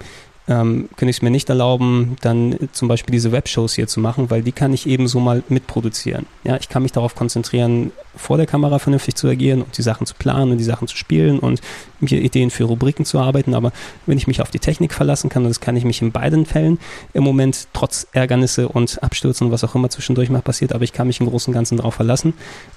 ähm, 0.50 0.88
könnte 0.96 1.10
ich 1.10 1.18
es 1.18 1.22
mir 1.22 1.30
nicht 1.30 1.48
erlauben, 1.48 2.16
dann 2.20 2.56
zum 2.72 2.88
Beispiel 2.88 3.12
diese 3.12 3.30
Webshows 3.30 3.74
hier 3.74 3.86
zu 3.86 4.00
machen, 4.00 4.30
weil 4.30 4.42
die 4.42 4.52
kann 4.52 4.72
ich 4.72 4.86
eben 4.86 5.06
so 5.06 5.20
mal 5.20 5.44
mitproduzieren. 5.48 6.26
Ja, 6.42 6.56
ich 6.56 6.68
kann 6.68 6.82
mich 6.82 6.90
darauf 6.92 7.14
konzentrieren, 7.14 7.92
vor 8.16 8.36
der 8.36 8.46
Kamera 8.46 8.80
vernünftig 8.80 9.14
zu 9.14 9.28
agieren 9.28 9.62
und 9.62 9.78
die 9.78 9.82
Sachen 9.82 10.06
zu 10.06 10.14
planen 10.14 10.50
und 10.50 10.58
die 10.58 10.64
Sachen 10.64 10.88
zu 10.88 10.96
spielen 10.96 11.38
und 11.38 11.60
mir 12.00 12.20
Ideen 12.20 12.50
für 12.50 12.64
Rubriken 12.64 13.04
zu 13.04 13.20
arbeiten. 13.20 13.54
Aber 13.54 13.72
wenn 14.06 14.18
ich 14.18 14.26
mich 14.26 14.42
auf 14.42 14.50
die 14.50 14.58
Technik 14.58 14.92
verlassen 14.92 15.30
kann, 15.30 15.44
und 15.44 15.50
das 15.50 15.60
kann 15.60 15.76
ich 15.76 15.84
mich 15.84 16.02
in 16.02 16.10
beiden 16.10 16.44
Fällen 16.44 16.78
im 17.12 17.22
Moment 17.22 17.68
trotz 17.72 18.08
Ärgernisse 18.12 18.68
und 18.68 19.00
Abstürzen 19.02 19.46
und 19.46 19.52
was 19.52 19.62
auch 19.62 19.76
immer 19.76 19.88
zwischendurch 19.88 20.30
mal 20.30 20.42
passiert, 20.42 20.72
aber 20.72 20.82
ich 20.82 20.92
kann 20.92 21.06
mich 21.06 21.20
im 21.20 21.26
Großen 21.26 21.52
und 21.52 21.54
Ganzen 21.54 21.76
darauf 21.76 21.94
verlassen. 21.94 22.34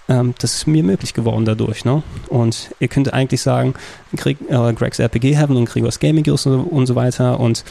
Ähm, 0.09 0.33
das 0.39 0.55
ist 0.55 0.67
mir 0.67 0.83
möglich 0.83 1.13
geworden 1.13 1.45
dadurch. 1.45 1.85
Ne? 1.85 2.03
Und 2.27 2.71
ihr 2.79 2.87
könnt 2.87 3.13
eigentlich 3.13 3.41
sagen, 3.41 3.73
Greg, 4.15 4.37
äh, 4.49 4.73
Greg's 4.73 4.99
RPG 4.99 5.35
Heaven 5.35 5.55
und 5.55 5.69
Gregors 5.69 5.99
Gaming 5.99 6.29
und 6.29 6.39
so, 6.39 6.59
und 6.59 6.85
so 6.85 6.95
weiter 6.95 7.39
und 7.39 7.63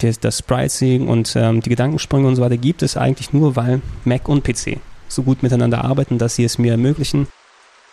das, 0.00 0.20
das 0.20 0.38
Sprite-Seeing 0.38 1.08
und 1.08 1.34
ähm, 1.36 1.60
die 1.60 1.70
Gedankensprünge 1.70 2.28
und 2.28 2.36
so 2.36 2.42
weiter 2.42 2.56
gibt 2.56 2.82
es 2.82 2.96
eigentlich 2.96 3.32
nur, 3.32 3.56
weil 3.56 3.80
Mac 4.04 4.28
und 4.28 4.44
PC 4.44 4.78
so 5.08 5.22
gut 5.22 5.42
miteinander 5.42 5.84
arbeiten, 5.84 6.18
dass 6.18 6.36
sie 6.36 6.44
es 6.44 6.58
mir 6.58 6.72
ermöglichen, 6.72 7.26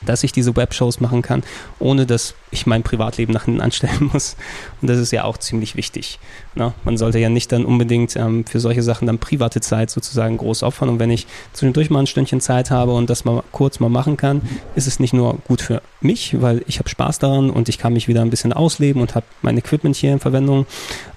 dass 0.05 0.23
ich 0.23 0.31
diese 0.31 0.55
Webshows 0.55 0.99
machen 0.99 1.21
kann, 1.21 1.43
ohne 1.79 2.05
dass 2.05 2.35
ich 2.51 2.65
mein 2.65 2.83
Privatleben 2.83 3.33
nach 3.33 3.45
hinten 3.45 3.61
anstellen 3.61 4.09
muss. 4.13 4.35
Und 4.81 4.89
das 4.89 4.99
ist 4.99 5.11
ja 5.11 5.23
auch 5.23 5.37
ziemlich 5.37 5.75
wichtig. 5.75 6.19
Ne? 6.55 6.73
Man 6.83 6.97
sollte 6.97 7.19
ja 7.19 7.29
nicht 7.29 7.51
dann 7.51 7.65
unbedingt 7.65 8.15
ähm, 8.15 8.45
für 8.45 8.59
solche 8.59 8.83
Sachen 8.83 9.07
dann 9.07 9.19
private 9.19 9.61
Zeit 9.61 9.89
sozusagen 9.89 10.37
groß 10.37 10.63
opfern. 10.63 10.89
Und 10.89 10.99
wenn 10.99 11.11
ich 11.11 11.27
zwischendurch 11.53 11.89
mal 11.89 11.99
ein 11.99 12.07
Stündchen 12.07 12.41
Zeit 12.41 12.71
habe 12.71 12.93
und 12.93 13.09
das 13.09 13.25
mal 13.25 13.43
kurz 13.51 13.79
mal 13.79 13.89
machen 13.89 14.17
kann, 14.17 14.41
ist 14.75 14.87
es 14.87 14.99
nicht 14.99 15.13
nur 15.13 15.37
gut 15.47 15.61
für 15.61 15.81
mich, 16.01 16.41
weil 16.41 16.63
ich 16.67 16.79
habe 16.79 16.89
Spaß 16.89 17.19
daran 17.19 17.49
und 17.49 17.69
ich 17.69 17.77
kann 17.77 17.93
mich 17.93 18.07
wieder 18.07 18.21
ein 18.21 18.29
bisschen 18.29 18.53
ausleben 18.53 19.01
und 19.01 19.15
habe 19.15 19.25
mein 19.41 19.57
Equipment 19.57 19.95
hier 19.95 20.13
in 20.13 20.19
Verwendung, 20.19 20.65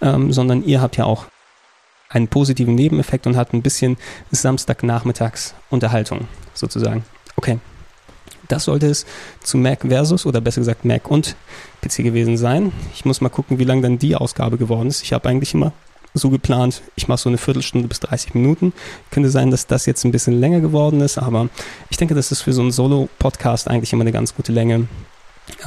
ähm, 0.00 0.32
sondern 0.32 0.64
ihr 0.64 0.80
habt 0.80 0.96
ja 0.96 1.04
auch 1.04 1.26
einen 2.08 2.28
positiven 2.28 2.74
Nebeneffekt 2.74 3.26
und 3.26 3.36
hat 3.36 3.52
ein 3.52 3.62
bisschen 3.62 3.96
Samstagnachmittags 4.30 5.54
Unterhaltung 5.70 6.26
sozusagen. 6.54 7.04
Okay. 7.36 7.58
Das 8.48 8.64
sollte 8.64 8.86
es 8.86 9.06
zu 9.42 9.58
Mac 9.58 9.82
versus 9.86 10.26
oder 10.26 10.40
besser 10.40 10.60
gesagt 10.60 10.84
Mac 10.84 11.10
und 11.10 11.36
PC 11.82 11.98
gewesen 11.98 12.36
sein. 12.36 12.72
Ich 12.94 13.04
muss 13.04 13.20
mal 13.20 13.28
gucken, 13.28 13.58
wie 13.58 13.64
lang 13.64 13.82
dann 13.82 13.98
die 13.98 14.16
Ausgabe 14.16 14.56
geworden 14.56 14.88
ist. 14.88 15.02
Ich 15.02 15.12
habe 15.12 15.28
eigentlich 15.28 15.54
immer 15.54 15.72
so 16.14 16.30
geplant, 16.30 16.82
ich 16.96 17.08
mache 17.08 17.18
so 17.18 17.28
eine 17.28 17.38
Viertelstunde 17.38 17.88
bis 17.88 18.00
30 18.00 18.34
Minuten. 18.34 18.72
Könnte 19.10 19.30
sein, 19.30 19.50
dass 19.50 19.66
das 19.66 19.86
jetzt 19.86 20.04
ein 20.04 20.12
bisschen 20.12 20.40
länger 20.40 20.60
geworden 20.60 21.00
ist, 21.00 21.18
aber 21.18 21.48
ich 21.90 21.96
denke, 21.96 22.14
das 22.14 22.32
ist 22.32 22.42
für 22.42 22.52
so 22.52 22.62
einen 22.62 22.72
Solo-Podcast 22.72 23.68
eigentlich 23.68 23.92
immer 23.92 24.02
eine 24.02 24.12
ganz 24.12 24.34
gute 24.34 24.52
Länge. 24.52 24.88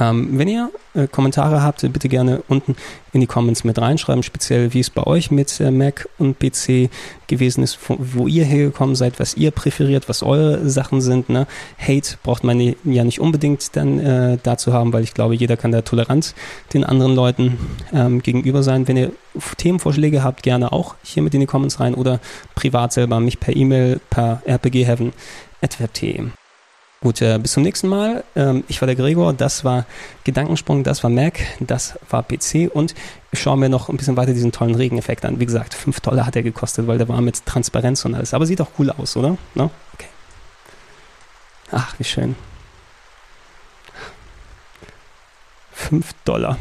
Ähm, 0.00 0.38
wenn 0.38 0.48
ihr 0.48 0.70
äh, 0.94 1.06
Kommentare 1.06 1.62
habt, 1.62 1.80
bitte 1.92 2.08
gerne 2.08 2.42
unten 2.48 2.76
in 3.12 3.20
die 3.20 3.26
Comments 3.26 3.62
mit 3.64 3.78
reinschreiben, 3.78 4.22
speziell 4.22 4.72
wie 4.72 4.80
es 4.80 4.90
bei 4.90 5.02
euch 5.04 5.30
mit 5.30 5.60
äh, 5.60 5.70
Mac 5.70 6.08
und 6.18 6.38
PC 6.38 6.90
gewesen 7.26 7.62
ist, 7.62 7.78
wo, 7.86 7.96
wo, 7.98 8.26
ihr 8.26 8.44
hergekommen 8.44 8.94
seid, 8.94 9.20
was 9.20 9.36
ihr 9.36 9.50
präferiert, 9.50 10.08
was 10.08 10.22
eure 10.22 10.68
Sachen 10.68 11.00
sind. 11.00 11.28
Ne? 11.28 11.46
Hate 11.78 12.16
braucht 12.22 12.44
man 12.44 12.74
ja 12.84 13.04
nicht 13.04 13.20
unbedingt 13.20 13.76
dann 13.76 13.98
äh, 13.98 14.38
dazu 14.42 14.72
haben, 14.72 14.92
weil 14.92 15.04
ich 15.04 15.14
glaube, 15.14 15.34
jeder 15.34 15.56
kann 15.56 15.72
da 15.72 15.82
tolerant 15.82 16.34
den 16.72 16.84
anderen 16.84 17.14
Leuten 17.14 17.58
ähm, 17.92 18.22
gegenüber 18.22 18.62
sein. 18.62 18.88
Wenn 18.88 18.96
ihr 18.96 19.12
Themenvorschläge 19.56 20.22
habt, 20.22 20.42
gerne 20.42 20.72
auch 20.72 20.94
hier 21.02 21.22
mit 21.22 21.34
in 21.34 21.40
die 21.40 21.46
Comments 21.46 21.80
rein 21.80 21.94
oder 21.94 22.20
privat 22.54 22.92
selber 22.92 23.20
mich 23.20 23.40
per 23.40 23.54
E-Mail 23.56 24.00
per 24.10 24.42
rpgheaven.web.de. 24.46 26.32
Gut, 27.02 27.20
äh, 27.20 27.36
bis 27.38 27.50
zum 27.52 27.64
nächsten 27.64 27.88
Mal. 27.88 28.22
Ähm, 28.36 28.62
ich 28.68 28.80
war 28.80 28.86
der 28.86 28.94
Gregor, 28.94 29.32
das 29.32 29.64
war 29.64 29.86
Gedankensprung, 30.22 30.84
das 30.84 31.02
war 31.02 31.10
Mac, 31.10 31.40
das 31.58 31.98
war 32.08 32.22
PC 32.22 32.70
und 32.72 32.94
ich 33.32 33.42
schaue 33.42 33.56
mir 33.56 33.68
noch 33.68 33.88
ein 33.88 33.96
bisschen 33.96 34.16
weiter 34.16 34.32
diesen 34.32 34.52
tollen 34.52 34.76
Regeneffekt 34.76 35.24
an. 35.24 35.40
Wie 35.40 35.46
gesagt, 35.46 35.74
5 35.74 35.98
Dollar 35.98 36.26
hat 36.26 36.36
er 36.36 36.44
gekostet, 36.44 36.86
weil 36.86 36.98
der 36.98 37.08
war 37.08 37.20
mit 37.20 37.44
Transparenz 37.44 38.04
und 38.04 38.14
alles. 38.14 38.34
Aber 38.34 38.46
sieht 38.46 38.60
auch 38.60 38.70
cool 38.78 38.90
aus, 38.90 39.16
oder? 39.16 39.36
No? 39.56 39.72
Okay. 39.94 40.06
Ach, 41.72 41.98
wie 41.98 42.04
schön. 42.04 42.36
5 45.72 46.12
Dollar. 46.24 46.56